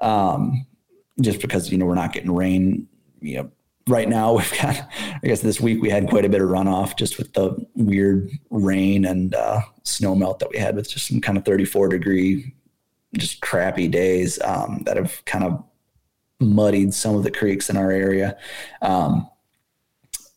um, 0.00 0.66
just 1.20 1.40
because 1.40 1.70
you 1.70 1.78
know 1.78 1.86
we're 1.86 1.94
not 1.94 2.12
getting 2.12 2.34
rain, 2.34 2.86
you 3.20 3.36
know, 3.36 3.50
right 3.88 4.08
now 4.08 4.32
we've 4.36 4.58
got 4.60 4.88
i 5.22 5.26
guess 5.26 5.40
this 5.40 5.60
week 5.60 5.82
we 5.82 5.90
had 5.90 6.08
quite 6.08 6.24
a 6.24 6.28
bit 6.28 6.40
of 6.40 6.48
runoff 6.48 6.96
just 6.96 7.18
with 7.18 7.32
the 7.34 7.54
weird 7.74 8.30
rain 8.50 9.04
and 9.04 9.34
uh, 9.34 9.60
snow 9.82 10.14
melt 10.14 10.38
that 10.38 10.50
we 10.50 10.58
had 10.58 10.74
with 10.74 10.88
just 10.88 11.06
some 11.06 11.20
kind 11.20 11.36
of 11.36 11.44
34 11.44 11.88
degree 11.88 12.54
just 13.16 13.40
crappy 13.40 13.88
days 13.88 14.40
um, 14.42 14.82
that 14.86 14.96
have 14.96 15.24
kind 15.24 15.44
of 15.44 15.62
muddied 16.40 16.92
some 16.92 17.14
of 17.14 17.22
the 17.22 17.30
creeks 17.30 17.70
in 17.70 17.76
our 17.76 17.90
area 17.90 18.36
um, 18.82 19.28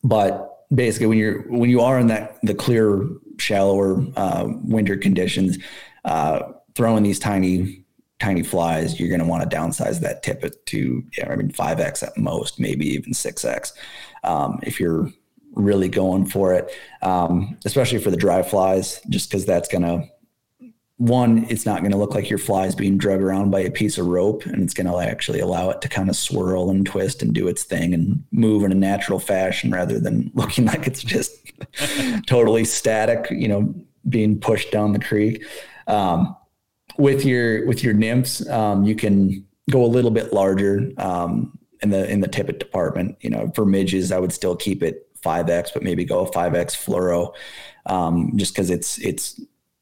but 0.04 0.66
basically 0.74 1.06
when 1.06 1.18
you're 1.18 1.42
when 1.50 1.70
you 1.70 1.80
are 1.80 1.98
in 1.98 2.06
that 2.06 2.38
the 2.42 2.54
clear 2.54 3.06
shallower 3.38 4.04
uh, 4.16 4.46
winter 4.64 4.96
conditions 4.96 5.58
uh, 6.04 6.40
throwing 6.74 7.02
these 7.02 7.18
tiny 7.18 7.84
tiny 8.18 8.42
flies, 8.42 8.98
you're 8.98 9.08
going 9.08 9.20
to 9.20 9.26
want 9.26 9.48
to 9.48 9.56
downsize 9.56 10.00
that 10.00 10.22
tippet 10.22 10.64
to, 10.66 11.04
yeah, 11.16 11.30
I 11.30 11.36
mean, 11.36 11.50
5X 11.50 12.02
at 12.02 12.16
most, 12.18 12.58
maybe 12.58 12.86
even 12.88 13.12
6X. 13.12 13.72
Um, 14.24 14.58
if 14.62 14.80
you're 14.80 15.10
really 15.52 15.88
going 15.88 16.26
for 16.26 16.52
it, 16.52 16.70
um, 17.02 17.56
especially 17.64 17.98
for 17.98 18.10
the 18.10 18.16
dry 18.16 18.42
flies, 18.42 19.00
just 19.08 19.30
because 19.30 19.46
that's 19.46 19.68
going 19.68 19.82
to, 19.82 20.08
one, 20.98 21.46
it's 21.48 21.64
not 21.64 21.80
going 21.80 21.92
to 21.92 21.96
look 21.96 22.14
like 22.14 22.28
your 22.28 22.40
fly 22.40 22.66
is 22.66 22.74
being 22.74 22.98
drug 22.98 23.22
around 23.22 23.50
by 23.50 23.60
a 23.60 23.70
piece 23.70 23.98
of 23.98 24.06
rope, 24.06 24.44
and 24.46 24.62
it's 24.62 24.74
going 24.74 24.88
to 24.88 24.98
actually 24.98 25.38
allow 25.38 25.70
it 25.70 25.80
to 25.82 25.88
kind 25.88 26.10
of 26.10 26.16
swirl 26.16 26.70
and 26.70 26.84
twist 26.84 27.22
and 27.22 27.32
do 27.32 27.46
its 27.46 27.62
thing 27.62 27.94
and 27.94 28.24
move 28.32 28.64
in 28.64 28.72
a 28.72 28.74
natural 28.74 29.20
fashion 29.20 29.70
rather 29.70 30.00
than 30.00 30.30
looking 30.34 30.66
like 30.66 30.86
it's 30.88 31.02
just 31.02 31.36
totally 32.26 32.64
static, 32.64 33.28
you 33.30 33.46
know, 33.46 33.72
being 34.08 34.40
pushed 34.40 34.72
down 34.72 34.92
the 34.92 34.98
creek. 34.98 35.44
Um, 35.86 36.36
with 36.98 37.24
your 37.24 37.64
with 37.66 37.84
your 37.84 37.94
nymphs, 37.94 38.46
um, 38.48 38.82
you 38.82 38.96
can 38.96 39.46
go 39.70 39.84
a 39.84 39.86
little 39.86 40.10
bit 40.10 40.32
larger 40.32 40.90
um, 40.98 41.56
in 41.80 41.90
the 41.90 42.10
in 42.10 42.20
the 42.20 42.28
tippet 42.28 42.58
department. 42.58 43.16
You 43.20 43.30
know, 43.30 43.52
for 43.54 43.64
midges, 43.64 44.10
I 44.10 44.18
would 44.18 44.32
still 44.32 44.56
keep 44.56 44.82
it 44.82 45.08
5x, 45.22 45.72
but 45.72 45.84
maybe 45.84 46.04
go 46.04 46.26
5x 46.26 46.74
fluoro, 46.76 47.34
um, 47.86 48.32
just 48.34 48.52
because 48.52 48.68
it's 48.68 48.98
it's 48.98 49.40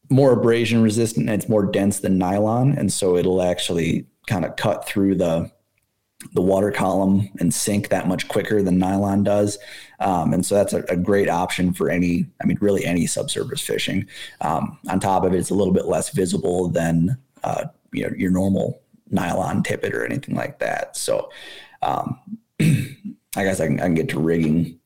more 0.09 0.33
abrasion 0.33 0.83
resistant 0.83 1.29
and 1.29 1.41
it's 1.41 1.49
more 1.49 1.65
dense 1.65 2.01
than 2.01 2.19
nylon, 2.19 2.73
and 2.73 2.93
so 2.93 3.17
it'll 3.17 3.43
actually 3.43 4.07
kind 4.27 4.45
of 4.45 4.57
cut 4.57 4.87
through 4.87 5.17
the 5.17 5.51
the 6.33 6.43
water 6.43 6.71
column 6.71 7.29
and 7.41 7.53
sink 7.53 7.89
that 7.91 8.09
much 8.09 8.27
quicker 8.29 8.63
than 8.63 8.79
nylon 8.79 9.23
does. 9.23 9.59
Um, 10.01 10.33
and 10.33 10.45
so 10.45 10.55
that's 10.55 10.73
a, 10.73 10.83
a, 10.89 10.97
great 10.97 11.29
option 11.29 11.73
for 11.73 11.91
any, 11.91 12.27
I 12.43 12.47
mean, 12.47 12.59
really 12.61 12.85
any 12.85 13.07
subsurface 13.07 13.61
fishing. 13.61 14.07
Um, 14.41 14.79
on 14.89 14.99
top 14.99 15.25
of 15.25 15.35
it, 15.35 15.39
it's 15.39 15.51
a 15.51 15.55
little 15.55 15.75
bit 15.75 15.87
less 15.87 16.11
visible 16.11 16.69
than, 16.69 17.19
uh, 17.45 17.67
you 17.93 18.03
know, 18.03 18.15
your 18.17 18.31
normal 18.31 18.81
nylon 19.11 19.63
tippet 19.63 19.95
or 19.95 20.05
anything 20.05 20.35
like 20.35 20.59
that. 20.59 20.97
So 20.97 21.31
um, 21.83 22.19
I 22.61 22.95
guess 23.37 23.61
I 23.61 23.67
can, 23.67 23.81
I 23.81 23.85
can, 23.85 23.95
get 23.95 24.09
to 24.11 24.19
rigging 24.19 24.79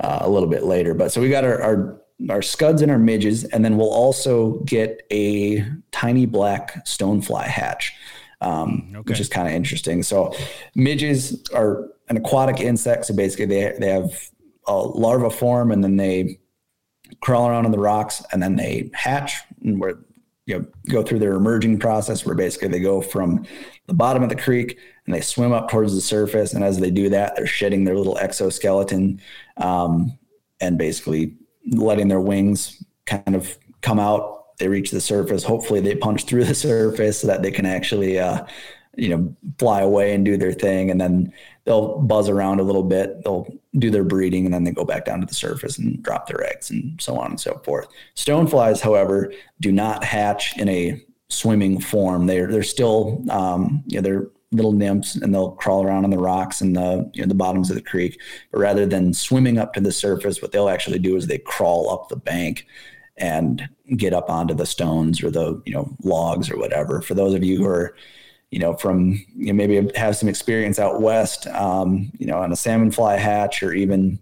uh, 0.00 0.18
a 0.20 0.28
little 0.28 0.48
bit 0.48 0.64
later. 0.64 0.94
But 0.94 1.12
so 1.12 1.20
we 1.20 1.30
got 1.30 1.44
our, 1.44 1.60
our 1.62 2.01
our 2.30 2.42
scuds 2.42 2.82
and 2.82 2.90
our 2.90 2.98
midges, 2.98 3.44
and 3.44 3.64
then 3.64 3.76
we'll 3.76 3.92
also 3.92 4.60
get 4.60 5.06
a 5.10 5.64
tiny 5.90 6.26
black 6.26 6.84
stonefly 6.84 7.44
hatch 7.44 7.92
um, 8.42 8.88
okay. 8.90 9.10
which 9.10 9.20
is 9.20 9.28
kind 9.28 9.48
of 9.48 9.54
interesting. 9.54 10.02
So 10.02 10.34
midges 10.74 11.42
are 11.54 11.88
an 12.08 12.16
aquatic 12.16 12.60
insect. 12.60 13.06
So 13.06 13.14
basically 13.14 13.46
they, 13.46 13.74
they 13.78 13.88
have 13.88 14.28
a 14.66 14.76
larva 14.76 15.30
form 15.30 15.70
and 15.70 15.82
then 15.82 15.96
they 15.96 16.38
crawl 17.20 17.48
around 17.48 17.66
in 17.66 17.72
the 17.72 17.78
rocks 17.78 18.22
and 18.32 18.42
then 18.42 18.56
they 18.56 18.90
hatch 18.94 19.34
and 19.62 19.80
where 19.80 20.00
you 20.46 20.58
know, 20.58 20.66
go 20.88 21.04
through 21.04 21.20
their 21.20 21.34
emerging 21.34 21.78
process 21.78 22.26
where 22.26 22.34
basically 22.34 22.66
they 22.66 22.80
go 22.80 23.00
from 23.00 23.46
the 23.86 23.94
bottom 23.94 24.24
of 24.24 24.28
the 24.28 24.34
creek 24.34 24.76
and 25.06 25.14
they 25.14 25.20
swim 25.20 25.52
up 25.52 25.70
towards 25.70 25.94
the 25.94 26.00
surface. 26.00 26.52
And 26.52 26.64
as 26.64 26.80
they 26.80 26.90
do 26.90 27.08
that, 27.10 27.36
they're 27.36 27.46
shedding 27.46 27.84
their 27.84 27.96
little 27.96 28.18
exoskeleton 28.18 29.20
um, 29.56 30.18
and 30.60 30.78
basically 30.78 31.36
letting 31.66 32.08
their 32.08 32.20
wings 32.20 32.82
kind 33.06 33.34
of 33.34 33.56
come 33.80 33.98
out 33.98 34.42
they 34.62 34.68
reach 34.68 34.92
the 34.92 35.00
surface. 35.00 35.42
Hopefully, 35.42 35.80
they 35.80 35.96
punch 35.96 36.24
through 36.24 36.44
the 36.46 36.54
surface 36.54 37.20
so 37.20 37.26
that 37.26 37.42
they 37.42 37.50
can 37.50 37.66
actually, 37.66 38.18
uh, 38.18 38.44
you 38.96 39.08
know, 39.08 39.34
fly 39.58 39.80
away 39.80 40.14
and 40.14 40.24
do 40.24 40.36
their 40.36 40.52
thing. 40.52 40.90
And 40.90 41.00
then 41.00 41.32
they'll 41.64 41.98
buzz 41.98 42.28
around 42.28 42.60
a 42.60 42.62
little 42.62 42.82
bit. 42.82 43.24
They'll 43.24 43.46
do 43.78 43.90
their 43.90 44.04
breeding, 44.04 44.44
and 44.44 44.54
then 44.54 44.64
they 44.64 44.70
go 44.70 44.84
back 44.84 45.04
down 45.04 45.20
to 45.20 45.26
the 45.26 45.34
surface 45.34 45.78
and 45.78 46.02
drop 46.02 46.28
their 46.28 46.44
eggs, 46.44 46.70
and 46.70 47.00
so 47.00 47.18
on 47.18 47.30
and 47.30 47.40
so 47.40 47.60
forth. 47.64 47.88
Stoneflies, 48.14 48.80
however, 48.80 49.32
do 49.60 49.72
not 49.72 50.04
hatch 50.04 50.56
in 50.58 50.68
a 50.68 51.02
swimming 51.28 51.80
form. 51.80 52.26
They're 52.26 52.46
they're 52.46 52.62
still, 52.62 53.24
um, 53.30 53.82
you 53.86 53.96
know, 53.96 54.02
they're 54.02 54.28
little 54.52 54.72
nymphs 54.72 55.16
and 55.16 55.34
they'll 55.34 55.52
crawl 55.52 55.84
around 55.84 56.04
on 56.04 56.10
the 56.10 56.18
rocks 56.18 56.60
and 56.60 56.76
the 56.76 57.10
you 57.14 57.22
know, 57.22 57.28
the 57.28 57.34
bottoms 57.34 57.70
of 57.70 57.76
the 57.76 57.82
creek. 57.82 58.20
But 58.50 58.60
rather 58.60 58.86
than 58.86 59.12
swimming 59.14 59.58
up 59.58 59.72
to 59.74 59.80
the 59.80 59.92
surface, 59.92 60.40
what 60.40 60.52
they'll 60.52 60.68
actually 60.68 60.98
do 60.98 61.16
is 61.16 61.26
they 61.26 61.38
crawl 61.38 61.90
up 61.90 62.08
the 62.08 62.16
bank 62.16 62.66
and 63.16 63.68
get 63.96 64.14
up 64.14 64.30
onto 64.30 64.54
the 64.54 64.66
stones 64.66 65.22
or 65.22 65.30
the 65.30 65.60
you 65.66 65.72
know 65.72 65.94
logs 66.02 66.50
or 66.50 66.58
whatever. 66.58 67.00
For 67.00 67.14
those 67.14 67.34
of 67.34 67.42
you 67.42 67.58
who 67.58 67.66
are 67.66 67.96
you 68.52 68.58
know, 68.58 68.74
from 68.74 69.12
you 69.34 69.46
know, 69.46 69.54
maybe 69.54 69.90
have 69.96 70.14
some 70.14 70.28
experience 70.28 70.78
out 70.78 71.00
west, 71.00 71.46
um, 71.48 72.12
you 72.18 72.26
know, 72.26 72.38
on 72.38 72.52
a 72.52 72.56
salmon 72.56 72.90
fly 72.90 73.16
hatch 73.16 73.62
or 73.62 73.72
even 73.72 74.20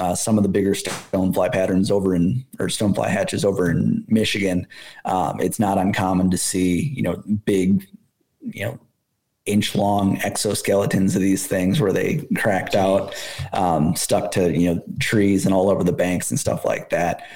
uh, 0.00 0.14
some 0.14 0.36
of 0.36 0.42
the 0.42 0.48
bigger 0.48 0.72
stonefly 0.72 1.52
patterns 1.52 1.88
over 1.88 2.16
in 2.16 2.44
or 2.58 2.66
stonefly 2.66 3.08
hatches 3.08 3.44
over 3.44 3.70
in 3.70 4.04
Michigan. 4.08 4.66
Um, 5.04 5.40
it's 5.40 5.60
not 5.60 5.78
uncommon 5.78 6.30
to 6.32 6.36
see, 6.36 6.92
you 6.96 7.02
know, 7.02 7.22
big, 7.44 7.86
you 8.40 8.64
know, 8.64 8.78
inch 9.46 9.74
long 9.74 10.16
exoskeletons 10.18 11.14
of 11.14 11.20
these 11.20 11.46
things 11.46 11.80
where 11.80 11.92
they 11.92 12.26
cracked 12.36 12.74
out, 12.74 13.14
um, 13.52 13.94
stuck 13.94 14.30
to, 14.32 14.56
you 14.56 14.74
know, 14.74 14.82
trees 15.00 15.44
and 15.44 15.54
all 15.54 15.70
over 15.70 15.84
the 15.84 15.92
banks 15.92 16.30
and 16.30 16.40
stuff 16.40 16.64
like 16.64 16.90
that. 16.90 17.26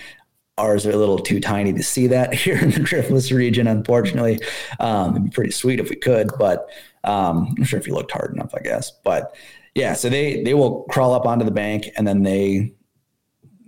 Ours 0.57 0.87
are 0.87 0.91
a 0.91 0.97
little 0.97 1.19
too 1.19 1.39
tiny 1.39 1.73
to 1.73 1.83
see 1.83 2.07
that 2.07 2.35
here 2.35 2.59
in 2.59 2.71
the 2.71 2.81
Driftless 2.81 3.35
region, 3.35 3.67
unfortunately. 3.67 4.41
Um, 4.81 5.11
it'd 5.11 5.25
be 5.25 5.31
pretty 5.31 5.53
sweet 5.53 5.81
if 5.81 5.91
we 5.91 5.97
could, 5.97 6.31
but 6.39 6.69
um, 7.05 7.55
I'm 7.57 7.65
sure 7.65 7.79
if 7.79 7.87
you 7.87 7.95
looked 7.95 8.13
hard 8.13 8.33
enough, 8.35 8.55
I 8.55 8.61
guess. 8.61 8.91
But 9.05 9.35
yeah, 9.75 9.93
so 9.93 10.09
they 10.09 10.43
they 10.43 10.55
will 10.55 10.85
crawl 10.91 11.15
up 11.15 11.27
onto 11.27 11.45
the 11.45 11.51
bank 11.51 11.89
and 11.97 12.07
then 12.07 12.23
they 12.23 12.75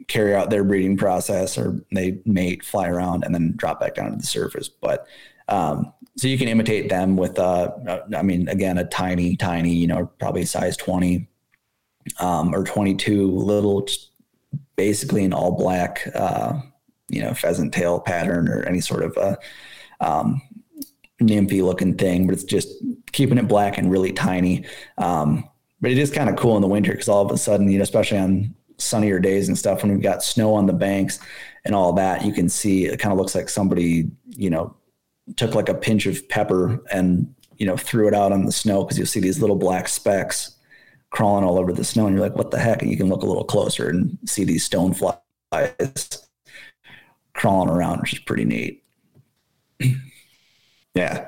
carry 0.09 0.35
out 0.35 0.51
their 0.51 0.65
breeding 0.65 0.97
process 0.97 1.57
or 1.57 1.85
they 1.93 2.21
mate, 2.25 2.65
fly 2.65 2.89
around, 2.89 3.23
and 3.23 3.33
then 3.33 3.55
drop 3.57 3.79
back 3.79 3.95
down 3.95 4.11
to 4.11 4.17
the 4.17 4.27
surface. 4.27 4.69
But 4.69 5.07
um, 5.49 5.93
so 6.21 6.29
you 6.29 6.37
can 6.37 6.49
imitate 6.49 6.91
them 6.91 7.17
with, 7.17 7.39
uh, 7.39 7.71
I 8.15 8.21
mean, 8.21 8.47
again, 8.51 8.77
a 8.77 8.85
tiny, 8.85 9.37
tiny, 9.37 9.73
you 9.73 9.87
know, 9.87 10.05
probably 10.19 10.45
size 10.45 10.77
20 10.77 11.27
um, 12.19 12.55
or 12.55 12.63
22, 12.63 13.27
little, 13.31 13.89
basically 14.77 15.25
an 15.25 15.33
all 15.33 15.53
black, 15.53 16.07
uh, 16.15 16.61
you 17.09 17.23
know, 17.23 17.33
pheasant 17.33 17.73
tail 17.73 17.99
pattern 17.99 18.49
or 18.49 18.65
any 18.65 18.83
sort 18.83 19.03
of 19.03 19.17
a 19.17 19.39
um, 20.07 20.43
nymphy 21.23 21.63
looking 21.63 21.97
thing, 21.97 22.27
but 22.27 22.35
it's 22.35 22.45
just 22.45 22.69
keeping 23.13 23.39
it 23.39 23.49
black 23.49 23.79
and 23.79 23.91
really 23.91 24.13
tiny. 24.13 24.67
Um, 24.99 25.49
but 25.81 25.91
it 25.91 25.97
is 25.97 26.11
kind 26.11 26.29
of 26.29 26.37
cool 26.37 26.57
in 26.57 26.61
the 26.61 26.69
winter 26.69 26.93
because 26.93 27.09
all 27.09 27.25
of 27.25 27.31
a 27.31 27.39
sudden, 27.39 27.71
you 27.71 27.79
know, 27.79 27.83
especially 27.83 28.19
on 28.19 28.55
sunnier 28.77 29.21
days 29.21 29.49
and 29.49 29.57
stuff, 29.57 29.83
when 29.83 29.91
we've 29.91 30.03
got 30.03 30.23
snow 30.23 30.53
on 30.53 30.67
the 30.67 30.75
banks 30.75 31.19
and 31.65 31.75
all 31.75 31.95
that, 31.95 32.27
you 32.27 32.33
can 32.35 32.51
see 32.51 32.85
it 32.85 32.99
kind 32.99 33.11
of 33.11 33.19
looks 33.19 33.35
like 33.35 33.49
somebody, 33.49 34.11
you 34.29 34.51
know, 34.51 34.77
took 35.37 35.55
like 35.55 35.69
a 35.69 35.75
pinch 35.75 36.07
of 36.07 36.29
pepper 36.29 36.83
and, 36.93 37.33
you 37.57 37.67
know, 37.67 37.77
threw 37.77 38.09
it 38.09 38.15
out 38.15 38.33
on 38.33 38.45
the 38.45 38.53
snow 38.53 38.85
because 38.85 38.99
you'll 38.99 39.07
see 39.07 39.21
these 39.21 39.41
little 39.41 39.57
black 39.57 39.89
specks 39.89 40.57
crawling 41.11 41.45
all 41.45 41.59
over 41.59 41.73
the 41.73 41.85
snow. 41.85 42.07
And 42.07 42.17
you're 42.17 42.25
like, 42.25 42.37
what 42.37 42.51
the 42.51 42.59
heck? 42.59 42.83
And 42.83 42.91
you 42.91 42.97
can 42.97 43.09
look 43.09 43.23
a 43.23 43.27
little 43.27 43.45
closer 43.45 43.89
and 43.89 44.19
see 44.27 44.45
these 44.45 44.65
stone 44.65 44.95
flies 44.95 45.21
crawling 47.35 47.71
around, 47.71 48.01
which 48.01 48.13
is 48.13 48.19
pretty 48.21 48.45
neat. 48.45 48.85
yeah. 50.95 51.27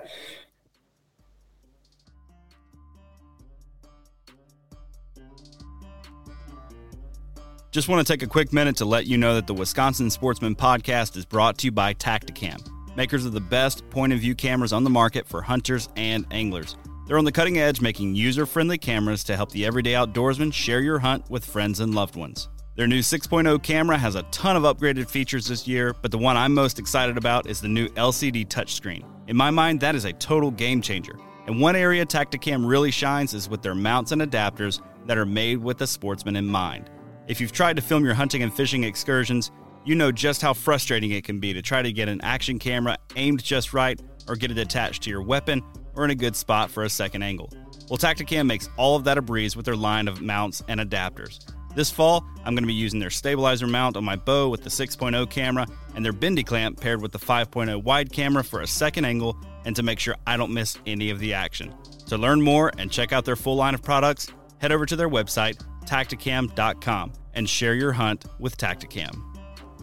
Just 7.73 7.89
want 7.89 8.07
to 8.07 8.13
take 8.13 8.23
a 8.23 8.27
quick 8.27 8.53
minute 8.53 8.77
to 8.77 8.85
let 8.85 9.07
you 9.07 9.17
know 9.17 9.35
that 9.35 9.47
the 9.47 9.55
Wisconsin 9.55 10.11
Sportsman 10.11 10.55
podcast 10.55 11.17
is 11.17 11.25
brought 11.25 11.57
to 11.57 11.69
you 11.69 11.73
by 11.73 11.95
Tactacam, 11.95 12.61
makers 12.97 13.25
of 13.25 13.33
the 13.33 13.41
best 13.41 13.89
point 13.91 14.13
of 14.13 14.21
view 14.21 14.35
cameras 14.35 14.73
on 14.73 14.85
the 14.85 14.91
market 14.91 15.27
for 15.27 15.43
hunters 15.43 15.89
and 15.97 16.27
anglers. 16.31 16.77
They're 17.07 17.19
on 17.19 17.25
the 17.25 17.33
cutting 17.33 17.59
edge, 17.59 17.81
making 17.81 18.15
user 18.15 18.47
friendly 18.47 18.79
cameras 18.79 19.25
to 19.25 19.37
help 19.37 19.51
the 19.51 19.67
everyday 19.67 19.93
outdoorsman 19.93 20.53
share 20.53 20.81
your 20.81 20.99
hunt 20.99 21.29
with 21.31 21.45
friends 21.45 21.81
and 21.81 21.95
loved 21.95 22.17
ones. 22.17 22.49
Their 22.75 22.87
new 22.87 23.01
6.0 23.01 23.63
camera 23.63 23.99
has 23.99 24.15
a 24.15 24.23
ton 24.25 24.57
of 24.57 24.63
upgraded 24.63 25.11
features 25.11 25.47
this 25.47 25.69
year, 25.69 25.95
but 26.01 26.11
the 26.11 26.19
one 26.19 26.37
I'm 26.37 26.55
most 26.55 26.79
excited 26.79 27.19
about 27.19 27.47
is 27.47 27.61
the 27.61 27.69
new 27.69 27.89
LCD 27.91 28.47
touchscreen. 28.47 29.05
In 29.29 29.37
my 29.37 29.51
mind, 29.51 29.81
that 29.81 29.95
is 29.95 30.07
a 30.07 30.13
total 30.15 30.51
game 30.51 30.81
changer. 30.81 31.19
And 31.47 31.61
one 31.61 31.77
area 31.77 32.07
Tactacam 32.07 32.67
really 32.67 32.91
shines 32.91 33.35
is 33.35 33.49
with 33.49 33.63
their 33.63 33.75
mounts 33.75 34.13
and 34.13 34.23
adapters 34.23 34.81
that 35.07 35.19
are 35.19 35.27
made 35.27 35.59
with 35.59 35.79
the 35.79 35.87
sportsman 35.87 36.37
in 36.37 36.47
mind. 36.47 36.89
If 37.29 37.41
you've 37.41 37.53
tried 37.53 37.77
to 37.77 37.83
film 37.83 38.05
your 38.05 38.15
hunting 38.15 38.43
and 38.43 38.53
fishing 38.53 38.85
excursions, 38.85 39.51
you 39.85 39.95
know 39.95 40.13
just 40.13 40.43
how 40.43 40.53
frustrating 40.53 41.11
it 41.11 41.25
can 41.25 41.41
be 41.41 41.53
to 41.53 41.63
try 41.63 41.83
to 41.83 41.93
get 41.93 42.09
an 42.09 42.21
action 42.23 42.59
camera 42.59 42.97
aimed 43.17 43.43
just 43.43 43.73
right 43.73 44.01
or 44.29 44.37
get 44.37 44.51
it 44.51 44.59
attached 44.59 45.03
to 45.03 45.11
your 45.11 45.23
weapon 45.23 45.63
or 45.95 46.05
in 46.05 46.11
a 46.11 46.15
good 46.15 46.37
spot 46.37 46.71
for 46.71 46.85
a 46.85 46.89
second 46.89 47.23
angle. 47.23 47.51
Well, 47.89 47.99
Tactacam 47.99 48.47
makes 48.47 48.69
all 48.77 48.97
of 48.97 49.05
that 49.05 49.19
a 49.19 49.23
breeze 49.23 49.57
with 49.57 49.67
their 49.67 49.77
line 49.77 50.09
of 50.09 50.23
mounts 50.23 50.63
and 50.69 50.81
adapters. 50.81 51.41
This 51.75 51.91
fall, 51.91 52.25
I'm 52.45 52.55
going 52.55 52.63
to 52.63 52.69
be 52.69 52.75
using 52.75 53.01
their 53.01 53.11
stabilizer 53.11 53.67
mount 53.67 53.97
on 53.97 54.05
my 54.05 54.17
bow 54.17 54.49
with 54.49 54.63
the 54.63 54.71
6.0 54.71 55.29
camera 55.31 55.67
and 55.95 56.05
their 56.05 56.13
bendy 56.13 56.45
clamp 56.45 56.81
paired 56.81 57.01
with 57.01 57.13
the 57.13 57.19
5.0 57.19 57.83
wide 57.83 58.13
camera 58.13 58.45
for 58.45 58.61
a 58.61 58.67
second 58.67 59.05
angle 59.05 59.37
and 59.65 59.75
to 59.77 59.83
make 59.83 59.99
sure 59.99 60.17
I 60.27 60.37
don't 60.37 60.53
miss 60.53 60.79
any 60.87 61.11
of 61.11 61.19
the 61.19 61.35
action. 61.35 61.75
To 62.09 62.19
learn 62.19 62.43
more 62.43 62.73
and 62.79 62.91
check 62.91 63.13
out 63.13 63.25
their 63.25 63.37
full 63.37 63.57
line 63.57 63.75
of 63.75 63.83
products, 63.83 64.29
head 64.59 64.73
over 64.73 64.85
to 64.87 64.97
their 64.97 65.09
website, 65.09 65.63
tactacam.com 65.87 67.13
and 67.35 67.49
share 67.49 67.75
your 67.75 67.93
hunt 67.93 68.27
with 68.39 68.57
Tactacam. 68.59 69.32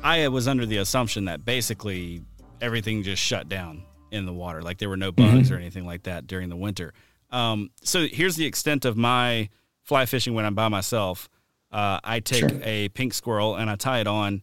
I 0.04 0.28
was 0.30 0.48
under 0.48 0.66
the 0.66 0.78
assumption 0.78 1.26
that 1.26 1.44
basically 1.46 2.24
everything 2.62 3.04
just 3.04 3.22
shut 3.22 3.50
down 3.50 3.84
in 4.12 4.26
the 4.26 4.34
water, 4.34 4.62
like 4.62 4.78
there 4.78 4.90
were 4.90 4.98
no 4.98 5.12
bugs 5.12 5.48
mm-hmm. 5.48 5.54
or 5.54 5.58
anything 5.58 5.86
like 5.86 6.04
that 6.04 6.28
during 6.28 6.50
the 6.50 6.56
winter. 6.56 6.94
Um, 7.32 7.70
so 7.84 8.08
here's 8.08 8.36
the 8.36 8.46
extent 8.46 8.86
of 8.86 8.98
my 8.98 9.50
fly 9.84 10.06
fishing 10.06 10.34
when 10.34 10.46
I'm 10.46 10.56
by 10.56 10.68
myself. 10.68 11.30
Uh, 11.72 12.00
I 12.04 12.20
take 12.20 12.50
sure. 12.50 12.60
a 12.64 12.90
pink 12.90 13.14
squirrel 13.14 13.56
and 13.56 13.70
I 13.70 13.76
tie 13.76 14.00
it 14.00 14.08
on, 14.08 14.42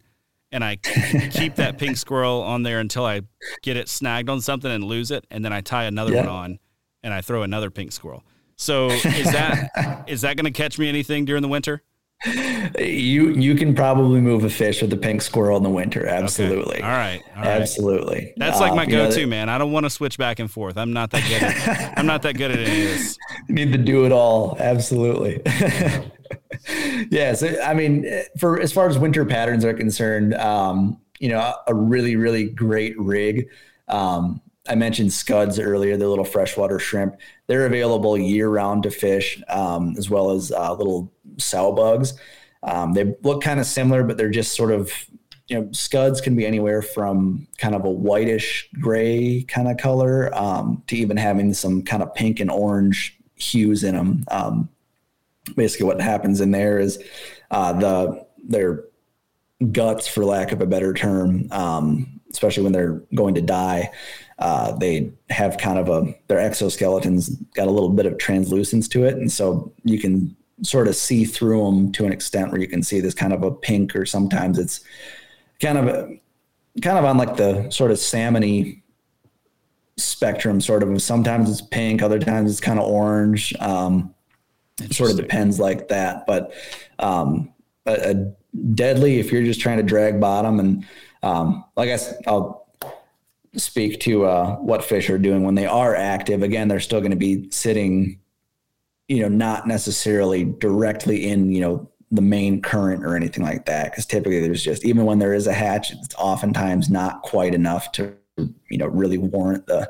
and 0.51 0.63
I 0.63 0.75
keep 1.31 1.55
that 1.55 1.77
pink 1.77 1.97
squirrel 1.97 2.41
on 2.41 2.63
there 2.63 2.79
until 2.79 3.05
I 3.05 3.21
get 3.61 3.75
it 3.75 3.89
snagged 3.89 4.29
on 4.29 4.39
something 4.41 4.71
and 4.71 4.83
lose 4.83 5.11
it, 5.11 5.25
and 5.29 5.43
then 5.43 5.51
I 5.51 5.61
tie 5.61 5.85
another 5.85 6.13
yeah. 6.13 6.21
one 6.21 6.29
on, 6.29 6.59
and 7.03 7.13
I 7.13 7.21
throw 7.21 7.43
another 7.43 7.69
pink 7.69 7.91
squirrel. 7.91 8.23
So 8.55 8.89
is 8.89 9.31
that 9.31 10.05
is 10.07 10.21
that 10.21 10.37
going 10.37 10.45
to 10.45 10.51
catch 10.51 10.79
me 10.79 10.87
anything 10.87 11.25
during 11.25 11.41
the 11.41 11.47
winter? 11.49 11.83
You 12.25 13.29
you 13.29 13.53
can 13.53 13.75
probably 13.75 14.21
move 14.21 14.43
a 14.43 14.49
fish 14.49 14.81
with 14.81 14.91
a 14.91 14.97
pink 14.97 15.21
squirrel 15.21 15.55
in 15.57 15.63
the 15.63 15.69
winter. 15.69 16.07
Absolutely. 16.07 16.77
Okay. 16.77 16.83
All, 16.83 16.89
right. 16.89 17.21
All 17.35 17.43
right. 17.43 17.61
Absolutely. 17.61 18.33
That's 18.37 18.59
like 18.59 18.73
my 18.73 18.85
um, 18.85 18.89
go-to, 18.89 19.19
you 19.19 19.25
know, 19.27 19.29
man. 19.29 19.49
I 19.49 19.59
don't 19.59 19.71
want 19.71 19.85
to 19.85 19.89
switch 19.91 20.17
back 20.17 20.39
and 20.39 20.49
forth. 20.49 20.77
I'm 20.77 20.93
not 20.93 21.11
that 21.11 21.23
good. 21.27 21.43
At, 21.43 21.97
I'm 21.97 22.07
not 22.07 22.23
that 22.23 22.33
good 22.33 22.49
at 22.49 22.57
any 22.57 22.85
of 22.85 22.89
this. 22.89 23.17
Need 23.49 23.71
to 23.71 23.77
do 23.77 24.05
it 24.05 24.11
all. 24.11 24.57
Absolutely. 24.59 25.41
yeah. 27.11 27.33
So 27.33 27.55
I 27.61 27.75
mean, 27.75 28.11
for 28.39 28.59
as 28.59 28.73
far 28.73 28.89
as 28.89 28.97
winter 28.97 29.23
patterns 29.23 29.63
are 29.63 29.75
concerned, 29.75 30.33
um, 30.33 30.99
you 31.19 31.29
know, 31.29 31.53
a 31.67 31.75
really 31.75 32.15
really 32.15 32.49
great 32.49 32.99
rig. 32.99 33.47
Um, 33.89 34.41
I 34.69 34.75
mentioned 34.75 35.13
scuds 35.13 35.59
earlier, 35.59 35.97
the 35.97 36.09
little 36.09 36.25
freshwater 36.25 36.79
shrimp. 36.79 37.17
They're 37.47 37.65
available 37.65 38.17
year 38.17 38.49
round 38.49 38.83
to 38.83 38.91
fish, 38.91 39.41
um, 39.47 39.95
as 39.97 40.09
well 40.09 40.31
as 40.31 40.51
uh, 40.51 40.73
little 40.73 41.11
sow 41.37 41.71
bugs. 41.71 42.13
Um, 42.63 42.93
they 42.93 43.15
look 43.23 43.41
kind 43.43 43.59
of 43.59 43.65
similar, 43.65 44.03
but 44.03 44.17
they're 44.17 44.29
just 44.29 44.55
sort 44.55 44.71
of, 44.71 44.91
you 45.47 45.59
know, 45.59 45.69
scuds 45.71 46.19
can 46.21 46.35
be 46.35 46.45
anywhere 46.45 46.81
from 46.81 47.47
kind 47.57 47.75
of 47.75 47.85
a 47.85 47.89
whitish 47.89 48.69
gray 48.81 49.43
kind 49.47 49.67
of 49.67 49.77
color 49.77 50.33
um, 50.35 50.83
to 50.87 50.97
even 50.97 51.17
having 51.17 51.53
some 51.53 51.83
kind 51.83 52.03
of 52.03 52.13
pink 52.13 52.39
and 52.39 52.51
orange 52.51 53.17
hues 53.35 53.83
in 53.83 53.95
them. 53.95 54.25
Um, 54.29 54.69
basically, 55.55 55.85
what 55.85 56.01
happens 56.01 56.41
in 56.41 56.51
there 56.51 56.79
is 56.79 57.01
uh, 57.51 57.73
the 57.73 58.25
their 58.43 58.83
guts, 59.71 60.07
for 60.07 60.25
lack 60.25 60.51
of 60.51 60.61
a 60.61 60.65
better 60.65 60.93
term, 60.93 61.47
um, 61.51 62.19
especially 62.31 62.63
when 62.63 62.73
they're 62.73 63.01
going 63.13 63.35
to 63.35 63.41
die 63.41 63.91
uh, 64.39 64.71
they 64.73 65.11
have 65.29 65.57
kind 65.57 65.79
of 65.79 65.89
a 65.89 66.13
their 66.27 66.37
exoskeletons 66.37 67.31
got 67.53 67.67
a 67.67 67.71
little 67.71 67.89
bit 67.89 68.05
of 68.05 68.17
translucence 68.17 68.87
to 68.87 69.03
it, 69.03 69.15
and 69.15 69.31
so 69.31 69.71
you 69.83 69.99
can 69.99 70.35
sort 70.63 70.87
of 70.87 70.95
see 70.95 71.25
through 71.25 71.65
them 71.65 71.91
to 71.93 72.05
an 72.05 72.11
extent 72.11 72.51
where 72.51 72.59
you 72.59 72.67
can 72.67 72.83
see 72.83 72.99
this 72.99 73.13
kind 73.13 73.33
of 73.33 73.43
a 73.43 73.51
pink, 73.51 73.95
or 73.95 74.05
sometimes 74.05 74.57
it's 74.57 74.81
kind 75.59 75.77
of 75.77 75.87
a, 75.87 76.19
kind 76.81 76.97
of 76.97 77.05
on 77.05 77.17
like 77.17 77.37
the 77.37 77.69
sort 77.69 77.91
of 77.91 77.97
salmony 77.97 78.81
spectrum, 79.97 80.61
sort 80.61 80.83
of. 80.83 81.01
Sometimes 81.01 81.49
it's 81.49 81.61
pink, 81.61 82.01
other 82.01 82.19
times 82.19 82.51
it's 82.51 82.59
kind 82.59 82.79
of 82.79 82.87
orange. 82.87 83.53
Um, 83.59 84.13
it 84.81 84.93
sort 84.93 85.09
of 85.11 85.17
depends 85.17 85.59
like 85.59 85.87
that, 85.87 86.25
but 86.27 86.53
um, 86.99 87.51
a, 87.85 88.11
a 88.11 88.33
deadly 88.73 89.19
if 89.19 89.31
you're 89.31 89.43
just 89.43 89.59
trying 89.59 89.77
to 89.77 89.83
drag 89.83 90.19
bottom 90.19 90.59
and 90.59 90.85
um, 91.23 91.65
like 91.75 91.89
I, 91.89 91.99
I'll 92.27 92.67
speak 93.55 93.99
to 94.01 94.25
uh, 94.25 94.55
what 94.57 94.83
fish 94.83 95.09
are 95.09 95.17
doing 95.17 95.43
when 95.43 95.55
they 95.55 95.65
are 95.65 95.95
active. 95.95 96.43
Again, 96.43 96.67
they're 96.67 96.79
still 96.79 96.99
going 96.99 97.11
to 97.11 97.17
be 97.17 97.49
sitting, 97.49 98.19
you 99.07 99.21
know, 99.21 99.29
not 99.29 99.67
necessarily 99.67 100.43
directly 100.43 101.27
in, 101.29 101.51
you 101.51 101.61
know, 101.61 101.89
the 102.11 102.21
main 102.21 102.61
current 102.61 103.05
or 103.05 103.15
anything 103.15 103.43
like 103.43 103.65
that. 103.65 103.91
Because 103.91 104.05
typically 104.05 104.39
there's 104.39 104.63
just, 104.63 104.85
even 104.85 105.05
when 105.05 105.19
there 105.19 105.33
is 105.33 105.47
a 105.47 105.53
hatch, 105.53 105.91
it's 105.91 106.15
oftentimes 106.15 106.89
not 106.89 107.21
quite 107.21 107.53
enough 107.53 107.91
to, 107.93 108.13
you 108.69 108.77
know, 108.77 108.87
really 108.87 109.17
warrant 109.17 109.67
the, 109.67 109.89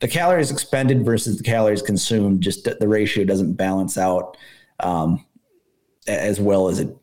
the 0.00 0.08
calories 0.08 0.50
expended 0.50 1.04
versus 1.04 1.36
the 1.36 1.42
calories 1.42 1.82
consumed. 1.82 2.40
Just 2.40 2.64
the 2.64 2.88
ratio 2.88 3.24
doesn't 3.24 3.54
balance 3.54 3.98
out 3.98 4.36
um, 4.80 5.24
as 6.06 6.40
well 6.40 6.68
as 6.68 6.78
it 6.78 6.94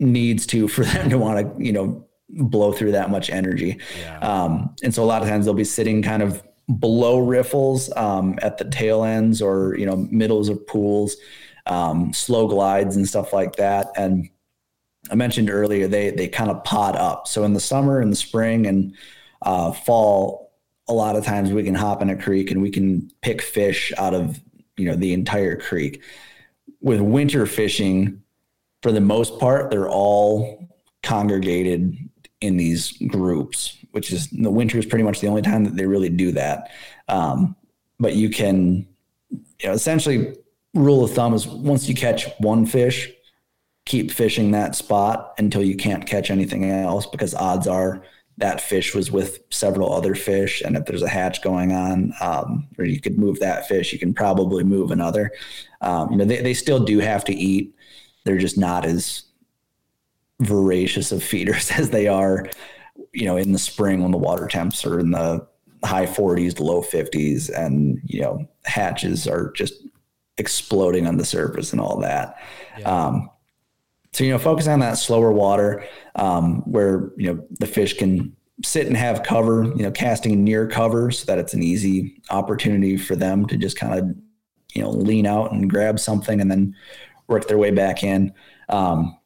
needs 0.00 0.46
to 0.46 0.66
for 0.66 0.84
them 0.84 1.10
to 1.10 1.18
want 1.18 1.56
to, 1.58 1.64
you 1.64 1.72
know, 1.72 2.04
blow 2.28 2.72
through 2.72 2.92
that 2.92 3.10
much 3.10 3.30
energy. 3.30 3.78
Yeah. 4.00 4.18
Um, 4.18 4.74
and 4.82 4.92
so 4.92 5.04
a 5.04 5.06
lot 5.06 5.22
of 5.22 5.28
times 5.28 5.44
they'll 5.44 5.54
be 5.54 5.62
sitting 5.62 6.02
kind 6.02 6.22
of 6.22 6.42
below 6.78 7.18
riffles 7.18 7.92
um, 7.96 8.38
at 8.42 8.58
the 8.58 8.64
tail 8.64 9.04
ends 9.04 9.42
or 9.42 9.76
you 9.76 9.86
know 9.86 9.96
middles 10.10 10.48
of 10.48 10.66
pools, 10.66 11.16
um, 11.66 12.12
slow 12.12 12.46
glides 12.46 12.96
and 12.96 13.06
stuff 13.06 13.32
like 13.32 13.56
that. 13.56 13.88
And 13.96 14.28
I 15.10 15.14
mentioned 15.14 15.50
earlier 15.50 15.86
they 15.88 16.10
they 16.10 16.28
kind 16.28 16.50
of 16.50 16.64
pot 16.64 16.96
up. 16.96 17.28
So 17.28 17.44
in 17.44 17.52
the 17.52 17.60
summer 17.60 18.00
and 18.00 18.10
the 18.10 18.16
spring 18.16 18.66
and 18.66 18.94
uh, 19.42 19.72
fall, 19.72 20.52
a 20.88 20.92
lot 20.92 21.16
of 21.16 21.24
times 21.24 21.52
we 21.52 21.64
can 21.64 21.74
hop 21.74 22.00
in 22.02 22.10
a 22.10 22.16
creek 22.16 22.50
and 22.50 22.62
we 22.62 22.70
can 22.70 23.10
pick 23.20 23.42
fish 23.42 23.92
out 23.98 24.14
of 24.14 24.40
you 24.76 24.86
know 24.86 24.96
the 24.96 25.12
entire 25.12 25.56
creek. 25.56 26.02
With 26.80 27.00
winter 27.00 27.46
fishing, 27.46 28.22
for 28.82 28.92
the 28.92 29.00
most 29.00 29.38
part, 29.38 29.70
they're 29.70 29.88
all 29.88 30.68
congregated 31.02 31.96
in 32.44 32.56
these 32.56 32.92
groups, 33.08 33.76
which 33.92 34.12
is 34.12 34.28
the 34.30 34.50
winter 34.50 34.78
is 34.78 34.86
pretty 34.86 35.04
much 35.04 35.20
the 35.20 35.26
only 35.26 35.42
time 35.42 35.64
that 35.64 35.76
they 35.76 35.86
really 35.86 36.08
do 36.08 36.32
that. 36.32 36.70
Um, 37.08 37.56
but 37.98 38.14
you 38.14 38.30
can, 38.30 38.86
you 39.30 39.68
know, 39.68 39.72
essentially 39.72 40.36
rule 40.74 41.04
of 41.04 41.12
thumb 41.12 41.34
is 41.34 41.46
once 41.46 41.88
you 41.88 41.94
catch 41.94 42.26
one 42.38 42.66
fish, 42.66 43.10
keep 43.86 44.10
fishing 44.10 44.50
that 44.50 44.74
spot 44.74 45.34
until 45.38 45.62
you 45.62 45.76
can't 45.76 46.06
catch 46.06 46.30
anything 46.30 46.70
else 46.70 47.06
because 47.06 47.34
odds 47.34 47.66
are 47.66 48.02
that 48.38 48.60
fish 48.60 48.94
was 48.94 49.12
with 49.12 49.40
several 49.50 49.92
other 49.92 50.14
fish. 50.14 50.60
And 50.60 50.76
if 50.76 50.86
there's 50.86 51.02
a 51.02 51.08
hatch 51.08 51.42
going 51.42 51.72
on, 51.72 52.12
um, 52.20 52.66
or 52.78 52.84
you 52.84 53.00
could 53.00 53.16
move 53.16 53.38
that 53.40 53.68
fish, 53.68 53.92
you 53.92 53.98
can 53.98 54.12
probably 54.12 54.64
move 54.64 54.90
another. 54.90 55.30
Um, 55.80 56.10
you 56.10 56.16
know, 56.16 56.24
they, 56.24 56.42
they 56.42 56.54
still 56.54 56.80
do 56.80 56.98
have 56.98 57.24
to 57.26 57.34
eat. 57.34 57.74
They're 58.24 58.38
just 58.38 58.58
not 58.58 58.84
as 58.84 59.24
voracious 60.40 61.12
of 61.12 61.22
feeders 61.22 61.70
as 61.76 61.90
they 61.90 62.08
are, 62.08 62.48
you 63.12 63.24
know, 63.24 63.36
in 63.36 63.52
the 63.52 63.58
spring 63.58 64.02
when 64.02 64.12
the 64.12 64.18
water 64.18 64.46
temps 64.46 64.84
are 64.84 64.98
in 64.98 65.10
the 65.10 65.46
high 65.84 66.06
40s, 66.06 66.60
low 66.60 66.82
50s, 66.82 67.50
and 67.50 68.00
you 68.04 68.20
know, 68.20 68.46
hatches 68.64 69.26
are 69.26 69.52
just 69.52 69.74
exploding 70.38 71.06
on 71.06 71.16
the 71.16 71.24
surface 71.24 71.72
and 71.72 71.80
all 71.80 72.00
that. 72.00 72.36
Yeah. 72.78 73.06
Um, 73.06 73.30
so 74.12 74.22
you 74.22 74.30
know, 74.30 74.38
focus 74.38 74.68
on 74.68 74.78
that 74.80 74.96
slower 74.96 75.32
water 75.32 75.84
um, 76.14 76.62
where 76.70 77.10
you 77.16 77.32
know 77.32 77.44
the 77.58 77.66
fish 77.66 77.94
can 77.96 78.34
sit 78.62 78.86
and 78.86 78.96
have 78.96 79.24
cover. 79.24 79.64
You 79.64 79.82
know, 79.82 79.90
casting 79.90 80.44
near 80.44 80.68
cover 80.68 81.10
so 81.10 81.24
that 81.26 81.38
it's 81.38 81.52
an 81.52 81.62
easy 81.62 82.22
opportunity 82.30 82.96
for 82.96 83.16
them 83.16 83.46
to 83.46 83.56
just 83.56 83.76
kind 83.76 83.98
of 83.98 84.16
you 84.72 84.82
know 84.82 84.90
lean 84.90 85.26
out 85.26 85.50
and 85.52 85.68
grab 85.68 85.98
something 85.98 86.40
and 86.40 86.50
then 86.50 86.76
work 87.26 87.48
their 87.48 87.58
way 87.58 87.72
back 87.72 88.04
in. 88.04 88.32
Um, 88.68 89.18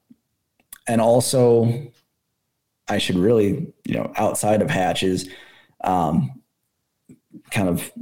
and 0.89 1.01
also 1.01 1.93
I 2.89 2.99
should 2.99 3.17
really, 3.17 3.73
you 3.85 3.95
know, 3.95 4.13
outside 4.17 4.63
of 4.63 4.71
hatches, 4.71 5.29
um, 5.85 6.43
kind 7.51 7.69
of 7.69 7.93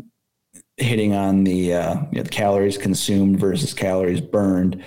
hitting 0.76 1.12
on 1.12 1.44
the, 1.44 1.74
uh, 1.74 1.94
you 2.12 2.18
know, 2.18 2.22
the 2.22 2.30
calories 2.30 2.78
consumed 2.78 3.40
versus 3.40 3.74
calories 3.74 4.20
burned. 4.20 4.84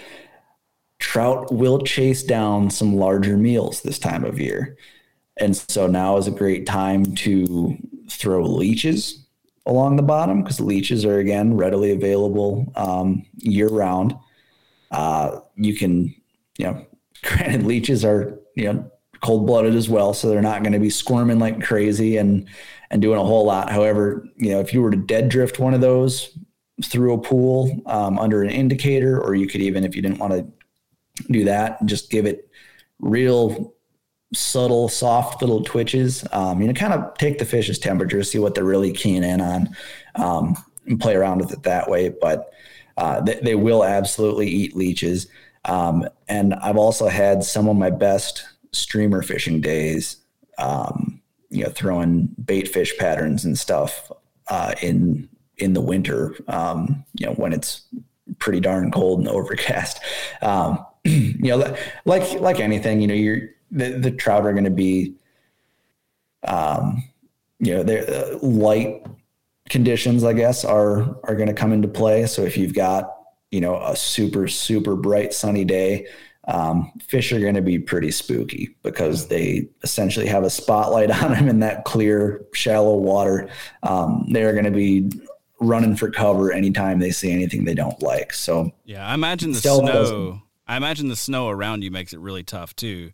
Trout 1.00 1.52
will 1.54 1.80
chase 1.80 2.24
down 2.24 2.70
some 2.70 2.96
larger 2.96 3.38
meals 3.38 3.82
this 3.82 4.00
time 4.00 4.24
of 4.24 4.40
year. 4.40 4.78
And 5.38 5.56
so 5.56 5.88
now 5.88 6.18
is 6.18 6.28
a 6.28 6.32
great 6.32 6.66
time 6.66 7.16
to 7.16 7.78
throw 8.10 8.44
leeches 8.44 9.26
along 9.66 9.96
the 9.96 10.04
bottom 10.04 10.44
because 10.44 10.60
leeches 10.60 11.06
are 11.06 11.20
again 11.20 11.56
readily 11.56 11.92
available 11.92 12.72
um, 12.76 13.26
year 13.38 13.68
round. 13.68 14.16
Uh, 14.92 15.40
you 15.56 15.76
can, 15.76 16.14
you 16.58 16.66
know, 16.66 16.86
granted 17.24 17.64
leeches 17.64 18.06
are 18.06 18.40
you 18.56 18.72
know 18.72 18.92
cold 19.22 19.46
blooded 19.46 19.76
as 19.76 19.90
well, 19.90 20.14
so 20.14 20.30
they're 20.30 20.42
not 20.42 20.64
going 20.64 20.74
to 20.74 20.80
be 20.80 20.90
squirming 20.90 21.40
like 21.40 21.62
crazy 21.62 22.18
and 22.18 22.48
and 22.92 23.02
doing 23.02 23.20
a 23.20 23.24
whole 23.24 23.46
lot. 23.46 23.72
However, 23.72 24.28
you 24.38 24.52
know 24.52 24.60
if 24.60 24.74
you 24.74 24.82
were 24.82 24.92
to 24.92 24.98
dead 24.98 25.30
drift 25.30 25.60
one 25.60 25.74
of 25.74 25.82
those 25.82 26.38
through 26.84 27.14
a 27.14 27.18
pool 27.18 27.82
um, 27.88 28.18
under 28.18 28.42
an 28.42 28.50
indicator, 28.50 29.22
or 29.22 29.36
you 29.36 29.48
could 29.48 29.62
even 29.62 29.84
if 29.84 29.96
you 29.96 30.02
didn't 30.02 30.20
want 30.20 30.34
to 30.34 30.48
do 31.32 31.44
that, 31.46 31.86
just 31.86 32.10
give 32.10 32.26
it 32.26 32.50
real 33.00 33.74
subtle, 34.34 34.90
soft 34.90 35.42
little 35.42 35.64
twitches. 35.64 36.24
Um, 36.32 36.62
you 36.62 36.68
know, 36.68 36.74
kind 36.74 36.94
of 36.94 37.18
take 37.18 37.40
the 37.40 37.46
fish's 37.46 37.80
temperature, 37.80 38.24
see 38.24 38.40
what 38.40 38.56
they're 38.56 38.64
really 38.64 38.94
keen 38.94 39.24
in 39.24 39.42
on, 39.42 39.76
um, 40.16 40.56
and 40.86 41.00
play 41.00 41.16
around 41.16 41.40
with 41.40 41.52
it 41.52 41.64
that 41.64 41.90
way. 41.90 42.10
But 42.10 42.54
uh, 42.98 43.22
they, 43.22 43.40
they, 43.42 43.56
will 43.56 43.84
absolutely 43.84 44.48
eat 44.48 44.76
leeches. 44.76 45.28
Um, 45.66 46.08
and 46.28 46.54
I've 46.56 46.78
also 46.78 47.08
had 47.08 47.44
some 47.44 47.68
of 47.68 47.76
my 47.76 47.90
best 47.90 48.48
streamer 48.72 49.22
fishing 49.22 49.62
days, 49.62 50.18
um, 50.58 51.22
you 51.50 51.64
know, 51.64 51.70
throwing 51.70 52.30
bait 52.44 52.68
fish 52.68 52.98
patterns 52.98 53.46
and 53.46 53.58
stuff 53.58 54.12
uh, 54.48 54.74
in 54.82 55.30
in 55.58 55.74
the 55.74 55.82
winter, 55.82 56.36
um, 56.48 57.04
you 57.20 57.26
know, 57.26 57.34
when 57.34 57.52
it's 57.52 57.84
pretty 58.40 58.60
darn 58.60 58.92
cold 58.92 59.20
and 59.20 59.28
overcast. 59.30 60.00
Um, 60.42 60.86
you 61.04 61.50
know, 61.50 61.76
like 62.06 62.40
like 62.40 62.60
anything, 62.60 63.02
you 63.02 63.08
know, 63.08 63.14
you're 63.14 63.50
the, 63.72 63.92
the 63.92 64.12
trout 64.12 64.46
are 64.46 64.54
going 64.54 64.64
to 64.64 64.70
be, 64.70 65.16
um, 66.48 67.04
you 67.60 67.74
know, 67.74 67.84
they're 67.84 68.10
uh, 68.10 68.38
light 68.42 69.06
conditions, 69.70 70.24
I 70.24 70.34
guess, 70.34 70.66
are 70.66 71.18
are 71.24 71.36
going 71.36 71.48
to 71.48 71.54
come 71.54 71.74
into 71.74 71.88
play. 71.88 72.26
So 72.26 72.44
if 72.44 72.58
you've 72.58 72.74
got 72.74 73.19
you 73.52 73.62
know, 73.62 73.82
a 73.82 73.96
super, 73.96 74.48
super 74.48 74.96
bright 74.96 75.34
sunny 75.34 75.66
day, 75.66 76.08
um, 76.48 76.92
fish 77.08 77.32
are 77.32 77.40
going 77.40 77.56
to 77.56 77.62
be 77.62 77.78
pretty 77.78 78.12
spooky 78.12 78.76
because 78.82 79.28
they 79.28 79.68
essentially 79.84 80.26
have 80.26 80.44
a 80.44 80.50
spotlight 80.50 81.12
on 81.24 81.32
them 81.32 81.48
in 81.48 81.60
that 81.60 81.86
clear, 81.86 82.46
shallow 82.54 82.98
water. 82.98 83.50
Um, 83.84 84.26
they're 84.30 84.54
going 84.54 84.66
to 84.66 84.72
be 84.72 85.10
running 85.60 85.96
for 85.96 86.10
cover 86.10 86.52
anytime 86.52 87.00
they 87.00 87.12
see 87.12 87.32
anything 87.32 87.66
they 87.66 87.76
don't 87.76 88.02
like. 88.02 88.34
So 88.34 88.72
yeah, 88.86 89.08
I 89.08 89.14
imagine 89.14 89.52
the 89.52 89.60
snow. 89.60 90.42
I 90.68 90.78
imagine 90.78 91.08
the 91.08 91.16
snow 91.16 91.50
around 91.50 91.84
you 91.84 91.92
makes 91.92 92.14
it 92.14 92.20
really 92.20 92.44
tough 92.44 92.76
too 92.76 93.12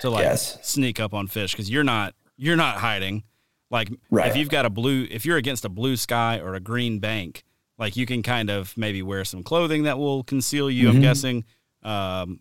to 0.00 0.10
like 0.10 0.22
yes. 0.22 0.58
sneak 0.66 1.00
up 1.00 1.14
on 1.14 1.26
fish 1.26 1.52
because 1.52 1.70
you're 1.70 1.84
not 1.84 2.14
you're 2.36 2.56
not 2.56 2.78
hiding. 2.78 3.24
Like 3.70 3.90
right. 4.10 4.30
if 4.30 4.36
you've 4.36 4.48
got 4.48 4.64
a 4.64 4.70
blue, 4.70 5.06
if 5.10 5.26
you're 5.26 5.36
against 5.36 5.64
a 5.64 5.68
blue 5.68 5.96
sky 5.96 6.38
or 6.38 6.54
a 6.54 6.60
green 6.60 7.00
bank, 7.00 7.44
like 7.78 7.96
you 7.96 8.06
can 8.06 8.22
kind 8.22 8.50
of 8.50 8.76
maybe 8.76 9.02
wear 9.02 9.24
some 9.24 9.42
clothing 9.42 9.84
that 9.84 9.98
will 9.98 10.24
conceal 10.24 10.70
you. 10.70 10.88
Mm-hmm. 10.88 10.96
I'm 10.96 11.02
guessing. 11.02 11.44
Um, 11.82 12.40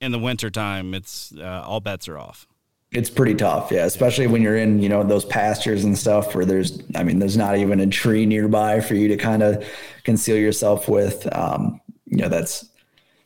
in 0.00 0.10
the 0.10 0.18
wintertime, 0.18 0.94
it's 0.94 1.32
uh, 1.38 1.64
all 1.64 1.80
bets 1.80 2.08
are 2.08 2.18
off. 2.18 2.46
It's 2.90 3.08
pretty 3.08 3.34
tough, 3.34 3.70
yeah, 3.70 3.86
especially 3.86 4.26
when 4.26 4.42
you're 4.42 4.58
in, 4.58 4.82
you 4.82 4.88
know, 4.88 5.02
those 5.02 5.24
pastures 5.24 5.84
and 5.84 5.96
stuff 5.96 6.34
where 6.34 6.44
there's, 6.44 6.82
I 6.94 7.04
mean, 7.04 7.20
there's 7.20 7.38
not 7.38 7.56
even 7.56 7.80
a 7.80 7.86
tree 7.86 8.26
nearby 8.26 8.80
for 8.80 8.94
you 8.94 9.08
to 9.08 9.16
kind 9.16 9.42
of 9.42 9.66
conceal 10.04 10.36
yourself 10.36 10.88
with. 10.88 11.26
Um, 11.34 11.80
you 12.04 12.18
know, 12.18 12.28
that's 12.28 12.68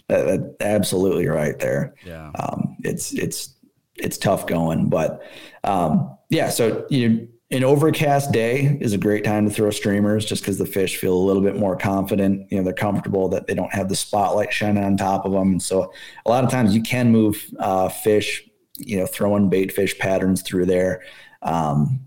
that, 0.07 0.25
that 0.27 0.57
absolutely 0.61 1.27
right 1.27 1.59
there. 1.59 1.95
Yeah. 2.05 2.31
Um, 2.39 2.77
it's 2.85 3.13
it's 3.15 3.55
it's 3.97 4.19
tough 4.19 4.47
going, 4.47 4.89
but 4.89 5.23
um, 5.65 6.17
yeah. 6.29 6.51
So 6.51 6.87
you 6.89 7.27
an 7.51 7.63
overcast 7.63 8.33
day 8.33 8.77
is 8.81 8.93
a 8.93 8.99
great 8.99 9.23
time 9.23 9.49
to 9.49 9.55
throw 9.55 9.71
streamers 9.71 10.25
just 10.25 10.43
because 10.43 10.59
the 10.59 10.67
fish 10.67 10.97
feel 10.97 11.15
a 11.15 11.27
little 11.27 11.43
bit 11.43 11.57
more 11.57 11.77
confident. 11.77 12.51
You 12.51 12.59
know, 12.59 12.65
they're 12.65 12.73
comfortable 12.73 13.29
that 13.29 13.47
they 13.47 13.55
don't 13.55 13.73
have 13.73 13.89
the 13.89 13.95
spotlight 13.95 14.53
shining 14.53 14.83
on 14.83 14.97
top 14.97 15.25
of 15.25 15.33
them. 15.33 15.53
And 15.53 15.63
so 15.63 15.93
a 16.25 16.31
lot 16.31 16.43
of 16.43 16.51
times 16.51 16.75
you 16.75 16.83
can 16.83 17.13
move 17.13 17.45
uh, 17.61 17.89
fish, 17.89 18.43
you 18.79 18.97
know, 18.97 19.07
throwing 19.07 19.49
bait 19.49 19.73
fish 19.73 19.97
patterns 19.99 20.43
through 20.43 20.67
there. 20.67 21.03
Um, 21.43 22.01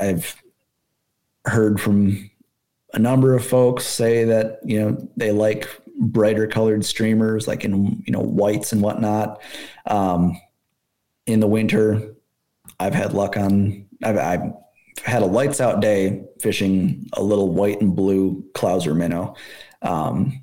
I've 0.00 0.40
heard 1.44 1.80
from 1.80 2.30
a 2.94 3.00
number 3.00 3.34
of 3.34 3.44
folks 3.44 3.84
say 3.84 4.24
that, 4.24 4.60
you 4.64 4.80
know, 4.80 5.08
they 5.16 5.32
like 5.32 5.68
brighter 5.98 6.46
colored 6.46 6.84
streamers 6.84 7.48
like 7.48 7.64
in, 7.64 8.00
you 8.06 8.12
know, 8.12 8.20
whites 8.20 8.72
and 8.72 8.80
whatnot. 8.80 9.42
Um, 9.86 10.40
in 11.26 11.40
the 11.40 11.48
winter, 11.48 12.14
I've 12.78 12.94
had 12.94 13.12
luck 13.12 13.36
on 13.36 13.86
I've, 14.02 14.18
I've, 14.18 14.52
had 15.04 15.22
a 15.22 15.26
lights 15.26 15.60
out 15.60 15.80
day 15.80 16.22
fishing 16.38 17.08
a 17.14 17.22
little 17.22 17.52
white 17.52 17.80
and 17.80 17.96
blue 17.96 18.44
Clouser 18.52 18.94
minnow 18.94 19.34
um, 19.80 20.42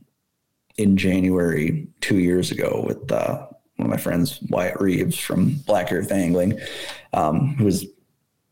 in 0.77 0.97
January 0.97 1.87
two 2.01 2.17
years 2.17 2.51
ago 2.51 2.83
with 2.85 3.11
uh, 3.11 3.47
one 3.75 3.85
of 3.85 3.89
my 3.89 3.97
friends, 3.97 4.39
Wyatt 4.49 4.81
Reeves 4.81 5.17
from 5.17 5.53
Black 5.65 5.91
Earth 5.93 6.11
Angling, 6.11 6.59
um, 7.13 7.55
who 7.55 7.63
was 7.63 7.85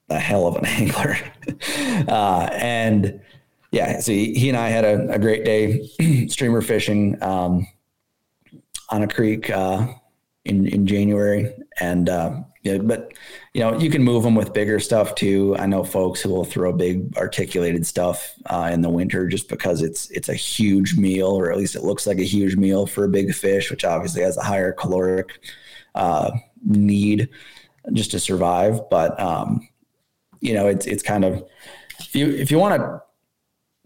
a 0.09 0.19
hell 0.19 0.47
of 0.47 0.55
an 0.55 0.65
angler. 0.67 1.17
uh, 2.07 2.49
and 2.53 3.19
yeah, 3.71 3.99
so 3.99 4.11
he, 4.11 4.33
he, 4.33 4.49
and 4.49 4.57
I 4.57 4.69
had 4.69 4.85
a, 4.85 5.09
a 5.11 5.19
great 5.19 5.43
day 5.43 5.87
streamer 6.29 6.61
fishing 6.61 7.21
um, 7.21 7.67
on 8.89 9.03
a 9.03 9.07
creek 9.07 9.49
uh, 9.49 9.87
in, 10.45 10.67
in 10.67 10.87
January. 10.87 11.53
And 11.81 12.07
uh, 12.07 12.41
yeah, 12.67 12.77
but 12.79 13.13
you 13.53 13.61
know, 13.61 13.77
you 13.79 13.89
can 13.89 14.03
move 14.03 14.23
them 14.23 14.35
with 14.35 14.53
bigger 14.53 14.79
stuff 14.79 15.15
too. 15.15 15.55
I 15.57 15.65
know 15.65 15.83
folks 15.83 16.21
who 16.21 16.29
will 16.29 16.43
throw 16.43 16.73
big 16.73 17.15
articulated 17.17 17.85
stuff 17.85 18.33
uh, 18.47 18.69
in 18.73 18.81
the 18.81 18.89
winter 18.89 19.27
just 19.27 19.47
because 19.47 19.81
it's 19.81 20.09
it's 20.11 20.27
a 20.27 20.33
huge 20.33 20.97
meal, 20.97 21.29
or 21.29 21.49
at 21.49 21.57
least 21.57 21.75
it 21.75 21.83
looks 21.83 22.05
like 22.05 22.19
a 22.19 22.23
huge 22.23 22.57
meal 22.57 22.85
for 22.85 23.05
a 23.05 23.09
big 23.09 23.33
fish, 23.33 23.71
which 23.71 23.85
obviously 23.85 24.21
has 24.21 24.35
a 24.35 24.43
higher 24.43 24.73
caloric 24.73 25.39
uh, 25.95 26.31
need 26.65 27.29
just 27.93 28.11
to 28.11 28.19
survive. 28.19 28.81
But 28.89 29.17
um, 29.17 29.67
you 30.41 30.53
know, 30.53 30.67
it's 30.67 30.85
it's 30.85 31.03
kind 31.03 31.23
of 31.23 31.47
if 31.99 32.15
you 32.15 32.29
if 32.29 32.51
you 32.51 32.59
want 32.59 32.75
to 32.75 33.01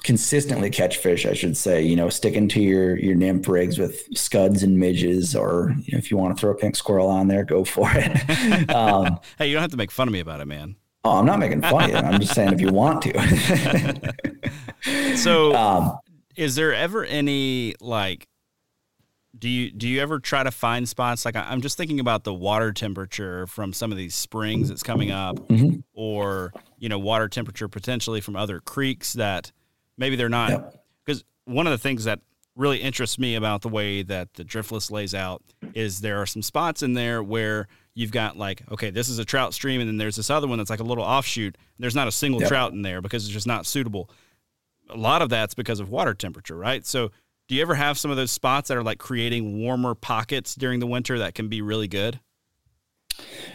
consistently 0.04 0.70
catch 0.70 0.98
fish, 0.98 1.26
I 1.26 1.34
should 1.34 1.56
say, 1.56 1.84
you 1.84 1.96
know, 1.96 2.10
sticking 2.10 2.48
to 2.50 2.62
your 2.62 2.98
your 2.98 3.16
nymph 3.16 3.48
rigs 3.48 3.78
with 3.78 4.08
scuds 4.18 4.64
and 4.64 4.78
midges, 4.78 5.36
or 5.36 5.74
you 5.84 5.94
know, 5.94 5.98
if 5.98 6.12
you 6.12 6.18
want 6.18 6.36
to 6.36 6.42
throw 6.42 6.52
a 6.52 6.56
pink 6.56 6.76
squirrel 6.76 7.08
on 7.08 7.28
there, 7.28 7.44
go 7.44 7.64
for 7.64 7.90
it. 7.94 8.70
um, 8.76 9.20
hey, 9.38 9.48
you 9.48 9.54
don't 9.54 9.62
have 9.62 9.72
to 9.72 9.78
make 9.78 9.92
fun 9.92 10.08
of 10.08 10.14
me 10.14 10.20
about 10.20 10.42
it, 10.42 10.46
man. 10.46 10.76
Oh, 11.04 11.18
I'm 11.18 11.26
not 11.26 11.40
making 11.40 11.62
fun 11.62 11.86
of 11.86 11.90
you. 11.90 11.96
I'm 11.96 12.20
just 12.20 12.36
saying 12.36 12.54
if 12.54 12.62
you 12.62 12.72
want 12.72 13.02
to. 13.04 14.14
so, 15.18 15.56
um, 15.56 15.98
is 16.36 16.56
there 16.56 16.74
ever 16.74 17.04
any 17.04 17.76
like 17.80 18.28
do 19.38 19.50
you 19.50 19.72
do 19.72 19.88
you 19.88 20.02
ever 20.02 20.20
try 20.20 20.44
to 20.44 20.52
find 20.52 20.88
spots 20.88 21.26
like 21.26 21.36
I'm 21.36 21.62
just 21.62 21.78
thinking 21.78 22.00
about 22.00 22.24
the 22.24 22.34
water 22.34 22.74
temperature 22.74 23.48
from 23.48 23.74
some 23.74 23.92
of 23.92 23.98
these 23.98 24.14
springs 24.14 24.70
that's 24.70 24.84
coming 24.84 25.10
up, 25.10 25.38
mm-hmm. 25.48 25.80
or 25.94 26.54
you 26.78 26.90
know 26.90 27.00
water 27.00 27.28
temperature 27.28 27.68
potentially 27.68 28.22
from 28.22 28.36
other 28.36 28.60
creeks 28.60 29.14
that 29.14 29.52
maybe 30.02 30.16
they're 30.18 30.30
not 30.30 30.76
because 31.06 31.20
yep. 31.20 31.56
one 31.56 31.68
of 31.68 31.72
the 31.72 31.78
things 31.78 32.04
that 32.04 32.20
really 32.58 32.80
interests 32.80 33.18
me 33.18 33.36
about 33.36 33.62
the 33.62 33.70
way 33.70 34.04
that 34.04 34.34
the 34.34 34.44
driftless 34.44 34.92
lays 34.92 35.16
out 35.16 35.42
is 35.74 36.02
there 36.02 36.22
are 36.22 36.26
some 36.26 36.42
spots 36.42 36.84
in 36.84 36.94
there 36.94 37.24
where 37.24 37.68
you've 37.94 38.12
got 38.12 38.38
like 38.38 38.62
okay 38.70 38.90
this 38.90 39.08
is 39.08 39.20
a 39.20 39.26
trout 39.26 39.54
stream 39.54 39.80
and 39.80 39.90
then 39.90 39.98
there's 39.98 40.18
this 40.18 40.30
other 40.30 40.48
one 40.48 40.58
that's 40.58 40.70
like 40.70 40.82
a 40.82 40.84
little 40.84 41.04
offshoot 41.04 41.58
there's 41.80 41.96
not 41.96 42.08
a 42.08 42.12
single 42.12 42.42
yep. 42.42 42.50
trout 42.50 42.74
in 42.74 42.82
there 42.82 43.02
because 43.02 43.24
it's 43.24 43.34
just 43.34 43.48
not 43.48 43.66
suitable 43.66 44.10
a 44.90 44.98
lot 44.98 45.22
of 45.22 45.30
that's 45.30 45.54
because 45.54 45.80
of 45.80 45.90
water 45.90 46.14
temperature 46.14 46.58
right 46.58 46.86
so 46.86 47.10
do 47.52 47.56
you 47.56 47.62
ever 47.62 47.76
have 47.76 47.98
some 47.98 48.10
of 48.10 48.16
those 48.16 48.32
spots 48.32 48.70
that 48.70 48.78
are 48.78 48.84
like 48.84 48.98
creating 48.98 49.60
warmer 49.60 49.94
pockets 49.94 50.56
during 50.56 50.80
the 50.80 50.88
winter 50.88 51.20
that 51.20 51.36
can 51.36 51.50
be 51.50 51.62
really 51.62 51.90
good? 51.90 52.18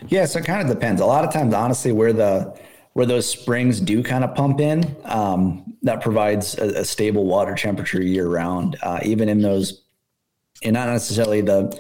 Yeah, 0.09 0.27
so 0.27 0.39
it 0.39 0.45
kind 0.45 0.61
of 0.61 0.69
depends. 0.69 1.01
A 1.01 1.07
lot 1.07 1.25
of 1.25 1.33
times, 1.33 1.55
honestly, 1.55 1.93
where 1.93 2.13
the 2.13 2.55
where 2.97 3.05
those 3.05 3.29
springs 3.29 3.79
do 3.79 4.03
kind 4.03 4.25
of 4.25 4.35
pump 4.35 4.59
in, 4.59 4.97
um, 5.05 5.77
that 5.83 6.01
provides 6.01 6.57
a, 6.57 6.81
a, 6.81 6.85
stable 6.85 7.27
water 7.27 7.55
temperature 7.55 8.03
year 8.03 8.27
round. 8.27 8.79
Uh, 8.83 8.99
even 9.03 9.29
in 9.29 9.43
those, 9.43 9.83
and 10.63 10.73
not 10.73 10.89
necessarily 10.89 11.43
the, 11.43 11.79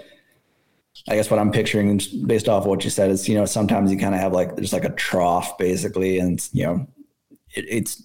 I 1.08 1.16
guess 1.16 1.30
what 1.30 1.40
I'm 1.40 1.50
picturing 1.50 2.02
based 2.26 2.50
off 2.50 2.64
of 2.64 2.68
what 2.68 2.84
you 2.84 2.90
said 2.90 3.10
is, 3.10 3.30
you 3.30 3.34
know, 3.34 3.46
sometimes 3.46 3.90
you 3.90 3.96
kind 3.96 4.14
of 4.14 4.20
have 4.20 4.34
like 4.34 4.56
there's 4.56 4.74
like 4.74 4.84
a 4.84 4.90
trough 4.90 5.56
basically, 5.56 6.18
and 6.18 6.46
you 6.52 6.64
know, 6.64 6.86
it, 7.54 7.64
it's 7.66 8.02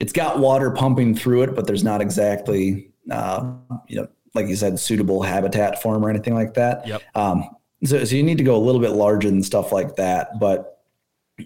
it's 0.00 0.14
got 0.14 0.38
water 0.38 0.70
pumping 0.70 1.14
through 1.14 1.42
it, 1.42 1.54
but 1.54 1.66
there's 1.66 1.84
not 1.84 2.00
exactly 2.00 2.88
uh, 3.10 3.52
you 3.88 3.96
know, 3.96 4.08
like 4.32 4.46
you 4.46 4.56
said, 4.56 4.80
suitable 4.80 5.20
habitat 5.20 5.82
for 5.82 5.92
them 5.92 6.02
or 6.02 6.08
anything 6.08 6.34
like 6.34 6.54
that. 6.54 6.88
Yep. 6.88 7.02
Um, 7.14 7.44
so, 7.84 8.02
so 8.04 8.16
you 8.16 8.22
need 8.22 8.38
to 8.38 8.44
go 8.44 8.56
a 8.56 8.64
little 8.64 8.80
bit 8.80 8.92
larger 8.92 9.28
than 9.28 9.42
stuff 9.42 9.70
like 9.70 9.96
that. 9.96 10.40
But 10.40 10.73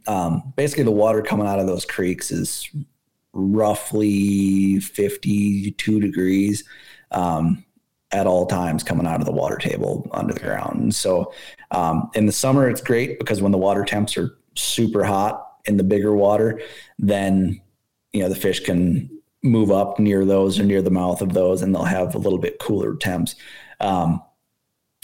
um, 0.07 0.53
basically, 0.57 0.85
the 0.85 0.91
water 0.91 1.23
coming 1.23 1.47
out 1.47 1.59
of 1.59 1.67
those 1.67 1.85
creeks 1.85 2.31
is 2.31 2.69
roughly 3.33 4.81
52 4.81 6.01
degrees 6.01 6.65
um, 7.11 7.65
at 8.13 8.27
all 8.27 8.47
times 8.47 8.83
coming 8.83 9.07
out 9.07 9.21
of 9.21 9.27
the 9.27 9.33
water 9.33 9.57
table 9.57 10.09
under 10.13 10.35
the 10.35 10.41
ground. 10.41 10.81
And 10.81 10.95
so 10.95 11.33
um, 11.71 12.11
in 12.15 12.27
the 12.27 12.33
summer, 12.33 12.69
it's 12.69 12.81
great 12.81 13.19
because 13.19 13.43
when 13.43 13.53
the 13.53 13.59
water 13.59 13.85
temps 13.85 14.17
are 14.17 14.37
super 14.57 15.05
hot 15.05 15.47
in 15.67 15.77
the 15.77 15.85
bigger 15.85 16.15
water, 16.15 16.61
then 16.99 17.61
you 18.13 18.23
know 18.23 18.29
the 18.29 18.35
fish 18.35 18.61
can 18.61 19.11
move 19.43 19.71
up 19.71 19.99
near 19.99 20.25
those 20.25 20.59
or 20.59 20.65
near 20.65 20.83
the 20.83 20.91
mouth 20.91 21.23
of 21.23 21.33
those, 21.33 21.63
and 21.63 21.75
they'll 21.75 21.85
have 21.85 22.15
a 22.15 22.19
little 22.19 22.39
bit 22.39 22.59
cooler 22.59 22.97
temps. 22.97 23.37
Um, 23.81 24.23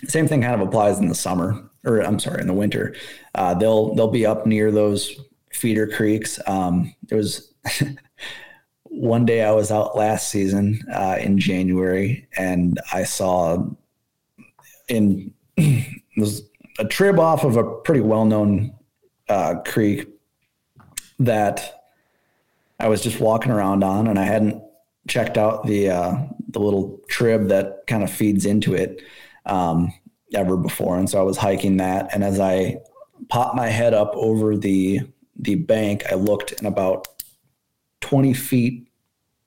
same 0.04 0.26
thing 0.26 0.42
kind 0.42 0.60
of 0.60 0.66
applies 0.66 0.98
in 0.98 1.08
the 1.08 1.14
summer, 1.14 1.70
or 1.84 2.00
I'm 2.00 2.18
sorry, 2.18 2.40
in 2.40 2.46
the 2.46 2.54
winter. 2.54 2.94
Uh, 3.34 3.54
they'll 3.54 3.94
they'll 3.94 4.10
be 4.10 4.26
up 4.26 4.46
near 4.46 4.70
those 4.70 5.20
feeder 5.52 5.86
creeks. 5.86 6.40
Um, 6.46 6.94
there 7.04 7.18
was 7.18 7.52
one 8.84 9.24
day 9.24 9.42
I 9.42 9.50
was 9.52 9.70
out 9.70 9.96
last 9.96 10.28
season 10.28 10.80
uh, 10.92 11.16
in 11.20 11.38
January, 11.38 12.28
and 12.36 12.80
I 12.92 13.04
saw 13.04 13.66
in 14.88 15.32
was 16.16 16.42
a 16.78 16.84
trib 16.84 17.18
off 17.18 17.44
of 17.44 17.56
a 17.56 17.64
pretty 17.64 18.00
well 18.00 18.24
known 18.24 18.74
uh, 19.28 19.56
creek 19.64 20.08
that 21.18 21.84
I 22.80 22.88
was 22.88 23.02
just 23.02 23.20
walking 23.20 23.52
around 23.52 23.84
on, 23.84 24.06
and 24.06 24.18
I 24.18 24.24
hadn't 24.24 24.62
checked 25.06 25.36
out 25.36 25.66
the 25.66 25.90
uh, 25.90 26.16
the 26.48 26.60
little 26.60 27.00
trib 27.08 27.48
that 27.48 27.86
kind 27.86 28.02
of 28.02 28.10
feeds 28.10 28.46
into 28.46 28.74
it 28.74 29.02
um, 29.46 29.92
ever 30.34 30.56
before, 30.56 30.98
and 30.98 31.08
so 31.08 31.20
I 31.20 31.22
was 31.22 31.36
hiking 31.36 31.78
that. 31.78 32.14
And 32.14 32.24
as 32.24 32.40
I 32.40 32.78
popped 33.28 33.56
my 33.56 33.68
head 33.68 33.94
up 33.94 34.12
over 34.14 34.56
the 34.56 35.00
the 35.36 35.56
bank, 35.56 36.04
I 36.10 36.14
looked, 36.14 36.52
and 36.52 36.66
about 36.66 37.08
twenty 38.00 38.34
feet 38.34 38.88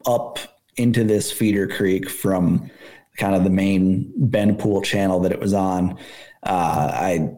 up 0.05 0.39
into 0.75 1.03
this 1.03 1.31
feeder 1.31 1.67
creek 1.67 2.09
from 2.09 2.69
kind 3.17 3.35
of 3.35 3.43
the 3.43 3.49
main 3.49 4.11
bend 4.15 4.59
pool 4.59 4.81
channel 4.81 5.19
that 5.21 5.31
it 5.31 5.39
was 5.39 5.53
on. 5.53 5.97
Uh, 6.43 6.91
I 6.93 7.29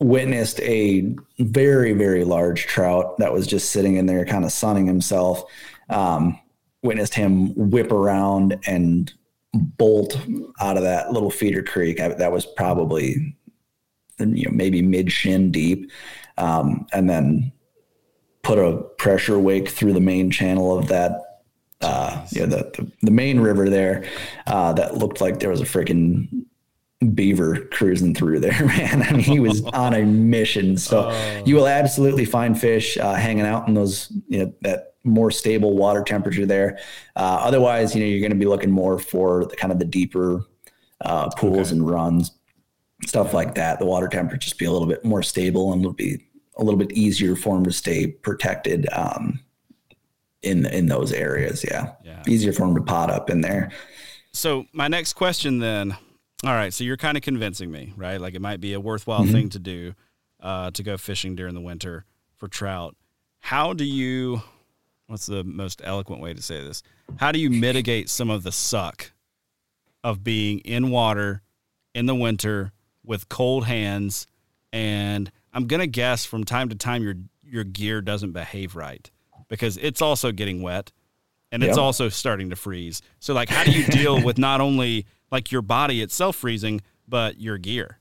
witnessed 0.00 0.60
a 0.60 1.14
very 1.38 1.94
very 1.94 2.24
large 2.24 2.66
trout 2.66 3.16
that 3.18 3.32
was 3.32 3.46
just 3.46 3.70
sitting 3.70 3.96
in 3.96 4.04
there 4.04 4.26
kind 4.26 4.44
of 4.44 4.52
sunning 4.52 4.86
himself 4.86 5.42
um, 5.88 6.38
witnessed 6.82 7.14
him 7.14 7.54
whip 7.70 7.92
around 7.92 8.58
and 8.66 9.12
bolt 9.56 10.18
out 10.60 10.76
of 10.76 10.82
that 10.82 11.12
little 11.12 11.30
feeder 11.30 11.62
creek 11.62 12.00
I, 12.00 12.08
that 12.08 12.32
was 12.32 12.46
probably 12.46 13.36
you 14.18 14.44
know 14.44 14.50
maybe 14.52 14.82
mid 14.82 15.12
shin 15.12 15.50
deep 15.50 15.90
um, 16.38 16.86
and 16.92 17.08
then 17.08 17.52
put 18.42 18.58
a 18.58 18.82
pressure 18.98 19.38
wake 19.38 19.68
through 19.68 19.92
the 19.92 20.00
main 20.00 20.30
channel 20.30 20.78
of 20.78 20.88
that 20.88 21.22
uh, 21.82 22.24
you 22.30 22.40
know, 22.40 22.46
the, 22.46 22.56
the, 22.76 22.92
the 23.02 23.10
main 23.10 23.40
river 23.40 23.68
there 23.68 24.04
uh, 24.46 24.72
that 24.72 24.96
looked 24.96 25.20
like 25.20 25.40
there 25.40 25.50
was 25.50 25.60
a 25.60 25.64
freaking 25.64 26.46
beaver 27.14 27.66
cruising 27.72 28.14
through 28.14 28.40
there, 28.40 28.66
man. 28.66 29.02
I 29.02 29.12
mean, 29.12 29.20
he 29.20 29.40
was 29.40 29.64
on 29.72 29.94
a 29.94 30.04
mission. 30.04 30.76
So 30.76 31.10
oh. 31.10 31.42
you 31.44 31.56
will 31.56 31.68
absolutely 31.68 32.24
find 32.24 32.58
fish 32.58 32.96
uh, 32.96 33.14
hanging 33.14 33.46
out 33.46 33.68
in 33.68 33.74
those, 33.74 34.12
you 34.28 34.44
know, 34.44 34.54
that 34.62 34.94
more 35.04 35.30
stable 35.30 35.76
water 35.76 36.02
temperature 36.02 36.46
there. 36.46 36.78
Uh, 37.14 37.38
otherwise, 37.42 37.94
you 37.94 38.00
know, 38.00 38.06
you're 38.06 38.20
going 38.20 38.32
to 38.32 38.36
be 38.36 38.46
looking 38.46 38.70
more 38.70 38.98
for 38.98 39.44
the 39.44 39.56
kind 39.56 39.72
of 39.72 39.78
the 39.78 39.84
deeper 39.84 40.42
uh, 41.02 41.28
pools 41.30 41.68
okay. 41.68 41.76
and 41.76 41.88
runs, 41.88 42.32
stuff 43.06 43.32
like 43.32 43.54
that. 43.54 43.78
The 43.78 43.86
water 43.86 44.08
temperature 44.08 44.38
just 44.38 44.58
be 44.58 44.64
a 44.64 44.72
little 44.72 44.88
bit 44.88 45.04
more 45.04 45.22
stable 45.22 45.72
and 45.72 45.82
it'll 45.82 45.92
be 45.92 46.24
a 46.56 46.64
little 46.64 46.78
bit 46.78 46.92
easier 46.92 47.36
for 47.36 47.54
them 47.54 47.64
to 47.64 47.72
stay 47.72 48.06
protected. 48.08 48.88
Um, 48.92 49.40
in 50.42 50.66
in 50.66 50.86
those 50.86 51.12
areas, 51.12 51.64
yeah. 51.64 51.92
yeah, 52.04 52.22
easier 52.26 52.52
for 52.52 52.66
them 52.66 52.76
to 52.76 52.82
pot 52.82 53.10
up 53.10 53.30
in 53.30 53.40
there. 53.40 53.70
So 54.32 54.66
my 54.72 54.86
next 54.86 55.14
question 55.14 55.58
then, 55.58 55.96
all 56.44 56.52
right, 56.52 56.72
so 56.72 56.84
you're 56.84 56.96
kind 56.96 57.16
of 57.16 57.22
convincing 57.22 57.70
me, 57.70 57.94
right? 57.96 58.20
Like 58.20 58.34
it 58.34 58.42
might 58.42 58.60
be 58.60 58.74
a 58.74 58.80
worthwhile 58.80 59.22
mm-hmm. 59.22 59.32
thing 59.32 59.48
to 59.50 59.58
do 59.58 59.94
uh, 60.40 60.70
to 60.72 60.82
go 60.82 60.96
fishing 60.96 61.34
during 61.34 61.54
the 61.54 61.60
winter 61.60 62.04
for 62.36 62.48
trout. 62.48 62.94
How 63.40 63.72
do 63.72 63.84
you? 63.84 64.42
What's 65.06 65.26
the 65.26 65.44
most 65.44 65.80
eloquent 65.84 66.20
way 66.20 66.34
to 66.34 66.42
say 66.42 66.62
this? 66.62 66.82
How 67.16 67.32
do 67.32 67.38
you 67.38 67.48
mitigate 67.48 68.10
some 68.10 68.28
of 68.28 68.42
the 68.42 68.52
suck 68.52 69.12
of 70.02 70.24
being 70.24 70.58
in 70.60 70.90
water 70.90 71.42
in 71.94 72.06
the 72.06 72.14
winter 72.14 72.72
with 73.04 73.28
cold 73.28 73.66
hands? 73.66 74.26
And 74.72 75.30
I'm 75.54 75.66
gonna 75.68 75.86
guess 75.86 76.24
from 76.26 76.44
time 76.44 76.68
to 76.68 76.74
time 76.74 77.02
your 77.02 77.14
your 77.42 77.64
gear 77.64 78.02
doesn't 78.02 78.32
behave 78.32 78.76
right 78.76 79.08
because 79.48 79.76
it's 79.78 80.02
also 80.02 80.32
getting 80.32 80.60
wet 80.60 80.92
and 81.52 81.62
it's 81.62 81.78
also 81.78 82.08
starting 82.08 82.50
to 82.50 82.56
freeze. 82.56 83.00
So 83.20 83.32
like, 83.32 83.48
how 83.48 83.64
do 83.64 83.70
you 83.70 83.86
deal 83.86 84.22
with 84.22 84.36
not 84.36 84.60
only 84.60 85.06
like 85.30 85.52
your 85.52 85.62
body 85.62 86.02
itself 86.02 86.36
freezing, 86.36 86.80
but 87.08 87.40
your 87.40 87.58
gear. 87.58 87.98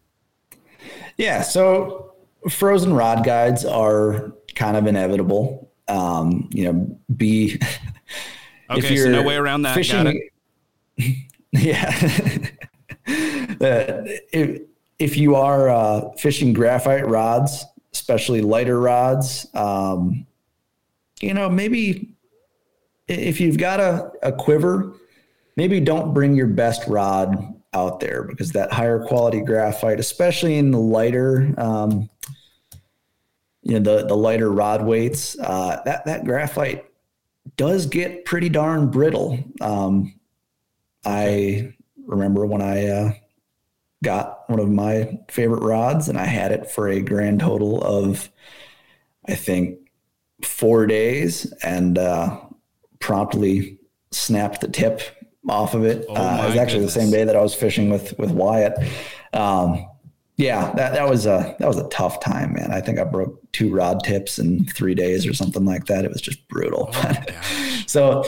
Yeah. 1.17 1.41
So 1.41 2.13
frozen 2.49 2.93
rod 2.93 3.23
guides 3.23 3.65
are 3.65 4.33
kind 4.55 4.77
of 4.77 4.87
inevitable. 4.87 5.71
Um, 5.87 6.49
you 6.51 6.71
know, 6.71 6.99
be 7.15 7.59
okay, 8.69 8.79
if 8.79 8.91
you're 8.91 9.05
so 9.05 9.11
no 9.11 9.23
way 9.23 9.35
around 9.35 9.63
that. 9.63 9.75
Fishing, 9.75 10.29
yeah. 11.51 11.91
uh, 13.07 14.03
if, 14.31 14.61
if 14.97 15.17
you 15.17 15.35
are 15.35 15.69
uh, 15.69 16.11
fishing 16.13 16.53
graphite 16.53 17.07
rods, 17.07 17.65
especially 17.93 18.41
lighter 18.41 18.79
rods, 18.79 19.47
um, 19.53 20.25
you 21.21 21.33
know, 21.33 21.49
maybe 21.49 22.15
if 23.07 23.39
you've 23.39 23.57
got 23.57 23.79
a, 23.79 24.11
a 24.23 24.31
quiver, 24.31 24.95
maybe 25.55 25.79
don't 25.79 26.13
bring 26.13 26.35
your 26.35 26.47
best 26.47 26.87
rod 26.87 27.53
out 27.73 27.99
there 27.99 28.23
because 28.23 28.51
that 28.51 28.71
higher 28.71 29.05
quality 29.05 29.41
graphite, 29.41 29.99
especially 29.99 30.57
in 30.57 30.71
the 30.71 30.79
lighter, 30.79 31.53
um, 31.57 32.09
you 33.61 33.79
know, 33.79 33.97
the 33.97 34.05
the 34.07 34.15
lighter 34.15 34.51
rod 34.51 34.85
weights, 34.85 35.37
uh, 35.39 35.81
that 35.85 36.05
that 36.05 36.25
graphite 36.25 36.85
does 37.57 37.85
get 37.85 38.25
pretty 38.25 38.49
darn 38.49 38.89
brittle. 38.89 39.43
Um, 39.61 40.19
I 41.03 41.73
remember 42.05 42.45
when 42.45 42.61
I 42.61 42.87
uh, 42.87 43.13
got 44.03 44.49
one 44.49 44.59
of 44.59 44.69
my 44.69 45.19
favorite 45.29 45.63
rods, 45.63 46.09
and 46.09 46.17
I 46.17 46.25
had 46.25 46.51
it 46.51 46.69
for 46.69 46.87
a 46.87 47.01
grand 47.01 47.39
total 47.39 47.81
of, 47.83 48.29
I 49.27 49.35
think, 49.35 49.79
four 50.43 50.85
days 50.85 51.51
and 51.63 51.97
uh, 51.97 52.39
promptly 52.99 53.79
snapped 54.11 54.61
the 54.61 54.67
tip 54.67 55.01
off 55.49 55.73
of 55.73 55.83
it. 55.83 56.05
Oh 56.09 56.15
uh, 56.15 56.43
it 56.43 56.47
was 56.47 56.57
actually 56.57 56.79
goodness. 56.79 56.93
the 56.93 57.01
same 57.01 57.11
day 57.11 57.23
that 57.23 57.35
I 57.35 57.41
was 57.41 57.53
fishing 57.53 57.89
with 57.89 58.17
with 58.17 58.31
Wyatt. 58.31 58.73
Um, 59.33 59.85
yeah, 60.37 60.73
that, 60.73 60.93
that 60.93 61.09
was 61.09 61.25
a 61.25 61.55
that 61.59 61.67
was 61.67 61.77
a 61.77 61.87
tough 61.89 62.19
time, 62.19 62.53
man. 62.53 62.71
I 62.71 62.81
think 62.81 62.99
I 62.99 63.05
broke 63.05 63.39
two 63.53 63.73
rod 63.73 64.03
tips 64.03 64.37
in 64.37 64.65
three 64.65 64.93
days 64.93 65.25
or 65.25 65.33
something 65.33 65.63
like 65.63 65.85
that. 65.85 66.03
It 66.03 66.11
was 66.11 66.21
just 66.21 66.45
brutal. 66.49 66.93
so 67.87 68.25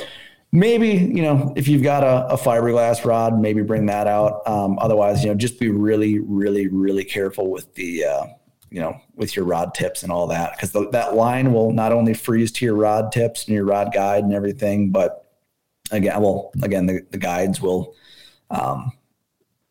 maybe 0.54 0.90
you 0.90 1.22
know 1.22 1.54
if 1.58 1.68
you've 1.68 1.84
got 1.84 2.04
a, 2.04 2.34
a 2.34 2.38
fiberglass 2.38 3.04
rod, 3.04 3.40
maybe 3.40 3.62
bring 3.62 3.88
that 3.88 4.08
out. 4.08 4.48
Um, 4.48 4.80
otherwise, 4.80 5.24
you 5.24 5.30
know, 5.30 5.36
just 5.36 5.60
be 5.60 5.70
really, 5.70 6.20
really, 6.20 6.68
really 6.68 7.04
careful 7.04 7.52
with 7.52 7.74
the 7.76 8.06
uh, 8.06 8.26
you 8.70 8.80
know 8.80 8.98
with 9.16 9.36
your 9.36 9.44
rod 9.44 9.74
tips 9.74 10.04
and 10.04 10.12
all 10.12 10.28
that 10.28 10.54
because 10.54 10.72
that 10.92 11.14
line 11.14 11.52
will 11.52 11.74
not 11.74 11.92
only 11.92 12.14
freeze 12.14 12.54
to 12.54 12.66
your 12.66 12.76
rod 12.76 13.12
tips 13.12 13.48
and 13.48 13.56
your 13.56 13.66
rod 13.66 13.92
guide 13.94 14.24
and 14.24 14.34
everything, 14.34 14.92
but 14.92 15.27
again, 15.92 16.22
well, 16.22 16.52
again, 16.62 16.86
the, 16.86 17.06
the 17.12 17.18
guides 17.18 17.62
will, 17.62 17.96
um, 18.50 18.92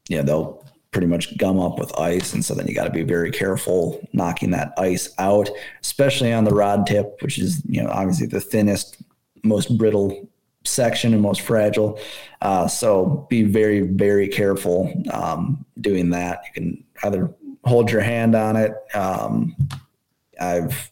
you 0.09 0.17
know, 0.17 0.23
they'll 0.23 0.67
pretty 0.93 1.07
much 1.07 1.37
gum 1.37 1.61
up 1.61 1.79
with 1.79 1.99
ice. 1.99 2.33
And 2.33 2.45
so 2.45 2.55
then 2.55 2.67
you 2.67 2.75
got 2.75 2.85
to 2.85 2.91
be 2.91 3.03
very 3.03 3.31
careful 3.31 4.07
knocking 4.13 4.51
that 4.53 4.73
ice 4.79 5.11
out, 5.19 5.51
especially 5.83 6.33
on 6.33 6.45
the 6.45 6.55
rod 6.55 6.87
tip, 6.87 7.21
which 7.21 7.39
is, 7.39 7.63
you 7.67 7.83
know, 7.83 7.91
obviously 7.91 8.27
the 8.27 8.41
thinnest, 8.41 9.03
most 9.43 9.77
brittle 9.77 10.29
section 10.65 11.13
and 11.13 11.23
most 11.23 11.43
fragile. 11.43 11.99
Uh, 12.41 12.67
so 12.67 13.27
be 13.29 13.43
very, 13.43 13.83
very 13.83 14.27
careful 14.29 14.93
um, 15.13 15.65
doing 15.81 16.11
that. 16.11 16.41
You 16.47 16.53
can 16.55 16.85
either 17.05 17.35
hold 17.65 17.91
your 17.91 18.01
hand 18.01 18.35
on 18.35 18.57
it. 18.57 18.73
Um, 18.95 19.55
I've, 20.41 20.91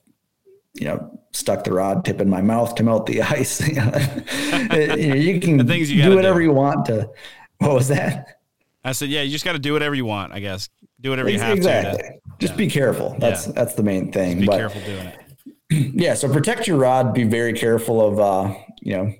you 0.74 0.86
know, 0.86 1.20
stuck 1.32 1.64
the 1.64 1.72
rod 1.72 2.04
tip 2.04 2.20
in 2.20 2.28
my 2.28 2.42
mouth 2.42 2.74
to 2.76 2.82
melt 2.82 3.06
the 3.06 3.22
ice. 3.22 3.66
you, 3.68 3.74
know, 3.76 5.14
you 5.14 5.40
can 5.40 5.58
you 5.68 6.02
do 6.02 6.14
whatever 6.14 6.40
do. 6.40 6.44
you 6.44 6.52
want 6.52 6.86
to. 6.86 7.08
What 7.58 7.74
was 7.74 7.88
that? 7.88 8.38
I 8.84 8.92
said, 8.92 9.08
yeah, 9.08 9.22
you 9.22 9.30
just 9.30 9.44
got 9.44 9.52
to 9.52 9.58
do 9.58 9.72
whatever 9.72 9.94
you 9.94 10.04
want, 10.04 10.32
I 10.32 10.40
guess. 10.40 10.68
Do 11.00 11.10
whatever 11.10 11.30
you 11.30 11.38
have 11.38 11.56
exactly. 11.56 12.02
to. 12.02 12.14
Just 12.38 12.56
be 12.56 12.68
careful. 12.68 13.16
That's 13.18 13.46
Yeah. 13.46 13.52
that's 13.54 13.74
the 13.74 13.82
main 13.82 14.12
thing. 14.12 14.40
Be 14.40 14.46
but 14.46 14.56
careful 14.58 14.80
doing 14.82 15.06
it. 15.06 15.20
yeah, 15.94 16.14
so 16.14 16.30
protect 16.30 16.66
your 16.66 16.76
rod. 16.76 17.14
Be 17.14 17.24
very 17.24 17.52
careful 17.54 18.00
of 18.06 18.20
uh, 18.20 18.54
you 18.82 18.96
know, 18.96 19.14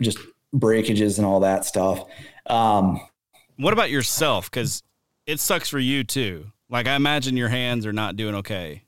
just 0.00 0.18
breakages 0.52 1.18
and 1.18 1.26
all 1.26 1.40
that 1.40 1.64
stuff. 1.64 2.04
Um, 2.46 3.00
What 3.56 3.72
about 3.72 3.90
yourself? 3.90 4.50
Because 4.50 4.82
it 5.26 5.40
sucks 5.40 5.68
for 5.68 5.78
you 5.78 6.04
too. 6.04 6.46
Like 6.70 6.86
I 6.86 6.94
imagine 6.94 7.36
your 7.36 7.48
hands 7.48 7.86
are 7.86 7.92
not 7.92 8.16
doing 8.16 8.34
okay. 8.36 8.83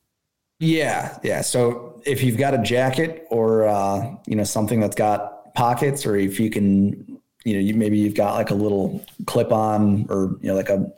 Yeah, 0.59 1.19
yeah. 1.23 1.43
So 1.43 2.01
if 2.07 2.23
you've 2.23 2.39
got 2.39 2.55
a 2.55 2.59
jacket 2.59 3.27
or 3.31 3.67
uh, 3.69 4.17
you 4.27 4.37
know 4.37 4.45
something 4.45 4.81
that's 4.81 4.97
got 4.97 5.55
pockets, 5.55 6.07
or 6.07 6.17
if 6.17 6.41
you 6.41 6.51
can, 6.51 7.21
you 7.45 7.55
know, 7.55 7.61
you 7.61 7.75
maybe 7.75 7.99
you've 7.99 8.15
got 8.15 8.35
like 8.35 8.51
a 8.51 8.55
little 8.55 9.05
clip 9.27 9.53
on, 9.53 10.07
or 10.09 10.37
you 10.41 10.49
know, 10.49 10.55
like 10.55 10.71
a 10.71 10.91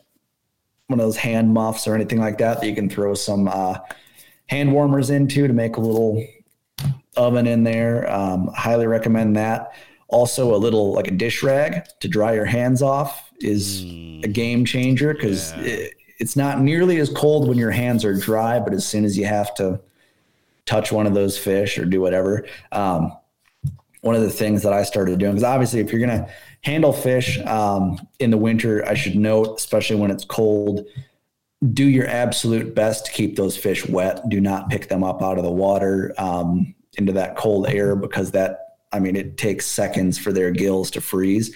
one 0.87 0.99
of 1.01 1.05
those 1.05 1.17
hand 1.17 1.53
muffs 1.53 1.87
or 1.87 1.95
anything 1.95 2.19
like 2.19 2.39
that 2.39 2.61
that 2.61 2.67
you 2.67 2.75
can 2.75 2.89
throw 2.89 3.15
some 3.15 3.49
uh, 3.49 3.79
hand 4.47 4.73
warmers 4.73 5.11
into 5.11 5.47
to 5.47 5.53
make 5.53 5.77
a 5.77 5.81
little 5.81 6.25
oven 7.17 7.47
in 7.47 7.65
there. 7.65 8.11
Um, 8.11 8.49
highly 8.55 8.87
recommend 8.87 9.37
that. 9.37 9.73
Also, 10.09 10.55
a 10.55 10.57
little 10.57 10.93
like 10.93 11.09
a 11.09 11.11
dish 11.11 11.43
rag 11.43 11.85
to 12.01 12.09
dry 12.09 12.33
your 12.33 12.47
hands 12.47 12.81
off 12.81 13.31
is 13.41 13.85
a 14.25 14.29
game 14.29 14.65
changer 14.65 15.13
because 15.15 15.53
Yeah. 15.57 15.89
It, 16.19 16.23
it's 16.23 16.37
not 16.37 16.61
nearly 16.61 16.99
as 16.99 17.11
cold 17.11 17.49
when 17.49 17.59
your 17.59 17.71
hands 17.71 18.05
are 18.05 18.15
dry, 18.15 18.61
but 18.61 18.73
as 18.73 18.87
soon 18.87 19.05
as 19.05 19.17
you 19.17 19.27
have 19.27 19.55
to 19.55 19.81
touch 20.67 20.93
one 20.93 21.07
of 21.07 21.15
those 21.15 21.39
fish 21.39 21.79
or 21.79 21.85
do 21.85 22.01
whatever, 22.01 22.47
um, 22.73 23.13
one 24.03 24.15
of 24.15 24.23
the 24.23 24.31
things 24.31 24.63
that 24.63 24.73
I 24.73 24.85
started 24.85 25.19
doing 25.19 25.33
because 25.33 25.45
obviously, 25.45 25.81
if 25.81 25.93
you're 25.93 26.01
gonna 26.01 26.29
handle 26.63 26.93
fish 26.93 27.39
um, 27.41 27.99
in 28.19 28.31
the 28.31 28.37
winter, 28.37 28.87
I 28.87 28.95
should 28.95 29.17
note, 29.17 29.59
especially 29.59 29.97
when 29.97 30.11
it's 30.11 30.25
cold, 30.25 30.87
do 31.73 31.85
your 31.85 32.07
absolute 32.07 32.75
best 32.75 33.07
to 33.07 33.13
keep 33.13 33.37
those 33.37 33.57
fish 33.57 33.87
wet. 33.87 34.29
Do 34.29 34.41
not 34.41 34.71
pick 34.71 34.89
them 34.89 35.03
up 35.03 35.23
out 35.23 35.39
of 35.39 35.45
the 35.45 35.51
water 35.51 36.15
um, 36.19 36.75
into 36.97 37.13
that 37.13 37.37
cold 37.37 37.67
air 37.69 37.97
because 37.97 38.31
that, 38.33 38.77
I 38.93 39.01
mean, 39.01 39.17
it 39.17 39.37
takes 39.37 39.67
seconds 39.67 40.19
for 40.19 40.33
their 40.33 40.51
gills 40.51 40.91
to 40.93 41.01
freeze. 41.01 41.55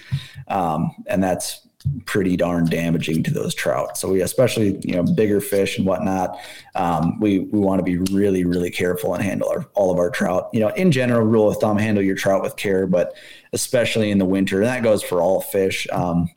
Um, 0.49 0.91
and 1.07 1.23
that's 1.23 1.67
pretty 2.05 2.37
darn 2.37 2.65
damaging 2.65 3.23
to 3.23 3.31
those 3.31 3.53
trout. 3.53 3.97
So 3.97 4.09
we, 4.09 4.21
especially, 4.21 4.79
you 4.83 4.95
know, 4.95 5.03
bigger 5.03 5.41
fish 5.41 5.77
and 5.77 5.85
whatnot, 5.85 6.37
um, 6.75 7.19
we, 7.19 7.39
we 7.39 7.59
want 7.59 7.79
to 7.79 7.83
be 7.83 7.97
really, 8.13 8.45
really 8.45 8.71
careful 8.71 9.13
and 9.13 9.23
handle 9.23 9.49
our, 9.49 9.65
all 9.73 9.91
of 9.91 9.97
our 9.97 10.09
trout, 10.09 10.49
you 10.53 10.59
know, 10.59 10.69
in 10.69 10.91
general 10.91 11.25
rule 11.25 11.49
of 11.49 11.57
thumb, 11.57 11.77
handle 11.77 12.03
your 12.03 12.15
trout 12.15 12.41
with 12.41 12.55
care, 12.55 12.87
but 12.87 13.13
especially 13.51 14.11
in 14.11 14.17
the 14.17 14.25
winter, 14.25 14.57
and 14.57 14.67
that 14.67 14.83
goes 14.83 15.03
for 15.03 15.21
all 15.21 15.41
fish. 15.41 15.87
Um, 15.91 16.29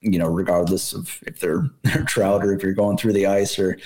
you 0.00 0.18
know, 0.18 0.28
regardless 0.28 0.92
of 0.92 1.18
if 1.26 1.40
they're, 1.40 1.70
they're 1.82 2.04
trout 2.04 2.44
or 2.44 2.52
if 2.52 2.62
you're 2.62 2.74
going 2.74 2.96
through 2.96 3.14
the 3.14 3.26
ice 3.26 3.58
or 3.58 3.78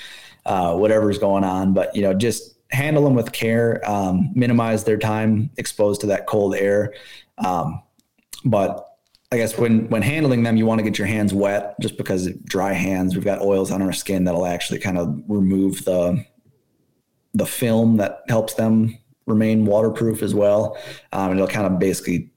uh, 0.47 0.74
whatever's 0.74 1.18
going 1.18 1.45
on. 1.45 1.74
But, 1.74 1.95
you 1.95 2.03
know, 2.03 2.12
just 2.12 2.57
handle 2.70 3.05
them 3.05 3.14
with 3.14 3.32
care, 3.32 3.80
um, 3.89 4.30
minimize 4.34 4.84
their 4.84 4.99
time 4.99 5.51
exposed 5.57 6.01
to 6.03 6.09
that 6.09 6.26
cold 6.26 6.55
air. 6.55 6.93
Um, 7.39 7.82
but 8.45 8.88
I 9.31 9.37
guess 9.37 9.59
when, 9.59 9.89
when 9.89 10.01
handling 10.01 10.43
them, 10.43 10.57
you 10.57 10.64
want 10.64 10.79
to 10.79 10.85
get 10.85 10.99
your 10.99 11.07
hands 11.07 11.35
wet 11.35 11.74
just 11.81 11.99
because 11.99 12.31
dry 12.45 12.72
hands, 12.72 13.14
we've 13.14 13.24
got 13.24 13.43
oils 13.43 13.70
on 13.70 13.83
our 13.83 13.93
skin 13.93 14.24
that'll 14.24 14.47
actually 14.47 14.79
kind 14.79 14.97
of 14.97 15.22
remove 15.29 15.85
the, 15.85 16.24
the 17.35 17.45
film 17.45 17.99
that 17.99 18.22
helps 18.29 18.55
them 18.55 18.97
remain 19.26 19.66
waterproof 19.66 20.22
as 20.22 20.35
well. 20.35 20.79
Um, 21.12 21.31
and 21.31 21.41
it'll 21.41 21.53
kind 21.53 21.66
of 21.66 21.79
basically 21.79 22.31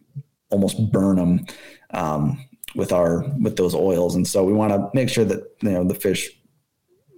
almost 0.49 0.91
burn 0.91 1.15
them 1.15 1.45
um, 1.91 2.45
with 2.75 2.91
our 2.91 3.23
with 3.41 3.55
those 3.55 3.73
oils. 3.73 4.15
And 4.15 4.27
so 4.27 4.43
we 4.43 4.53
want 4.53 4.73
to 4.73 4.89
make 4.93 5.09
sure 5.09 5.25
that 5.25 5.39
you 5.61 5.71
know 5.71 5.83
the 5.83 5.95
fish 5.95 6.29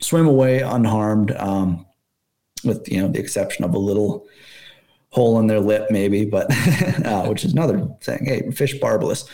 swim 0.02 0.28
away 0.28 0.60
unharmed, 0.60 1.32
um, 1.32 1.86
with 2.64 2.88
you 2.90 3.02
know 3.02 3.08
the 3.08 3.20
exception 3.20 3.66
of 3.66 3.74
a 3.74 3.80
little 3.80 4.26
hole 5.14 5.40
in 5.40 5.48
their 5.48 5.60
lip 5.60 5.88
maybe, 5.92 6.26
but 6.26 6.48
uh, 7.06 7.26
which 7.28 7.46
is 7.46 7.54
another 7.54 7.88
thing. 8.02 8.26
Hey, 8.26 8.50
fish 8.52 8.74
barbless, 8.80 9.26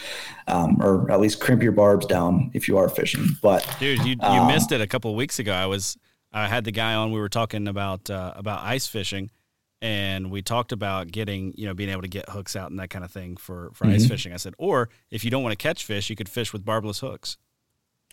um, 0.47 0.77
or 0.81 1.09
at 1.09 1.19
least 1.21 1.39
crimp 1.39 1.63
your 1.63 1.71
barbs 1.71 2.05
down 2.05 2.51
if 2.53 2.67
you 2.67 2.77
are 2.77 2.89
fishing. 2.89 3.25
But 3.41 3.65
Dude, 3.79 3.99
you 3.99 4.15
you 4.15 4.17
Um, 4.21 4.47
missed 4.47 4.71
it 4.71 4.81
a 4.81 4.87
couple 4.87 5.09
of 5.09 5.17
weeks 5.17 5.39
ago. 5.39 5.53
I 5.53 5.65
was 5.65 5.97
I 6.31 6.47
had 6.47 6.63
the 6.65 6.71
guy 6.71 6.93
on. 6.95 7.11
We 7.11 7.19
were 7.19 7.29
talking 7.29 7.67
about 7.67 8.09
uh, 8.09 8.33
about 8.35 8.61
ice 8.63 8.85
fishing, 8.87 9.31
and 9.81 10.29
we 10.29 10.41
talked 10.41 10.71
about 10.73 11.07
getting 11.11 11.53
you 11.55 11.65
know 11.65 11.73
being 11.73 11.89
able 11.89 12.01
to 12.03 12.07
get 12.09 12.29
hooks 12.29 12.55
out 12.57 12.69
and 12.69 12.79
that 12.79 12.89
kind 12.89 13.05
of 13.05 13.11
thing 13.11 13.37
for 13.37 13.71
for 13.73 13.87
ice 13.87 14.05
Mhm. 14.05 14.09
fishing. 14.09 14.33
I 14.33 14.37
said, 14.37 14.53
or 14.57 14.89
if 15.09 15.23
you 15.23 15.31
don't 15.31 15.43
want 15.43 15.57
to 15.57 15.63
catch 15.63 15.85
fish, 15.85 16.09
you 16.09 16.15
could 16.15 16.29
fish 16.29 16.51
with 16.53 16.63
barbless 16.65 16.99
hooks. 16.99 17.37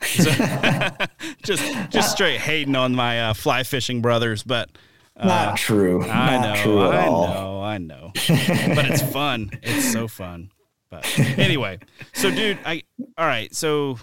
So- 0.02 0.30
just 1.42 1.90
just 1.90 2.12
straight 2.12 2.38
hating 2.40 2.76
on 2.76 2.94
my 2.94 3.20
uh, 3.30 3.34
fly 3.34 3.64
fishing 3.64 4.00
brothers, 4.02 4.42
but 4.44 4.70
uh, 5.16 5.26
not 5.26 5.56
true. 5.56 6.02
I 6.04 6.36
not 6.38 6.56
know, 6.56 6.62
true 6.62 6.80
I 6.80 7.06
all. 7.06 7.26
know, 7.28 7.62
I 7.62 7.78
know. 7.78 8.10
but 8.14 8.86
it's 8.90 9.02
fun. 9.12 9.50
It's 9.62 9.92
so 9.92 10.08
fun. 10.08 10.50
But 10.90 11.06
anyway, 11.38 11.78
so 12.14 12.30
dude, 12.30 12.58
I 12.64 12.82
all 13.18 13.26
right. 13.26 13.54
So 13.54 13.98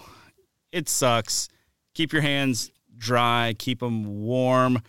it 0.72 0.88
sucks. 0.88 1.48
Keep 1.94 2.12
your 2.12 2.22
hands 2.22 2.70
dry. 2.96 3.54
Keep 3.58 3.80
them 3.80 4.22
warm. 4.22 4.82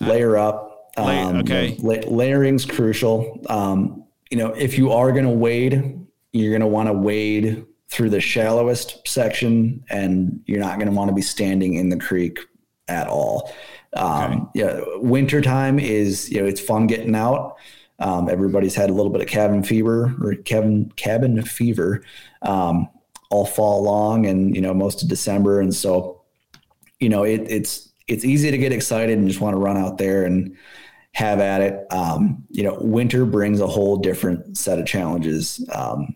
layer 0.00 0.36
up. 0.36 0.92
Lay- 0.98 1.20
Um, 1.20 1.36
okay. 1.38 1.76
la- 1.80 2.08
layering's 2.08 2.64
crucial. 2.64 3.40
Um, 3.48 4.04
you 4.30 4.36
know, 4.38 4.48
if 4.52 4.78
you 4.78 4.92
are 4.92 5.12
going 5.12 5.24
to 5.24 5.30
wade, 5.30 5.98
you're 6.32 6.50
going 6.50 6.60
to 6.60 6.66
want 6.66 6.88
to 6.88 6.92
wade 6.92 7.64
through 7.88 8.10
the 8.10 8.20
shallowest 8.20 9.06
section, 9.06 9.84
and 9.90 10.40
you're 10.46 10.60
not 10.60 10.78
going 10.78 10.88
to 10.88 10.94
want 10.94 11.08
to 11.08 11.14
be 11.14 11.22
standing 11.22 11.74
in 11.74 11.88
the 11.90 11.96
creek 11.96 12.38
at 12.88 13.08
all. 13.08 13.52
Um, 13.96 14.50
Yeah, 14.54 14.80
winter 14.96 15.40
time 15.40 15.78
is 15.78 16.30
you 16.30 16.40
know 16.40 16.46
it's 16.46 16.60
fun 16.60 16.86
getting 16.86 17.14
out. 17.14 17.56
Um, 17.98 18.30
everybody's 18.30 18.74
had 18.74 18.88
a 18.88 18.94
little 18.94 19.12
bit 19.12 19.20
of 19.20 19.28
cabin 19.28 19.62
fever 19.62 20.14
or 20.22 20.34
cabin 20.36 20.90
cabin 20.96 21.42
fever 21.42 22.02
um, 22.42 22.88
all 23.30 23.44
fall 23.46 23.82
long, 23.82 24.26
and 24.26 24.54
you 24.54 24.62
know 24.62 24.72
most 24.74 25.02
of 25.02 25.08
December, 25.08 25.60
and 25.60 25.74
so 25.74 26.22
you 27.00 27.08
know 27.08 27.24
it, 27.24 27.42
it's 27.48 27.92
it's 28.08 28.24
easy 28.24 28.50
to 28.50 28.58
get 28.58 28.72
excited 28.72 29.18
and 29.18 29.28
just 29.28 29.40
want 29.40 29.54
to 29.54 29.60
run 29.60 29.76
out 29.76 29.98
there 29.98 30.24
and 30.24 30.56
have 31.12 31.40
at 31.40 31.60
it. 31.60 31.86
Um, 31.92 32.44
you 32.50 32.62
know, 32.62 32.78
winter 32.80 33.24
brings 33.24 33.60
a 33.60 33.66
whole 33.66 33.96
different 33.96 34.56
set 34.56 34.78
of 34.78 34.86
challenges 34.86 35.64
um, 35.72 36.14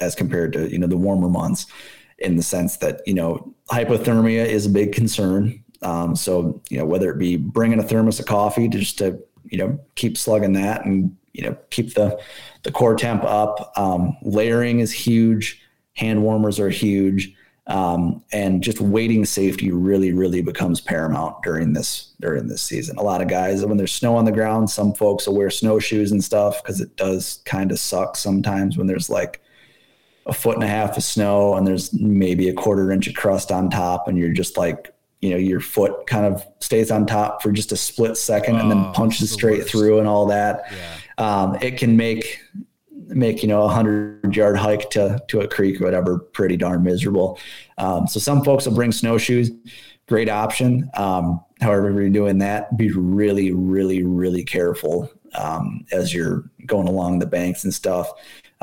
as 0.00 0.14
compared 0.14 0.52
to 0.54 0.70
you 0.70 0.78
know 0.78 0.86
the 0.86 0.96
warmer 0.96 1.28
months, 1.28 1.66
in 2.18 2.36
the 2.36 2.42
sense 2.42 2.78
that 2.78 3.00
you 3.06 3.14
know 3.14 3.54
hypothermia 3.70 4.46
is 4.46 4.66
a 4.66 4.70
big 4.70 4.92
concern. 4.92 5.61
Um, 5.82 6.16
so 6.16 6.60
you 6.70 6.78
know 6.78 6.84
whether 6.84 7.10
it 7.10 7.18
be 7.18 7.36
bringing 7.36 7.78
a 7.78 7.82
thermos 7.82 8.20
of 8.20 8.26
coffee 8.26 8.68
to 8.68 8.78
just 8.78 8.98
to 8.98 9.18
you 9.44 9.58
know 9.58 9.78
keep 9.94 10.16
slugging 10.16 10.52
that 10.54 10.84
and 10.84 11.16
you 11.32 11.42
know 11.42 11.56
keep 11.70 11.94
the 11.94 12.20
the 12.62 12.72
core 12.72 12.96
temp 12.96 13.24
up. 13.24 13.72
Um, 13.76 14.16
layering 14.22 14.80
is 14.80 14.92
huge. 14.92 15.60
Hand 15.94 16.22
warmers 16.22 16.58
are 16.58 16.70
huge. 16.70 17.34
Um, 17.68 18.24
and 18.32 18.60
just 18.60 18.80
waiting 18.80 19.24
safety 19.24 19.70
really, 19.70 20.12
really 20.12 20.42
becomes 20.42 20.80
paramount 20.80 21.42
during 21.44 21.72
this 21.72 22.12
during 22.20 22.48
this 22.48 22.60
season. 22.62 22.98
A 22.98 23.02
lot 23.02 23.22
of 23.22 23.28
guys, 23.28 23.64
when 23.64 23.76
there's 23.76 23.92
snow 23.92 24.16
on 24.16 24.24
the 24.24 24.32
ground, 24.32 24.68
some 24.68 24.92
folks 24.94 25.26
will 25.26 25.36
wear 25.36 25.48
snowshoes 25.48 26.10
and 26.10 26.22
stuff 26.22 26.62
because 26.62 26.80
it 26.80 26.96
does 26.96 27.40
kind 27.44 27.70
of 27.70 27.78
suck 27.78 28.16
sometimes 28.16 28.76
when 28.76 28.88
there's 28.88 29.08
like 29.08 29.40
a 30.26 30.32
foot 30.32 30.56
and 30.56 30.64
a 30.64 30.68
half 30.68 30.96
of 30.96 31.04
snow 31.04 31.54
and 31.54 31.66
there's 31.66 31.92
maybe 31.94 32.48
a 32.48 32.54
quarter 32.54 32.90
inch 32.90 33.06
of 33.06 33.14
crust 33.14 33.52
on 33.52 33.70
top, 33.70 34.08
and 34.08 34.18
you're 34.18 34.32
just 34.32 34.56
like, 34.56 34.92
you 35.22 35.30
know, 35.30 35.36
your 35.36 35.60
foot 35.60 36.06
kind 36.06 36.26
of 36.26 36.44
stays 36.60 36.90
on 36.90 37.06
top 37.06 37.42
for 37.42 37.50
just 37.52 37.72
a 37.72 37.76
split 37.76 38.16
second 38.16 38.56
and 38.56 38.70
then 38.70 38.78
Oh, 38.88 38.92
punches 38.92 39.20
the 39.20 39.26
straight 39.28 39.60
worst. 39.60 39.70
through 39.70 39.98
and 40.00 40.06
all 40.08 40.26
that. 40.26 40.64
Yeah. 40.70 40.96
Um, 41.42 41.54
it 41.62 41.78
can 41.78 41.96
make 41.96 42.40
make 43.06 43.42
you 43.42 43.48
know 43.48 43.62
a 43.62 43.68
hundred 43.68 44.34
yard 44.34 44.56
hike 44.56 44.88
to 44.90 45.22
to 45.28 45.40
a 45.40 45.48
creek 45.48 45.80
or 45.80 45.84
whatever 45.84 46.18
pretty 46.18 46.56
darn 46.56 46.82
miserable. 46.82 47.38
Um, 47.78 48.06
so 48.06 48.18
some 48.20 48.42
folks 48.44 48.66
will 48.66 48.74
bring 48.74 48.90
snowshoes, 48.92 49.50
great 50.08 50.28
option. 50.28 50.90
Um, 50.94 51.40
however, 51.60 51.90
if 51.90 51.96
you're 51.96 52.08
doing 52.08 52.38
that, 52.38 52.76
be 52.76 52.90
really, 52.90 53.52
really, 53.52 54.02
really 54.02 54.44
careful 54.44 55.10
um, 55.34 55.84
as 55.92 56.12
you're 56.12 56.50
going 56.66 56.88
along 56.88 57.18
the 57.20 57.26
banks 57.26 57.64
and 57.64 57.72
stuff. 57.72 58.10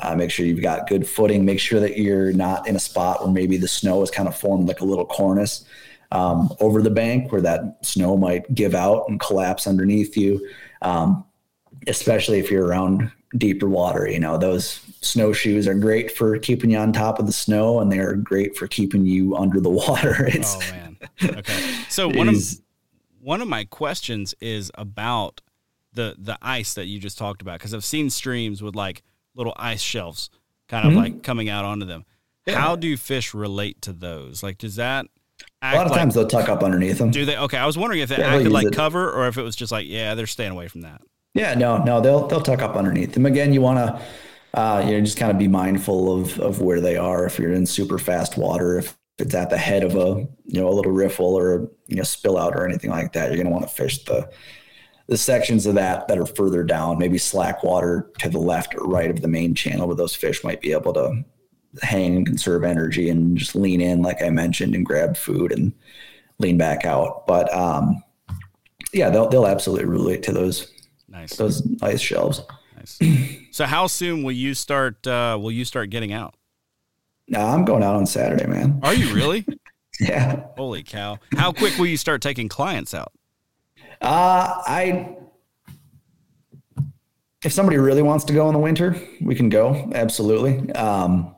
Uh, 0.02 0.16
make 0.16 0.32
sure 0.32 0.46
you've 0.46 0.62
got 0.62 0.88
good 0.88 1.06
footing. 1.08 1.44
Make 1.46 1.60
sure 1.60 1.80
that 1.82 1.98
you're 1.98 2.32
not 2.32 2.68
in 2.68 2.76
a 2.76 2.80
spot 2.80 3.22
where 3.22 3.32
maybe 3.32 3.58
the 3.58 3.68
snow 3.68 4.02
is 4.02 4.10
kind 4.10 4.28
of 4.30 4.36
formed 4.36 4.68
like 4.68 4.80
a 4.80 4.86
little 4.86 5.06
cornice 5.06 5.66
um, 6.12 6.50
over 6.60 6.82
the 6.82 6.90
bank 6.90 7.32
where 7.32 7.42
that 7.42 7.78
snow 7.86 8.18
might 8.18 8.54
give 8.56 8.74
out 8.76 9.06
and 9.10 9.20
collapse 9.20 9.68
underneath 9.68 10.16
you. 10.18 10.46
Um, 10.82 11.24
especially 11.88 12.40
if 12.40 12.52
you're 12.52 12.66
around 12.66 13.10
deeper 13.38 13.70
water. 13.70 14.10
You 14.10 14.20
know, 14.20 14.38
those 14.38 14.82
snowshoes 15.02 15.68
are 15.68 15.74
great 15.76 16.12
for 16.12 16.38
keeping 16.40 16.72
you 16.72 16.78
on 16.78 16.92
top 16.92 17.20
of 17.20 17.26
the 17.26 17.32
snow 17.32 17.80
and 17.80 17.92
they're 17.92 18.16
great 18.16 18.58
for 18.58 18.68
keeping 18.68 19.06
you 19.06 19.36
under 19.38 19.62
the 19.62 19.70
water. 19.84 20.26
It's 20.28 20.56
Oh 20.56 20.60
man. 20.72 20.98
Okay. 21.24 21.54
So 21.90 22.10
one 22.14 22.28
of 22.28 22.36
one 23.22 23.42
of 23.42 23.48
my 23.48 23.64
questions 23.66 24.34
is 24.42 24.72
about 24.76 25.42
the 25.94 26.16
the 26.18 26.38
ice 26.42 26.74
that 26.74 26.86
you 26.88 27.00
just 27.00 27.18
talked 27.18 27.42
about 27.42 27.60
because 27.60 27.74
I've 27.74 27.86
seen 27.86 28.10
streams 28.10 28.62
with 28.62 28.76
like 28.76 29.04
little 29.36 29.54
ice 29.58 29.82
shelves 29.82 30.30
kind 30.68 30.88
of 30.88 30.94
Mhm. 30.94 30.98
like 30.98 31.24
coming 31.24 31.50
out 31.50 31.64
onto 31.66 31.86
them. 31.86 32.04
Yeah. 32.46 32.60
How 32.60 32.76
do 32.76 32.98
fish 32.98 33.34
relate 33.34 33.82
to 33.84 33.94
those? 33.94 34.42
Like, 34.44 34.58
does 34.58 34.76
that 34.76 35.06
a 35.62 35.76
lot 35.76 35.86
of 35.86 35.92
like, 35.92 36.00
times 36.00 36.16
they'll 36.16 36.28
tuck 36.28 36.50
up 36.50 36.64
underneath 36.64 36.98
them. 36.98 37.12
do 37.12 37.26
they? 37.26 37.38
Okay, 37.38 37.58
I 37.58 37.66
was 37.66 37.78
wondering 37.78 38.02
if 38.02 38.12
it 38.12 38.20
Yeah, 38.20 38.28
acted 38.36 38.52
like 38.52 38.68
it. 38.68 38.74
cover 38.76 39.12
or 39.12 39.28
if 39.28 39.38
it 39.38 39.42
was 39.44 39.56
just 39.56 39.72
like, 39.72 39.88
yeah, 39.88 40.16
they're 40.16 40.28
staying 40.28 40.52
away 40.52 40.68
from 40.68 40.82
that. 40.82 41.02
Yeah, 41.34 41.54
no, 41.54 41.84
no, 41.84 42.02
they'll 42.02 42.28
they'll 42.28 42.42
tuck 42.42 42.62
up 42.62 42.76
underneath 42.76 43.14
them. 43.14 43.26
Again, 43.26 43.54
you 43.54 43.62
want 43.62 43.78
to 43.78 44.60
uh, 44.60 44.84
you 44.86 44.94
know 44.94 45.02
just 45.02 45.18
kind 45.18 45.32
of 45.32 45.38
be 45.38 45.48
mindful 45.48 46.20
of 46.22 46.40
of 46.40 46.62
where 46.62 46.82
they 46.82 46.98
are. 46.98 47.26
If 47.26 47.38
you're 47.38 47.54
in 47.54 47.66
super 47.66 47.98
fast 48.00 48.38
water, 48.38 48.80
if 48.80 48.98
it's 49.20 49.36
at 49.36 49.50
the 49.50 49.58
head 49.58 49.84
of 49.84 49.96
a 49.96 50.28
you 50.46 50.60
know 50.60 50.68
a 50.70 50.72
little 50.74 50.92
riffle 50.92 51.36
or 51.38 51.70
you 51.88 51.96
know 51.98 52.04
spill 52.04 52.38
out 52.38 52.56
or 52.56 52.66
anything 52.66 52.90
like 52.90 53.14
that, 53.14 53.28
you're 53.28 53.36
going 53.36 53.46
to 53.48 53.52
want 53.54 53.68
to 53.68 53.74
fish 53.74 54.04
the 54.06 54.30
the 55.08 55.18
sections 55.18 55.66
of 55.66 55.76
that 55.76 56.08
that 56.08 56.18
are 56.18 56.26
further 56.26 56.64
down, 56.64 56.98
maybe 56.98 57.18
slack 57.18 57.64
water 57.64 58.12
to 58.20 58.30
the 58.30 58.38
left 58.40 58.76
or 58.76 58.86
right 58.86 59.10
of 59.10 59.22
the 59.22 59.28
main 59.28 59.54
channel, 59.56 59.88
where 59.88 59.96
those 59.96 60.16
fish 60.16 60.44
might 60.44 60.62
be 60.62 60.72
able 60.72 60.94
to 60.94 61.24
hang 61.82 62.16
and 62.16 62.26
conserve 62.26 62.64
energy 62.64 63.10
and 63.10 63.38
just 63.38 63.56
lean 63.56 63.82
in, 63.82 64.02
like 64.02 64.22
I 64.24 64.30
mentioned, 64.30 64.76
and 64.76 64.86
grab 64.86 65.16
food 65.18 65.52
and 65.52 65.72
lean 66.40 66.58
back 66.58 66.86
out. 66.86 67.28
But 67.28 67.54
um, 67.54 68.04
yeah, 68.94 69.10
they'll 69.10 69.30
they'll 69.30 69.48
absolutely 69.48 69.86
relate 69.86 70.24
to 70.24 70.32
those 70.32 70.74
Nice, 71.08 71.36
those 71.38 71.68
ice 71.82 72.00
shelves. 72.02 72.42
nice. 72.78 73.00
so 73.52 73.66
how 73.66 73.88
soon 73.88 74.22
will 74.24 74.32
you 74.32 74.54
start? 74.54 75.06
Uh, 75.08 75.38
will 75.42 75.52
you 75.52 75.66
start 75.66 75.90
getting 75.90 76.14
out? 76.14 76.36
No, 77.28 77.40
I'm 77.42 77.66
going 77.66 77.84
out 77.84 77.96
on 77.96 78.06
Saturday, 78.06 78.46
man. 78.48 78.80
Are 78.84 78.94
you 78.94 79.14
really? 79.14 79.46
Yeah. 80.02 80.46
Holy 80.56 80.82
cow! 80.82 81.20
How 81.36 81.52
quick 81.52 81.78
will 81.78 81.88
you 81.88 81.98
start 81.98 82.22
taking 82.22 82.48
clients 82.48 82.94
out? 82.94 83.12
Uh, 84.02 84.62
I, 84.66 85.18
if 87.44 87.52
somebody 87.52 87.78
really 87.78 88.02
wants 88.02 88.24
to 88.26 88.34
go 88.34 88.48
in 88.48 88.54
the 88.54 88.60
winter, 88.60 88.96
we 89.20 89.36
can 89.36 89.50
go. 89.50 89.90
Absolutely. 89.94 90.72
Um, 90.72 91.36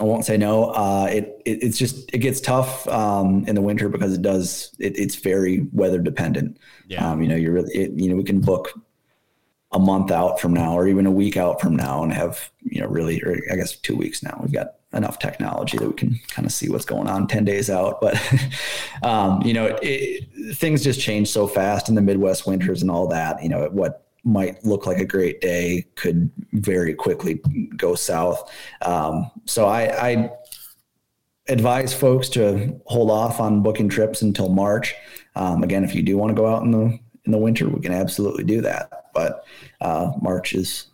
I 0.00 0.04
won't 0.04 0.24
say 0.24 0.36
no. 0.36 0.70
Uh, 0.70 1.06
it, 1.10 1.42
it 1.44 1.62
it's 1.62 1.78
just 1.78 2.12
it 2.14 2.18
gets 2.18 2.40
tough 2.40 2.88
um, 2.88 3.44
in 3.46 3.54
the 3.54 3.60
winter 3.60 3.88
because 3.88 4.14
it 4.14 4.22
does. 4.22 4.74
It, 4.78 4.98
it's 4.98 5.16
very 5.16 5.66
weather 5.72 5.98
dependent. 5.98 6.58
Yeah. 6.88 7.10
Um, 7.10 7.22
you 7.22 7.28
know, 7.28 7.36
you're 7.36 7.52
really. 7.52 7.74
It, 7.74 7.92
you 7.92 8.08
know, 8.08 8.16
we 8.16 8.24
can 8.24 8.40
book 8.40 8.78
a 9.72 9.78
month 9.78 10.10
out 10.10 10.40
from 10.40 10.54
now, 10.54 10.76
or 10.76 10.88
even 10.88 11.06
a 11.06 11.10
week 11.10 11.36
out 11.36 11.60
from 11.60 11.76
now, 11.76 12.02
and 12.02 12.12
have 12.12 12.50
you 12.62 12.80
know 12.80 12.86
really, 12.86 13.22
or 13.22 13.36
I 13.50 13.56
guess 13.56 13.76
two 13.76 13.96
weeks 13.96 14.22
now. 14.22 14.38
We've 14.40 14.52
got 14.52 14.74
enough 14.94 15.18
technology 15.18 15.78
that 15.78 15.88
we 15.88 15.94
can 15.94 16.20
kind 16.28 16.46
of 16.46 16.52
see 16.52 16.68
what's 16.68 16.84
going 16.84 17.08
on 17.08 17.26
10 17.26 17.46
days 17.46 17.70
out 17.70 17.98
but 18.02 18.14
um, 19.02 19.40
you 19.40 19.54
know 19.54 19.78
it, 19.80 20.28
things 20.54 20.84
just 20.84 21.00
change 21.00 21.28
so 21.28 21.46
fast 21.46 21.88
in 21.88 21.94
the 21.94 22.02
midwest 22.02 22.46
winters 22.46 22.82
and 22.82 22.90
all 22.90 23.06
that 23.06 23.42
you 23.42 23.48
know 23.48 23.70
what 23.72 24.06
might 24.24 24.64
look 24.64 24.86
like 24.86 24.98
a 24.98 25.04
great 25.04 25.40
day 25.40 25.86
could 25.96 26.30
very 26.52 26.94
quickly 26.94 27.42
go 27.76 27.94
south. 27.94 28.50
Um, 28.82 29.30
so 29.46 29.66
I, 29.66 30.10
I 30.10 30.30
advise 31.48 31.92
folks 31.92 32.28
to 32.30 32.80
hold 32.86 33.10
off 33.10 33.40
on 33.40 33.62
booking 33.62 33.88
trips 33.88 34.22
until 34.22 34.48
march. 34.48 34.94
Um, 35.34 35.62
again 35.62 35.82
if 35.82 35.94
you 35.94 36.02
do 36.02 36.18
want 36.18 36.30
to 36.30 36.34
go 36.34 36.46
out 36.46 36.62
in 36.62 36.70
the 36.70 36.98
in 37.24 37.32
the 37.32 37.38
winter 37.38 37.68
we 37.68 37.80
can 37.80 37.92
absolutely 37.92 38.44
do 38.44 38.60
that 38.60 39.04
but 39.14 39.44
uh, 39.80 40.12
march 40.20 40.52
is 40.54 40.88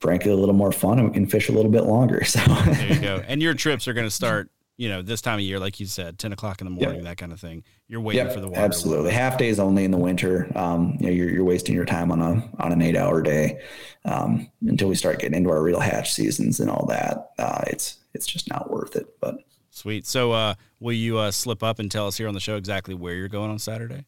frankly 0.00 0.30
a 0.32 0.36
little 0.36 0.54
more 0.54 0.72
fun 0.72 0.98
and 0.98 1.08
we 1.08 1.14
can 1.14 1.26
fish 1.26 1.48
a 1.48 1.52
little 1.52 1.70
bit 1.70 1.84
longer 1.84 2.24
so. 2.24 2.40
There 2.40 2.92
you 2.92 3.00
go. 3.00 3.22
And 3.26 3.42
your 3.42 3.54
trips 3.54 3.86
are 3.86 3.92
going 3.92 4.06
to 4.06 4.10
start, 4.10 4.50
you 4.80 4.88
know, 4.88 5.02
this 5.02 5.20
time 5.20 5.34
of 5.34 5.42
year, 5.42 5.60
like 5.60 5.78
you 5.78 5.84
said, 5.84 6.18
ten 6.18 6.32
o'clock 6.32 6.62
in 6.62 6.64
the 6.64 6.70
morning, 6.70 7.04
that 7.04 7.18
kind 7.18 7.32
of 7.32 7.38
thing. 7.38 7.64
You're 7.86 8.00
waiting 8.00 8.24
Yep, 8.24 8.34
for 8.34 8.40
the 8.40 8.48
water. 8.48 8.62
Absolutely, 8.62 9.12
half 9.12 9.36
days 9.36 9.60
only 9.60 9.84
in 9.84 9.90
the 9.90 9.98
winter. 9.98 10.50
Um, 10.54 10.96
you 10.98 11.06
know, 11.06 11.12
you're, 11.12 11.28
you're 11.28 11.44
wasting 11.44 11.74
your 11.74 11.84
time 11.84 12.10
on 12.10 12.22
a 12.22 12.50
on 12.58 12.72
an 12.72 12.80
eight 12.80 12.96
hour 12.96 13.20
day 13.20 13.60
um, 14.06 14.50
until 14.62 14.88
we 14.88 14.94
start 14.94 15.18
getting 15.18 15.36
into 15.36 15.50
our 15.50 15.62
real 15.62 15.80
hatch 15.80 16.14
seasons 16.14 16.60
and 16.60 16.70
all 16.70 16.86
that. 16.86 17.32
Uh, 17.38 17.60
it's 17.66 17.98
it's 18.14 18.26
just 18.26 18.48
not 18.48 18.70
worth 18.70 18.96
it. 18.96 19.06
But 19.20 19.44
Sweet. 19.68 20.06
So, 20.06 20.32
uh, 20.32 20.54
will 20.80 20.94
you 20.94 21.18
uh, 21.18 21.30
slip 21.30 21.62
up 21.62 21.78
and 21.78 21.90
tell 21.90 22.06
us 22.06 22.16
here 22.16 22.26
on 22.26 22.32
the 22.32 22.40
show 22.40 22.56
exactly 22.56 22.94
where 22.94 23.12
you're 23.12 23.28
going 23.28 23.50
on 23.50 23.58
Saturday? 23.58 24.06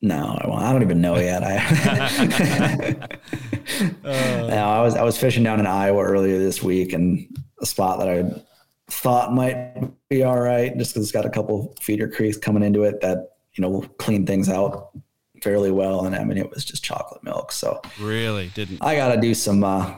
no, 0.00 0.38
I. 0.40 0.48
I 0.48 0.72
don't 0.72 0.82
even 0.82 1.02
know 1.02 1.16
yet. 1.16 1.42
I 1.44 1.58
no, 4.02 4.66
I 4.66 4.80
was 4.80 4.96
I 4.96 5.02
was 5.02 5.18
fishing 5.18 5.42
down 5.42 5.60
in 5.60 5.66
Iowa 5.66 6.02
earlier 6.02 6.38
this 6.38 6.62
week, 6.62 6.94
and 6.94 7.28
a 7.60 7.66
spot 7.66 7.98
that 7.98 8.08
I 8.08 8.42
thought 8.88 9.32
might 9.32 9.74
be 10.08 10.22
all 10.22 10.38
right, 10.40 10.76
just 10.78 10.92
because 10.94 11.04
it's 11.04 11.12
got 11.12 11.26
a 11.26 11.30
couple 11.30 11.74
feeder 11.80 12.08
creeks 12.08 12.36
coming 12.36 12.62
into 12.62 12.84
it 12.84 13.00
that 13.00 13.30
you 13.54 13.62
know 13.62 13.68
will 13.68 13.86
clean 13.98 14.26
things 14.26 14.48
out 14.48 14.90
fairly 15.42 15.70
well. 15.70 16.06
And 16.06 16.14
I 16.14 16.24
mean, 16.24 16.38
it 16.38 16.50
was 16.50 16.64
just 16.64 16.82
chocolate 16.84 17.22
milk, 17.24 17.52
so. 17.52 17.80
Really 18.00 18.48
didn't. 18.54 18.78
I 18.82 18.96
got 18.96 19.14
to 19.14 19.20
do 19.20 19.34
some. 19.34 19.64
Uh, 19.64 19.94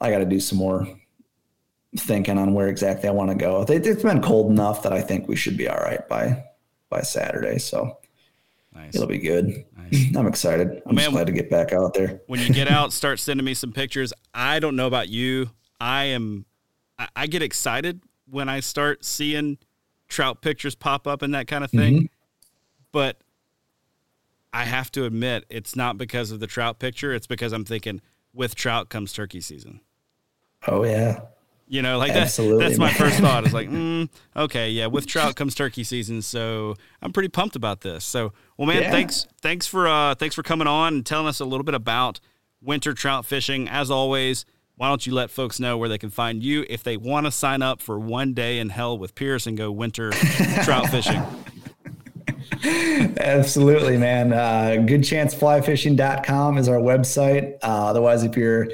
I 0.00 0.10
got 0.10 0.18
to 0.18 0.24
do 0.26 0.40
some 0.40 0.58
more 0.58 0.86
thinking 1.96 2.38
on 2.38 2.52
where 2.54 2.68
exactly 2.68 3.08
I 3.08 3.12
want 3.12 3.30
to 3.30 3.34
go. 3.36 3.62
It, 3.62 3.86
it's 3.86 4.02
been 4.02 4.20
cold 4.22 4.50
enough 4.50 4.82
that 4.82 4.92
I 4.92 5.00
think 5.00 5.26
we 5.26 5.36
should 5.36 5.56
be 5.56 5.68
all 5.68 5.78
right 5.78 6.06
by 6.08 6.44
by 6.90 7.00
Saturday. 7.02 7.58
So 7.58 7.98
Nice. 8.74 8.94
it'll 8.94 9.08
be 9.08 9.18
good. 9.18 9.64
nice. 9.76 10.06
I'm 10.16 10.26
excited. 10.26 10.82
I'm 10.86 10.94
man, 10.94 11.10
glad 11.10 11.26
to 11.26 11.32
get 11.32 11.50
back 11.50 11.72
out 11.72 11.94
there. 11.94 12.20
When 12.26 12.38
you 12.40 12.52
get 12.52 12.68
out, 12.68 12.92
start 12.92 13.18
sending 13.18 13.44
me 13.44 13.54
some 13.54 13.72
pictures. 13.72 14.12
I 14.32 14.60
don't 14.60 14.76
know 14.76 14.86
about 14.86 15.08
you. 15.08 15.50
I 15.80 16.04
am. 16.04 16.44
I 17.16 17.26
get 17.28 17.42
excited 17.42 18.00
when 18.30 18.48
I 18.48 18.60
start 18.60 19.04
seeing 19.04 19.58
trout 20.08 20.40
pictures 20.42 20.74
pop 20.74 21.06
up 21.06 21.22
and 21.22 21.34
that 21.34 21.46
kind 21.46 21.64
of 21.64 21.70
thing. 21.70 22.10
But 22.92 23.18
I 24.52 24.64
have 24.64 24.90
to 24.92 25.04
admit, 25.04 25.44
it's 25.50 25.76
not 25.76 25.98
because 25.98 26.30
of 26.30 26.40
the 26.40 26.46
trout 26.46 26.78
picture. 26.78 27.12
It's 27.14 27.26
because 27.26 27.52
I'm 27.52 27.64
thinking 27.64 28.00
with 28.32 28.54
trout 28.54 28.88
comes 28.88 29.12
turkey 29.12 29.40
season. 29.40 29.80
Oh 30.66 30.84
yeah. 30.84 31.20
You 31.70 31.82
know, 31.82 31.98
like 31.98 32.14
that, 32.14 32.34
that's 32.58 32.78
my 32.78 32.86
man. 32.86 32.94
first 32.94 33.18
thought. 33.20 33.46
Is 33.46 33.52
like, 33.52 33.68
mm, 33.70 34.08
okay, 34.34 34.70
yeah, 34.70 34.86
with 34.86 35.06
trout 35.06 35.36
comes 35.36 35.54
turkey 35.54 35.84
season, 35.84 36.22
so 36.22 36.76
I'm 37.02 37.12
pretty 37.12 37.28
pumped 37.28 37.56
about 37.56 37.82
this. 37.82 38.06
So, 38.06 38.32
well, 38.56 38.66
man, 38.66 38.84
Yeah. 38.84 38.90
thanks, 38.90 39.26
thanks 39.42 39.66
for 39.66 39.86
uh, 39.86 40.14
thanks 40.14 40.34
for 40.34 40.42
coming 40.42 40.66
on 40.66 40.94
and 40.94 41.06
telling 41.06 41.26
us 41.26 41.40
a 41.40 41.44
little 41.44 41.64
bit 41.64 41.74
about 41.74 42.20
winter 42.62 42.94
trout 42.94 43.26
fishing. 43.26 43.68
As 43.68 43.90
always, 43.90 44.46
why 44.78 44.88
don't 44.88 45.04
you 45.06 45.12
let 45.12 45.28
folks 45.28 45.58
know 45.58 45.76
where 45.76 45.88
they 45.88 45.98
can 45.98 46.08
find 46.08 46.42
you 46.42 46.64
if 46.70 46.84
they 46.84 46.96
want 46.96 47.26
to 47.26 47.32
sign 47.32 47.62
up 47.62 47.82
for 47.82 47.98
one 47.98 48.32
day 48.32 48.60
in 48.60 48.68
hell 48.68 48.96
with 48.96 49.14
Pierce 49.16 49.46
and 49.46 49.58
go 49.58 49.72
winter 49.72 50.10
trout 50.62 50.88
fishing? 50.88 51.20
Absolutely, 53.18 53.96
man. 53.96 54.32
Uh, 54.32 54.76
goodchanceflyfishing.com 54.86 56.58
is 56.58 56.68
our 56.68 56.76
website. 56.76 57.54
Uh, 57.60 57.86
otherwise, 57.88 58.22
if 58.22 58.36
you're 58.36 58.68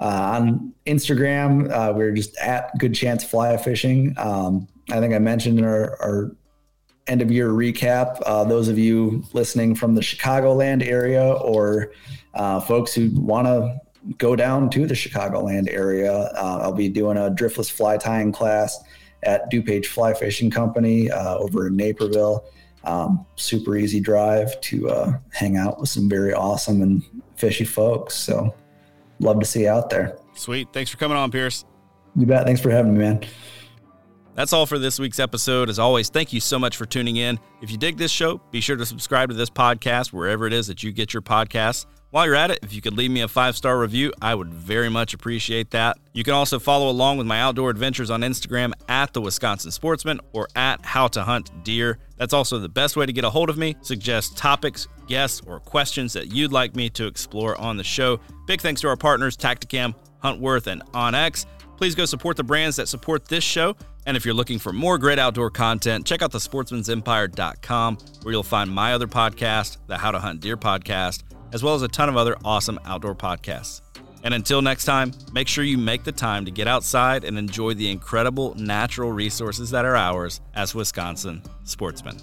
uh, 0.00 0.38
on 0.38 0.74
Instagram, 0.86 1.70
uh, 1.70 1.94
we're 1.94 2.12
just 2.12 2.36
at 2.36 2.70
Good 2.78 2.94
Chance 2.94 3.24
Fly 3.24 3.56
Fishing. 3.56 4.14
Um, 4.18 4.68
I 4.90 5.00
think 5.00 5.14
I 5.14 5.18
mentioned 5.18 5.58
in 5.58 5.64
our, 5.64 5.96
our 6.02 6.36
end 7.06 7.22
of 7.22 7.32
year 7.32 7.48
recap, 7.48 8.20
uh, 8.26 8.44
those 8.44 8.68
of 8.68 8.78
you 8.78 9.24
listening 9.32 9.74
from 9.74 9.94
the 9.94 10.02
Chicagoland 10.02 10.86
area 10.86 11.32
or 11.32 11.92
uh, 12.34 12.60
folks 12.60 12.94
who 12.94 13.10
want 13.14 13.46
to 13.46 13.80
go 14.16 14.36
down 14.36 14.70
to 14.70 14.86
the 14.86 14.94
Chicagoland 14.94 15.72
area, 15.72 16.12
uh, 16.12 16.60
I'll 16.62 16.72
be 16.72 16.88
doing 16.88 17.16
a 17.16 17.30
driftless 17.30 17.70
fly 17.70 17.96
tying 17.96 18.32
class 18.32 18.78
at 19.22 19.50
DuPage 19.50 19.86
Fly 19.86 20.14
Fishing 20.14 20.50
Company 20.50 21.10
uh, 21.10 21.36
over 21.36 21.66
in 21.66 21.76
Naperville. 21.76 22.44
Um, 22.84 23.26
super 23.36 23.76
easy 23.76 24.00
drive 24.00 24.60
to 24.62 24.88
uh, 24.88 25.18
hang 25.32 25.56
out 25.56 25.80
with 25.80 25.88
some 25.88 26.08
very 26.08 26.32
awesome 26.32 26.80
and 26.82 27.02
fishy 27.36 27.64
folks. 27.64 28.14
So 28.14 28.54
love 29.18 29.40
to 29.40 29.46
see 29.46 29.62
you 29.62 29.68
out 29.68 29.90
there. 29.90 30.16
Sweet. 30.34 30.68
Thanks 30.72 30.90
for 30.90 30.96
coming 30.96 31.16
on, 31.16 31.30
Pierce. 31.30 31.64
You 32.16 32.26
bet. 32.26 32.46
Thanks 32.46 32.60
for 32.60 32.70
having 32.70 32.94
me, 32.94 33.00
man. 33.00 33.24
That's 34.34 34.52
all 34.52 34.66
for 34.66 34.78
this 34.78 35.00
week's 35.00 35.18
episode. 35.18 35.68
As 35.68 35.80
always, 35.80 36.10
thank 36.10 36.32
you 36.32 36.40
so 36.40 36.60
much 36.60 36.76
for 36.76 36.86
tuning 36.86 37.16
in. 37.16 37.40
If 37.60 37.72
you 37.72 37.76
dig 37.76 37.96
this 37.96 38.12
show, 38.12 38.40
be 38.52 38.60
sure 38.60 38.76
to 38.76 38.86
subscribe 38.86 39.30
to 39.30 39.34
this 39.34 39.50
podcast 39.50 40.12
wherever 40.12 40.46
it 40.46 40.52
is 40.52 40.68
that 40.68 40.84
you 40.84 40.92
get 40.92 41.12
your 41.12 41.22
podcasts. 41.22 41.86
While 42.10 42.24
you're 42.24 42.36
at 42.36 42.50
it, 42.50 42.60
if 42.62 42.72
you 42.72 42.80
could 42.80 42.96
leave 42.96 43.10
me 43.10 43.20
a 43.20 43.28
five 43.28 43.54
star 43.54 43.78
review, 43.78 44.14
I 44.22 44.34
would 44.34 44.52
very 44.52 44.88
much 44.88 45.12
appreciate 45.12 45.72
that. 45.72 45.98
You 46.14 46.24
can 46.24 46.32
also 46.32 46.58
follow 46.58 46.88
along 46.88 47.18
with 47.18 47.26
my 47.26 47.38
outdoor 47.38 47.68
adventures 47.68 48.08
on 48.08 48.22
Instagram 48.22 48.72
at 48.88 49.12
the 49.12 49.20
Wisconsin 49.20 49.70
Sportsman 49.70 50.18
or 50.32 50.48
at 50.56 50.82
How 50.86 51.08
to 51.08 51.22
Hunt 51.22 51.50
Deer. 51.64 51.98
That's 52.16 52.32
also 52.32 52.58
the 52.58 52.68
best 52.68 52.96
way 52.96 53.04
to 53.04 53.12
get 53.12 53.24
a 53.24 53.30
hold 53.30 53.50
of 53.50 53.58
me. 53.58 53.76
Suggest 53.82 54.38
topics, 54.38 54.88
guests, 55.06 55.42
or 55.46 55.60
questions 55.60 56.14
that 56.14 56.32
you'd 56.32 56.50
like 56.50 56.74
me 56.74 56.88
to 56.90 57.06
explore 57.06 57.60
on 57.60 57.76
the 57.76 57.84
show. 57.84 58.20
Big 58.46 58.62
thanks 58.62 58.80
to 58.80 58.88
our 58.88 58.96
partners, 58.96 59.36
Tactacam, 59.36 59.94
Huntworth, 60.24 60.66
and 60.66 60.82
OnX. 60.92 61.44
Please 61.76 61.94
go 61.94 62.06
support 62.06 62.38
the 62.38 62.42
brands 62.42 62.76
that 62.76 62.88
support 62.88 63.26
this 63.26 63.44
show. 63.44 63.76
And 64.06 64.16
if 64.16 64.24
you're 64.24 64.34
looking 64.34 64.58
for 64.58 64.72
more 64.72 64.96
great 64.96 65.18
outdoor 65.18 65.50
content, 65.50 66.06
check 66.06 66.22
out 66.22 66.32
the 66.32 66.38
sportsmansempire.com 66.38 67.98
where 68.22 68.32
you'll 68.32 68.42
find 68.42 68.70
my 68.70 68.94
other 68.94 69.06
podcast, 69.06 69.76
the 69.86 69.98
How 69.98 70.10
to 70.10 70.18
Hunt 70.18 70.40
Deer 70.40 70.56
podcast 70.56 71.22
as 71.52 71.62
well 71.62 71.74
as 71.74 71.82
a 71.82 71.88
ton 71.88 72.08
of 72.08 72.16
other 72.16 72.36
awesome 72.44 72.78
outdoor 72.84 73.14
podcasts. 73.14 73.82
And 74.24 74.34
until 74.34 74.62
next 74.62 74.84
time, 74.84 75.12
make 75.32 75.48
sure 75.48 75.64
you 75.64 75.78
make 75.78 76.04
the 76.04 76.12
time 76.12 76.44
to 76.44 76.50
get 76.50 76.66
outside 76.66 77.24
and 77.24 77.38
enjoy 77.38 77.74
the 77.74 77.90
incredible 77.90 78.54
natural 78.56 79.12
resources 79.12 79.70
that 79.70 79.84
are 79.84 79.96
ours 79.96 80.40
as 80.54 80.74
Wisconsin 80.74 81.42
sportsmen. 81.64 82.16